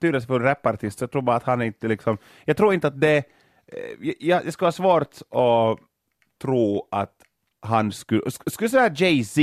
betydelsefull 0.00 0.42
rapartist, 0.42 0.98
så 0.98 1.02
jag 1.02 1.10
tror 1.10 1.22
bara 1.22 1.36
att 1.36 1.42
han 1.42 1.62
inte 1.62 1.88
liksom, 1.88 2.18
jag 2.44 2.56
tror 2.56 2.74
inte 2.74 2.88
att 2.88 3.00
det, 3.00 3.16
eh, 3.66 4.12
jag, 4.18 4.44
det 4.44 4.52
skulle 4.52 4.66
vara 4.66 4.72
svårt 4.72 5.14
att 5.30 5.78
tro 6.42 6.88
att 6.90 7.14
han 7.60 7.92
skulle, 7.92 8.22
skulle 8.30 8.70
säga 8.70 8.94
Jay-Z 8.94 9.40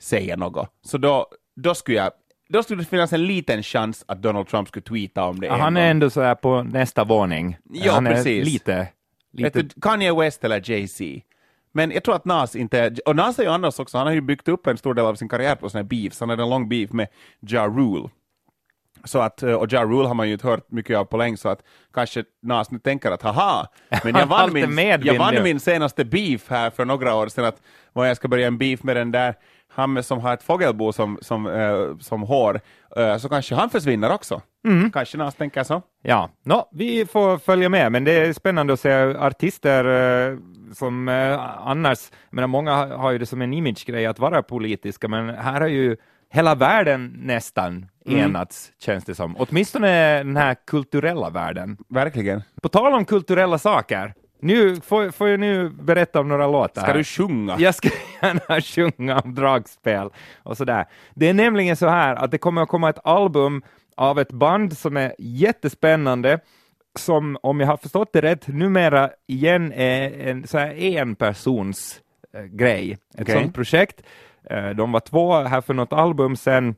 säger 0.00 0.36
något, 0.36 0.68
så 0.82 0.98
då, 0.98 1.26
då 1.56 1.74
skulle 1.74 1.96
jag 1.96 2.10
då 2.48 2.62
skulle 2.62 2.82
det 2.82 2.88
finnas 2.88 3.12
en 3.12 3.26
liten 3.26 3.62
chans 3.62 4.04
att 4.08 4.22
Donald 4.22 4.48
Trump 4.48 4.68
skulle 4.68 4.82
tweeta 4.82 5.24
om 5.24 5.40
det. 5.40 5.46
Ja, 5.46 5.56
han 5.56 5.76
är 5.76 5.90
ändå 5.90 6.10
så 6.10 6.34
på 6.34 6.62
nästa 6.62 7.04
våning. 7.04 7.56
Ja, 7.72 7.92
han 7.92 8.04
precis. 8.04 8.26
Är 8.26 8.44
lite, 8.44 8.88
lite... 9.32 9.62
Du, 9.62 9.68
Kanye 9.80 10.14
West 10.14 10.44
eller 10.44 10.70
Jay-Z. 10.70 11.04
Men 11.72 11.90
jag 11.90 12.04
tror 12.04 12.14
att 12.14 12.24
Nas 12.24 12.56
inte, 12.56 12.94
och 13.06 13.16
Nas 13.16 13.38
är 13.38 13.42
ju 13.42 13.48
annars 13.48 13.78
också, 13.78 13.98
han 13.98 14.06
har 14.06 14.14
ju 14.14 14.20
byggt 14.20 14.48
upp 14.48 14.66
en 14.66 14.76
stor 14.76 14.94
del 14.94 15.04
av 15.04 15.14
sin 15.14 15.28
karriär 15.28 15.54
på 15.54 15.70
sådana 15.70 15.82
här 15.82 15.88
beefs, 15.88 16.20
han 16.20 16.28
hade 16.28 16.42
en 16.42 16.50
lång 16.50 16.68
beef 16.68 16.92
med 16.92 17.08
Ja 17.40 17.66
Rule. 17.66 18.08
Så 19.04 19.18
att, 19.18 19.42
och 19.42 19.66
Ja 19.70 19.84
Rule 19.84 20.08
har 20.08 20.14
man 20.14 20.26
ju 20.26 20.32
inte 20.32 20.46
hört 20.46 20.70
mycket 20.70 20.96
av 20.96 21.04
på 21.04 21.16
länge, 21.16 21.36
så 21.36 21.48
att 21.48 21.62
kanske 21.94 22.24
Nas 22.42 22.70
nu 22.70 22.78
tänker 22.78 23.10
att 23.10 23.22
haha, 23.22 23.66
men 24.04 24.14
jag 24.14 24.26
vann, 24.36 24.52
min, 24.52 24.78
jag 25.02 25.18
vann 25.18 25.42
min 25.42 25.60
senaste 25.60 26.04
beef 26.04 26.50
här 26.50 26.70
för 26.70 26.84
några 26.84 27.14
år 27.14 27.28
sedan, 27.28 27.44
att 27.44 27.62
vad 27.92 28.08
jag 28.08 28.16
ska 28.16 28.28
börja 28.28 28.46
en 28.46 28.58
beef 28.58 28.82
med 28.82 28.96
den 28.96 29.12
där 29.12 29.34
han 29.78 30.02
som 30.02 30.20
har 30.20 30.34
ett 30.34 30.42
fågelbo 30.42 30.92
som, 30.92 31.18
som, 31.22 31.46
uh, 31.46 31.98
som 31.98 32.22
hår, 32.22 32.60
uh, 32.98 33.16
så 33.16 33.28
kanske 33.28 33.54
han 33.54 33.70
försvinner 33.70 34.12
också. 34.12 34.42
Mm. 34.66 34.90
Kanske 34.90 35.18
Nas 35.18 35.34
tänker 35.34 35.62
så. 35.62 35.82
Ja, 36.02 36.30
no, 36.44 36.68
vi 36.72 37.06
får 37.06 37.38
följa 37.38 37.68
med, 37.68 37.92
men 37.92 38.04
det 38.04 38.12
är 38.12 38.32
spännande 38.32 38.72
att 38.72 38.80
se 38.80 38.92
artister 39.14 39.86
uh, 39.86 40.38
som 40.74 41.08
annars, 41.58 42.10
menar, 42.30 42.48
många 42.48 42.72
har 42.96 43.10
ju 43.10 43.18
det 43.18 43.26
som 43.26 43.42
en 43.42 43.52
imagegrej 43.52 44.06
att 44.06 44.18
vara 44.18 44.42
politiska, 44.42 45.08
men 45.08 45.28
här 45.28 45.60
har 45.60 45.68
ju 45.68 45.96
hela 46.30 46.54
världen 46.54 47.12
nästan 47.16 47.86
mm. 48.06 48.20
enats, 48.20 48.72
känns 48.78 49.04
det 49.04 49.14
som. 49.14 49.36
Åtminstone 49.38 50.18
den 50.18 50.36
här 50.36 50.56
kulturella 50.66 51.30
världen. 51.30 51.76
Verkligen. 51.88 52.42
På 52.62 52.68
tal 52.68 52.94
om 52.94 53.04
kulturella 53.04 53.58
saker, 53.58 54.14
nu 54.40 54.76
får, 54.76 55.10
får 55.10 55.28
jag 55.28 55.40
nu 55.40 55.68
berätta 55.68 56.20
om 56.20 56.28
några 56.28 56.46
låtar. 56.46 56.82
Ska 56.82 56.92
du 56.92 57.04
sjunga? 57.04 57.56
Jag 57.58 57.74
ska 57.74 57.88
gärna 58.22 58.60
sjunga 58.60 59.18
om 59.18 59.34
dragspel 59.34 60.10
och 60.42 60.56
sådär. 60.56 60.86
Det 61.14 61.28
är 61.28 61.34
nämligen 61.34 61.76
så 61.76 61.88
här 61.88 62.14
att 62.16 62.30
det 62.30 62.38
kommer 62.38 62.62
att 62.62 62.68
komma 62.68 62.90
ett 62.90 62.98
album 63.04 63.62
av 63.96 64.18
ett 64.18 64.32
band 64.32 64.78
som 64.78 64.96
är 64.96 65.14
jättespännande, 65.18 66.40
som 66.98 67.38
om 67.42 67.60
jag 67.60 67.66
har 67.66 67.76
förstått 67.76 68.12
det 68.12 68.22
rätt 68.22 68.48
numera 68.48 69.10
igen 69.26 69.72
är 69.72 70.28
en 70.28 70.46
så 70.46 70.58
här 70.58 70.98
enpersons 71.00 72.00
äh, 72.34 72.42
grej, 72.42 72.98
ett 73.14 73.20
okay. 73.20 73.42
sånt 73.42 73.54
projekt. 73.54 74.02
Äh, 74.50 74.70
de 74.70 74.92
var 74.92 75.00
två 75.00 75.34
här 75.34 75.60
för 75.60 75.74
något 75.74 75.92
album 75.92 76.36
sen. 76.36 76.74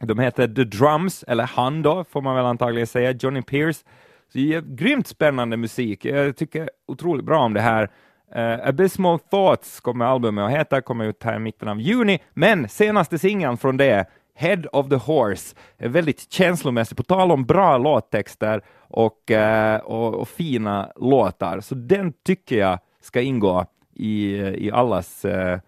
De 0.00 0.18
heter 0.18 0.48
The 0.48 0.64
Drums, 0.64 1.24
eller 1.28 1.44
han 1.44 1.82
då, 1.82 2.04
får 2.04 2.20
man 2.20 2.36
väl 2.36 2.44
antagligen 2.44 2.86
säga, 2.86 3.10
Johnny 3.10 3.42
Pierce 3.42 3.84
så 4.32 4.38
det 4.38 4.54
är 4.54 4.60
grymt 4.60 5.06
spännande 5.06 5.56
musik. 5.56 6.04
Jag 6.04 6.36
tycker 6.36 6.70
otroligt 6.86 7.24
bra 7.24 7.38
om 7.38 7.54
det 7.54 7.60
här. 7.60 7.90
Uh, 8.36 8.68
Abysmal 8.68 9.18
Thoughts 9.18 9.80
kommer 9.80 10.04
albumet 10.04 10.44
att 10.44 10.50
heta, 10.50 10.80
kommer 10.80 11.04
ut 11.04 11.22
här 11.22 11.36
i 11.36 11.38
mitten 11.38 11.68
av 11.68 11.80
juni, 11.80 12.18
men 12.34 12.68
senaste 12.68 13.18
singeln 13.18 13.56
från 13.56 13.76
det, 13.76 14.06
Head 14.34 14.62
of 14.72 14.88
the 14.88 14.96
Horse, 14.96 15.56
är 15.78 15.88
väldigt 15.88 16.32
känslomässig, 16.32 16.96
på 16.96 17.02
tal 17.02 17.32
om 17.32 17.44
bra 17.44 17.78
låttexter 17.78 18.62
och, 18.78 19.30
uh, 19.30 19.76
och, 19.76 20.14
och, 20.14 20.28
fina 20.28 20.92
låtar, 20.96 21.60
så 21.60 21.74
den 21.74 22.12
tycker 22.24 22.58
jag 22.58 22.78
ska 23.02 23.20
ingå 23.20 23.66
i, 23.94 24.36
i 24.36 24.70
allas 24.72 25.24
uh, 25.24 25.58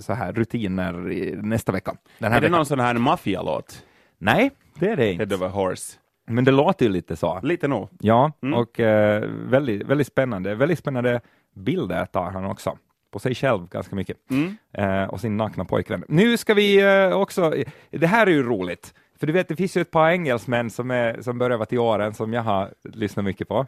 så 0.00 0.12
här 0.12 0.32
rutiner 0.32 1.12
i, 1.12 1.36
nästa 1.42 1.72
vecka. 1.72 1.96
är 2.18 2.28
det 2.30 2.34
veckan. 2.34 2.52
någon 2.52 2.66
sån 2.66 2.80
här 2.80 2.94
maffialåt? 2.94 3.82
Nej, 4.18 4.50
det 4.78 4.90
är 4.90 4.96
det 4.96 5.12
inte. 5.12 5.24
Head 5.24 5.36
of 5.36 5.42
a 5.42 5.48
Horse. 5.48 5.98
Men 6.26 6.44
det 6.44 6.50
låter 6.50 6.86
ju 6.86 6.92
lite 6.92 7.16
så. 7.16 7.40
Lite 7.42 7.68
nog. 7.68 7.88
Ja, 7.98 8.32
mm. 8.42 8.54
och 8.54 8.80
eh, 8.80 9.24
väldigt, 9.28 9.82
väldigt 9.82 10.06
spännande. 10.06 10.54
Väldigt 10.54 10.78
spännande 10.78 11.20
bilder 11.54 12.06
tar 12.06 12.30
han 12.30 12.44
också 12.44 12.78
på 13.10 13.18
sig 13.18 13.34
själv 13.34 13.68
ganska 13.68 13.96
mycket 13.96 14.16
mm. 14.30 14.56
eh, 14.72 15.04
och 15.04 15.20
sin 15.20 15.36
nakna 15.36 15.64
pojkvän. 15.64 16.04
Nu 16.08 16.36
ska 16.36 16.54
vi 16.54 16.82
eh, 16.82 17.10
också, 17.12 17.54
det 17.90 18.06
här 18.06 18.26
är 18.26 18.30
ju 18.30 18.42
roligt, 18.42 18.94
för 19.18 19.26
du 19.26 19.32
vet 19.32 19.48
det 19.48 19.56
finns 19.56 19.76
ju 19.76 19.80
ett 19.80 19.90
par 19.90 20.10
engelsmän 20.10 20.70
som, 20.70 20.90
är, 20.90 21.22
som 21.22 21.38
börjar 21.38 21.56
vara 21.56 21.66
till 21.66 21.78
åren 21.78 22.14
som 22.14 22.32
jag 22.32 22.42
har 22.42 22.74
lyssnat 22.82 23.24
mycket 23.24 23.48
på. 23.48 23.66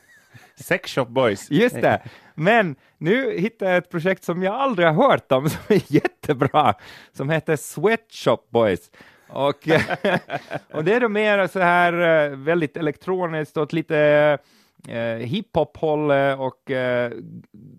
Sex 0.54 0.94
Shop 0.94 1.04
Boys. 1.04 1.50
Just 1.50 1.74
det, 1.74 2.02
men 2.34 2.76
nu 2.98 3.38
hittade 3.38 3.70
jag 3.70 3.78
ett 3.78 3.90
projekt 3.90 4.24
som 4.24 4.42
jag 4.42 4.54
aldrig 4.54 4.88
har 4.88 4.94
hört 4.94 5.32
om 5.32 5.50
som 5.50 5.60
är 5.68 5.82
jättebra, 5.86 6.74
som 7.12 7.30
heter 7.30 7.56
Sweatshop 7.56 8.50
Boys. 8.50 8.90
Och, 9.32 9.68
och 10.72 10.84
det 10.84 10.94
är 10.94 11.00
då 11.00 11.08
mer 11.08 11.46
så 11.46 11.60
här 11.60 11.92
eh, 11.92 12.36
väldigt 12.36 12.76
elektroniskt 12.76 13.56
och 13.56 13.74
lite 13.74 14.38
eh, 14.88 15.16
hiphop-håll 15.16 16.10
och 16.38 16.70
eh, 16.70 17.12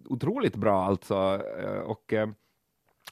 otroligt 0.10 0.56
bra 0.56 0.84
alltså. 0.86 1.42
Eh, 1.64 1.80
och, 1.80 2.14
eh, 2.14 2.28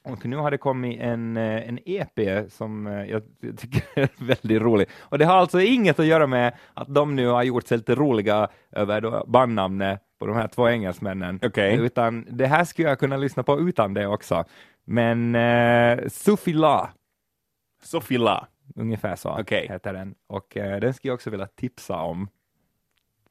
Och 0.03 0.25
nu 0.25 0.35
har 0.35 0.51
det 0.51 0.57
kommit 0.57 0.99
en, 1.01 1.37
eh, 1.37 1.67
en 1.69 1.79
EP 1.85 2.19
som 2.51 2.87
eh, 2.87 3.03
jag 3.05 3.21
tycker 3.57 3.83
är 3.95 4.09
väldigt 4.17 4.61
rolig. 4.61 4.87
Och 4.99 5.17
det 5.17 5.25
har 5.25 5.35
alltså 5.37 5.61
inget 5.61 5.99
att 5.99 6.05
göra 6.05 6.27
med 6.27 6.53
att 6.73 6.93
de 6.93 7.15
nu 7.15 7.27
har 7.27 7.43
gjort 7.43 7.67
sig 7.67 7.77
lite 7.77 7.95
roliga 7.95 8.47
över 8.71 9.23
bandnamnet 9.27 10.01
på 10.19 10.27
de 10.27 10.35
här 10.35 10.47
två 10.47 10.69
engelsmännen, 10.69 11.39
Okej. 11.43 11.75
utan 11.75 12.25
det 12.29 12.47
här 12.47 12.63
skulle 12.63 12.87
jag 12.89 12.99
kunna 12.99 13.17
lyssna 13.17 13.43
på 13.43 13.59
utan 13.59 13.93
det 13.93 14.07
också. 14.07 14.43
Men 14.85 15.35
eh, 15.35 16.07
Sufila, 16.07 16.89
Sofila. 17.81 18.47
ungefär 18.75 19.15
så 19.15 19.39
Okej. 19.39 19.67
heter 19.69 19.93
den. 19.93 20.15
Och 20.27 20.57
eh, 20.57 20.79
den 20.79 20.93
skulle 20.93 21.09
jag 21.09 21.15
också 21.15 21.29
vilja 21.29 21.47
tipsa 21.47 21.95
om. 21.95 22.29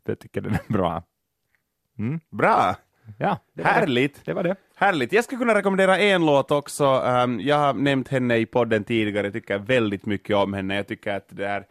För 0.04 0.12
jag 0.12 0.18
tycker 0.18 0.40
den 0.40 0.54
är 0.54 0.72
bra. 0.72 1.02
Mm. 1.98 2.20
Bra! 2.30 2.76
Ja, 3.18 3.38
det 3.52 3.62
var 3.62 3.70
det. 3.70 3.76
Härligt! 3.76 4.24
det 4.24 4.32
var 4.32 4.42
det. 4.42 4.56
Härligt. 4.74 5.12
Jag 5.12 5.24
skulle 5.24 5.38
kunna 5.38 5.54
rekommendera 5.54 5.98
en 5.98 6.26
låt 6.26 6.50
också. 6.50 6.84
Ehm, 6.84 7.40
jag 7.40 7.56
har 7.56 7.74
nämnt 7.74 8.08
henne 8.08 8.36
i 8.36 8.46
podden 8.46 8.84
tidigare, 8.84 9.26
jag 9.26 9.32
tycker 9.32 9.58
väldigt 9.58 10.06
mycket 10.06 10.36
om 10.36 10.54
henne. 10.54 10.76
Jag 10.76 10.86
tycker 10.86 11.14
att 11.14 11.26
det 11.28 11.46
är 11.46 11.66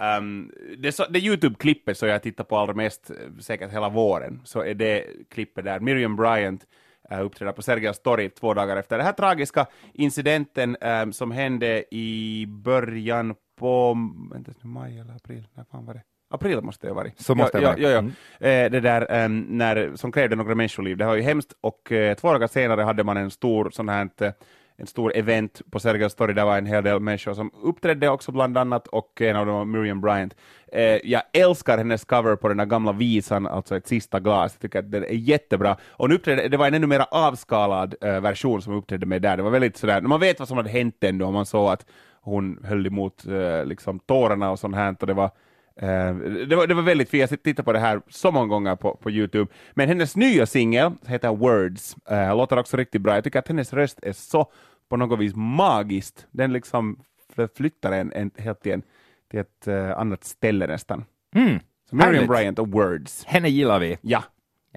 ehm, 0.00 0.52
det, 0.78 0.88
är 0.88 0.92
så, 0.92 1.06
det 1.10 1.18
Youtube-klippet 1.18 1.94
som 1.94 2.08
jag 2.08 2.22
tittar 2.22 2.44
på 2.44 2.56
allra 2.56 2.74
mest, 2.74 3.10
eh, 3.10 3.16
säkert 3.40 3.72
hela 3.72 3.88
våren, 3.88 4.40
så 4.44 4.60
är 4.60 4.74
det 4.74 5.06
klippet 5.30 5.64
där 5.64 5.80
Miriam 5.80 6.16
Bryant 6.16 6.66
uh, 7.12 7.24
uppträder 7.24 7.52
på 7.52 7.62
Sergels 7.62 8.02
torg 8.02 8.30
två 8.30 8.54
dagar 8.54 8.76
efter 8.76 8.96
den 8.96 9.06
här 9.06 9.12
tragiska 9.12 9.66
incidenten 9.92 10.76
ehm, 10.80 11.12
som 11.12 11.30
hände 11.30 11.84
i 11.94 12.46
början 12.48 13.34
på, 13.58 13.96
vänta, 14.32 14.52
maj 14.62 14.98
eller 14.98 15.16
april, 15.16 15.48
när 15.54 15.64
fan 15.64 15.86
var 15.86 15.94
det? 15.94 16.02
April 16.30 16.60
måste 16.60 16.86
det 16.86 16.90
ha 16.90 16.94
varit. 16.94 17.20
Så 17.20 17.34
måste 17.34 17.58
ja, 17.58 17.74
det 17.74 17.82
ja, 17.82 17.90
ja, 17.90 18.10
ja. 18.40 18.48
Eh, 18.48 18.70
det 18.70 18.80
där 18.80 19.06
ehm, 19.10 19.40
när, 19.40 19.96
som 19.96 20.12
krävde 20.12 20.36
några 20.36 20.54
människoliv. 20.54 20.96
Det 20.96 21.04
var 21.04 21.14
ju 21.14 21.22
hemskt 21.22 21.52
och 21.60 21.92
eh, 21.92 22.14
två 22.14 22.32
dagar 22.32 22.46
senare 22.46 22.82
hade 22.82 23.04
man 23.04 23.16
en 23.16 23.30
stor 23.30 23.70
sån 23.70 23.88
här 23.88 24.08
eh, 24.20 24.32
en 24.76 24.86
stor 24.86 25.16
event 25.16 25.62
på 25.70 25.80
Sergels 25.80 26.14
torg, 26.14 26.34
där 26.34 26.44
var 26.44 26.58
en 26.58 26.66
hel 26.66 26.84
del 26.84 27.00
människor 27.00 27.34
som 27.34 27.50
uppträdde 27.62 28.08
också 28.08 28.32
bland 28.32 28.58
annat, 28.58 28.86
och 28.86 29.20
en 29.20 29.36
av 29.36 29.46
dem 29.46 29.54
var 29.54 29.64
Miriam 29.64 30.00
Bryant. 30.00 30.36
Eh, 30.72 30.98
jag 31.04 31.22
älskar 31.32 31.78
hennes 31.78 32.04
cover 32.04 32.36
på 32.36 32.48
den 32.48 32.58
här 32.58 32.66
gamla 32.66 32.92
visan, 32.92 33.46
alltså 33.46 33.76
ett 33.76 33.86
sista 33.86 34.20
glas, 34.20 34.52
jag 34.54 34.60
tycker 34.60 34.78
att 34.78 34.90
den 34.90 35.04
är 35.04 35.08
jättebra. 35.08 35.76
Och 35.90 36.08
nu 36.08 36.14
uppträdde, 36.14 36.48
det 36.48 36.56
var 36.56 36.66
en 36.66 36.74
ännu 36.74 36.86
mer 36.86 37.04
avskalad 37.10 37.94
eh, 38.00 38.20
version 38.20 38.62
som 38.62 38.74
uppträdde 38.74 39.06
med 39.06 39.22
där, 39.22 39.36
det 39.36 39.42
var 39.42 39.50
väldigt 39.50 39.76
sådär, 39.76 40.00
man 40.00 40.20
vet 40.20 40.38
vad 40.38 40.48
som 40.48 40.56
hade 40.56 40.70
hänt 40.70 41.04
ändå, 41.04 41.30
man 41.30 41.46
såg 41.46 41.68
att 41.68 41.86
hon 42.20 42.64
höll 42.64 42.86
emot 42.86 43.26
eh, 43.26 43.64
liksom 43.64 43.98
tårarna 43.98 44.50
och 44.50 44.58
sånt 44.58 44.76
här, 44.76 44.96
och 45.00 45.06
det 45.06 45.14
var 45.14 45.30
det, 46.48 46.56
var, 46.56 46.66
det 46.66 46.74
var 46.74 46.82
väldigt 46.82 47.10
fint, 47.10 47.30
jag 47.30 47.42
tittar 47.42 47.62
på 47.62 47.72
det 47.72 47.78
här 47.78 48.00
så 48.08 48.30
många 48.30 48.46
gånger 48.46 48.76
på, 48.76 48.96
på 48.96 49.10
Youtube. 49.10 49.52
Men 49.72 49.88
hennes 49.88 50.16
nya 50.16 50.46
singel 50.46 50.92
heter 51.06 51.28
Words, 51.28 51.96
uh, 52.10 52.36
låter 52.36 52.58
också 52.58 52.76
riktigt 52.76 53.02
bra. 53.02 53.14
Jag 53.14 53.24
tycker 53.24 53.38
att 53.38 53.48
hennes 53.48 53.72
röst 53.72 53.98
är 54.02 54.12
så 54.12 54.50
på 54.88 54.96
något 54.96 55.18
vis 55.18 55.32
magiskt. 55.36 56.26
Den 56.30 56.52
liksom 56.52 56.98
förflyttar 57.34 57.92
en, 57.92 58.12
en 58.12 58.30
helt 58.38 58.62
till, 58.62 58.72
en, 58.72 58.82
till 59.30 59.40
ett 59.40 59.68
eh, 59.68 59.98
annat 59.98 60.24
ställe 60.24 60.66
nästan. 60.66 61.04
Mm. 61.34 61.58
Så 61.90 61.96
Miriam. 61.96 62.26
Bryant 62.26 62.58
och 62.58 62.68
Words. 62.68 63.24
Henne 63.24 63.48
gillar 63.48 63.78
vi. 63.78 63.98
Ja. 64.00 64.24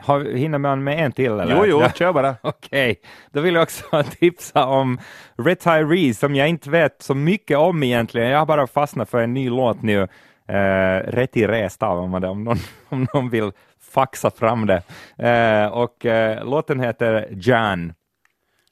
Har, 0.02 0.26
hinner 0.26 0.58
man 0.58 0.84
med 0.84 1.06
en 1.06 1.12
till? 1.12 1.32
Eller? 1.32 1.56
Jo, 1.56 1.66
jo, 1.66 1.82
Ja. 1.82 1.90
kör 1.90 2.14
bara. 2.14 2.36
Okej, 2.44 2.96
då 3.32 3.42
vill 3.42 3.54
jag 3.54 3.64
också 3.64 4.04
tipsa 4.20 4.66
om 4.66 5.00
Retirees 5.38 6.20
som 6.20 6.36
jag 6.36 6.50
inte 6.50 6.70
vet 6.70 7.02
så 7.02 7.16
mycket 7.16 7.58
om 7.58 7.84
egentligen. 7.84 8.30
Jag 8.30 8.40
har 8.40 8.46
bara 8.46 8.68
fastnat 8.68 9.10
för 9.10 9.22
en 9.22 9.34
ny 9.34 9.50
låt 9.50 9.82
nu. 9.82 10.08
Uh, 10.50 11.12
Retiré 11.12 11.70
stavar 11.70 12.08
man 12.08 12.22
det 12.22 12.28
om 12.28 12.44
någon, 12.44 12.58
om 12.90 13.08
någon 13.14 13.30
vill 13.30 13.52
faxa 13.80 14.32
fram 14.32 14.66
det. 14.68 14.84
Eh, 15.30 15.68
och 15.68 16.06
eh, 16.06 16.46
låten 16.46 16.80
heter 16.80 17.28
Jan. 17.32 17.94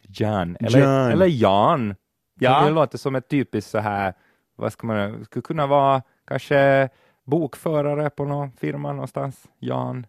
Jan, 0.07 0.57
eller 0.59 0.79
Jan. 0.79 1.11
eller 1.11 1.25
Jan. 1.27 1.95
Ja. 2.39 2.63
Det 2.65 2.71
låter 2.71 2.97
som 2.97 3.15
ett 3.15 3.29
typiskt 3.29 3.71
så 3.71 3.79
här, 3.79 4.13
vad 4.55 4.73
ska 4.73 4.87
man, 4.87 5.25
skulle 5.25 5.43
kunna 5.43 5.67
vara 5.67 6.01
kanske 6.27 6.89
bokförare 7.23 8.09
på 8.09 8.25
någon 8.25 8.51
firma 8.51 8.93
någonstans, 8.93 9.47
Jan. 9.59 10.05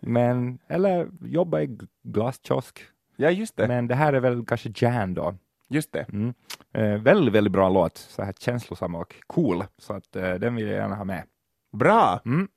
Men, 0.00 0.58
eller 0.68 1.08
jobba 1.24 1.60
i 1.60 1.66
g- 1.66 1.86
glaskiosk. 2.02 2.80
Ja, 3.16 3.30
just 3.30 3.56
det. 3.56 3.68
Men 3.68 3.88
det 3.88 3.94
här 3.94 4.12
är 4.12 4.20
väl 4.20 4.44
kanske 4.46 4.72
Jan 4.76 5.14
då. 5.14 5.34
Just 5.72 5.92
det. 5.92 6.06
Mm. 6.12 6.34
Eh, 6.74 7.02
väldigt, 7.02 7.34
väldigt 7.34 7.52
bra 7.52 7.68
låt. 7.68 7.96
Så 7.98 8.22
här 8.22 8.32
känslosam 8.38 8.94
och 8.94 9.14
cool. 9.26 9.64
Så 9.78 9.92
att 9.92 10.16
eh, 10.16 10.34
den 10.34 10.54
vill 10.54 10.66
jag 10.66 10.74
gärna 10.76 10.94
ha 10.96 11.04
med. 11.04 11.22
Bra. 11.72 12.20
Mm. 12.24 12.48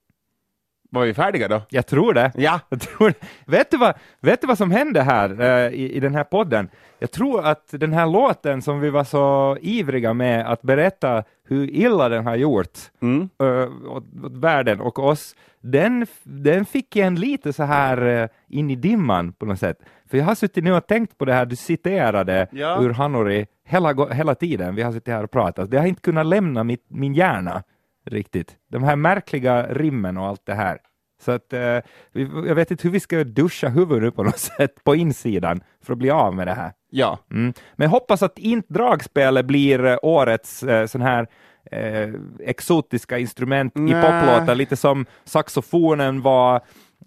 Var 0.91 1.05
vi 1.05 1.13
färdiga 1.13 1.47
då? 1.47 1.61
Jag 1.69 1.87
tror 1.87 2.13
det. 2.13 2.31
Ja. 2.35 2.59
Jag 2.69 2.81
tror, 2.81 3.13
vet, 3.45 3.71
du 3.71 3.77
vad, 3.77 3.93
vet 4.19 4.41
du 4.41 4.47
vad 4.47 4.57
som 4.57 4.71
hände 4.71 5.01
här 5.01 5.41
eh, 5.41 5.73
i, 5.73 5.91
i 5.93 5.99
den 5.99 6.15
här 6.15 6.23
podden? 6.23 6.69
Jag 6.99 7.11
tror 7.11 7.45
att 7.45 7.67
den 7.71 7.93
här 7.93 8.07
låten 8.07 8.61
som 8.61 8.79
vi 8.79 8.89
var 8.89 9.03
så 9.03 9.57
ivriga 9.61 10.13
med 10.13 10.51
att 10.51 10.61
berätta 10.61 11.23
hur 11.47 11.69
illa 11.69 12.09
den 12.09 12.25
har 12.27 12.35
gjort 12.35 12.79
Mm. 13.01 13.29
eh, 13.39 13.91
åt, 13.91 14.03
åt 14.23 14.31
världen 14.31 14.81
och 14.81 14.99
oss, 14.99 15.35
den, 15.61 16.07
den 16.23 16.65
fick 16.65 16.95
en 16.95 17.15
lite 17.15 17.53
så 17.53 17.63
här 17.63 18.05
eh, 18.05 18.27
in 18.47 18.71
i 18.71 18.75
dimman 18.75 19.33
på 19.33 19.45
något 19.45 19.59
sätt. 19.59 19.77
För 20.09 20.17
jag 20.17 20.25
har 20.25 20.35
suttit 20.35 20.63
nu 20.63 20.73
och 20.73 20.87
tänkt 20.87 21.17
på 21.17 21.25
det 21.25 21.33
här 21.33 21.45
du 21.45 21.55
citerade 21.55 22.47
Ja. 22.51 22.81
ur 22.81 22.89
Hanori 22.89 23.47
hela, 23.67 24.13
hela 24.13 24.35
tiden. 24.35 24.75
Vi 24.75 24.81
har 24.81 24.91
suttit 24.91 25.13
här 25.13 25.23
och 25.23 25.31
pratat. 25.31 25.71
Det 25.71 25.77
har 25.77 25.85
inte 25.85 26.01
kunnat 26.01 26.25
lämna 26.25 26.63
mitt, 26.63 26.85
min 26.87 27.13
hjärna 27.13 27.63
riktigt. 28.05 28.55
De 28.71 28.83
här 28.83 28.95
märkliga 28.95 29.67
rimmen 29.67 30.17
och 30.17 30.25
allt 30.27 30.45
det 30.45 30.53
här. 30.53 30.77
Så 31.21 31.31
att 31.31 31.53
eh, 31.53 31.79
jag 32.47 32.55
vet 32.55 32.71
inte 32.71 32.83
hur 32.83 32.91
vi 32.91 32.99
ska 32.99 33.23
duscha 33.23 33.67
huvudet 33.69 34.15
på 34.15 34.23
något 34.23 34.39
sätt 34.57 34.83
på 34.83 34.95
insidan 34.95 35.61
för 35.83 35.93
att 35.93 35.99
bli 35.99 36.09
av 36.09 36.35
med 36.35 36.47
det 36.47 36.53
här. 36.53 36.71
Ja. 36.89 37.19
Mm. 37.31 37.53
Men 37.75 37.85
jag 37.85 37.89
hoppas 37.89 38.23
att 38.23 38.37
inte 38.39 38.73
dragspelet 38.73 39.45
blir 39.45 39.85
eh, 39.85 39.97
årets 40.01 40.63
eh, 40.63 40.85
sån 40.85 41.01
här 41.01 41.27
eh, 41.71 42.09
exotiska 42.39 43.17
instrument 43.19 43.77
i 43.77 43.79
Nej. 43.79 44.01
poplåtar, 44.01 44.55
lite 44.55 44.75
som 44.75 45.05
saxofonen 45.23 46.21
var 46.21 46.61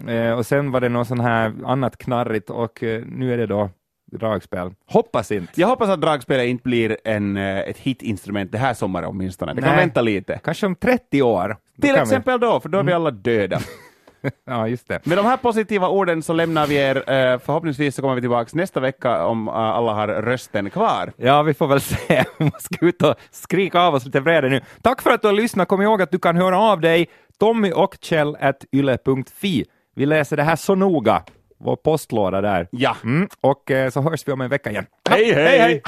eh, 0.06 0.32
och 0.32 0.46
sen 0.46 0.70
var 0.70 0.80
det 0.80 0.88
något 0.88 1.08
sån 1.08 1.20
här 1.20 1.52
annat 1.66 1.98
knarrigt 1.98 2.50
och 2.50 2.82
eh, 2.82 3.02
nu 3.06 3.32
är 3.32 3.38
det 3.38 3.46
då 3.46 3.70
dragspel. 4.12 4.74
Hoppas 4.86 5.32
inte. 5.32 5.60
Jag 5.60 5.68
hoppas 5.68 5.88
att 5.88 6.00
dragspelet 6.00 6.46
inte 6.46 6.62
blir 6.62 6.96
en, 7.04 7.36
eh, 7.36 7.58
ett 7.58 7.78
hitinstrument 7.78 8.52
det 8.52 8.58
här 8.58 8.74
sommaren 8.74 9.08
åtminstone. 9.08 9.54
Det 9.54 9.62
kan 9.62 9.70
Nej. 9.70 9.78
vänta 9.78 10.00
lite. 10.02 10.40
Kanske 10.44 10.66
om 10.66 10.74
30 10.74 11.22
år. 11.22 11.56
Då 11.76 11.86
Till 11.86 11.96
exempel 11.96 12.40
då, 12.40 12.60
för 12.60 12.68
då 12.68 12.78
är 12.78 12.82
vi 12.82 12.92
alla 12.92 13.10
döda. 13.10 13.58
Vi... 13.58 13.64
Ja, 14.46 14.68
just 14.68 14.88
det. 14.88 15.06
Med 15.06 15.18
de 15.18 15.26
här 15.26 15.36
positiva 15.36 15.88
orden 15.88 16.22
så 16.22 16.32
lämnar 16.32 16.66
vi 16.66 16.74
er. 16.76 16.96
eh, 16.96 17.38
Förhoppningsvis 17.38 17.94
så 17.94 18.02
kommer 18.02 18.14
vi 18.14 18.20
tillbaka 18.20 18.50
nästa 18.52 18.80
vecka 18.80 19.26
om 19.26 19.48
eh, 19.48 19.54
alla 19.54 19.92
har 19.94 20.08
rösten 20.08 20.70
kvar. 20.70 21.12
Ja, 21.16 21.42
vi 21.42 21.54
får 21.54 21.66
väl 21.66 21.80
se. 21.80 22.24
Vi 22.38 22.44
måste 22.44 22.76
gå 22.80 22.86
ut 22.86 23.02
och 23.02 23.14
skrika 23.30 23.80
av 23.80 23.94
oss 23.94 24.04
lite 24.04 24.20
vrede 24.20 24.48
nu. 24.48 24.60
Tack 24.82 25.02
för 25.02 25.10
att 25.10 25.22
du 25.22 25.28
har 25.28 25.32
lyssnat. 25.32 25.68
Kom 25.68 25.82
ihåg 25.82 26.02
att 26.02 26.10
du 26.10 26.18
kan 26.18 26.36
höra 26.36 26.58
av 26.58 26.80
dig, 26.80 27.06
Tommy 27.38 27.72
och 27.72 27.96
Kjell 28.00 28.36
at 28.40 28.64
yle.fi. 28.72 29.64
Vi 29.98 30.06
läser 30.06 30.36
det 30.36 30.42
här 30.42 30.56
så 30.56 30.74
noga. 30.74 31.22
Vår 31.60 31.76
postlåda 31.76 32.40
där. 32.40 32.68
Ja. 32.70 32.96
Mm. 33.04 33.28
Och 33.40 33.70
eh, 33.70 33.90
så 33.90 34.00
hörs 34.00 34.28
vi 34.28 34.32
om 34.32 34.40
en 34.40 34.50
vecka 34.50 34.70
igen. 34.70 34.86
Hej, 35.10 35.32
hej! 35.32 35.44
hej, 35.44 35.58
hej. 35.58 35.82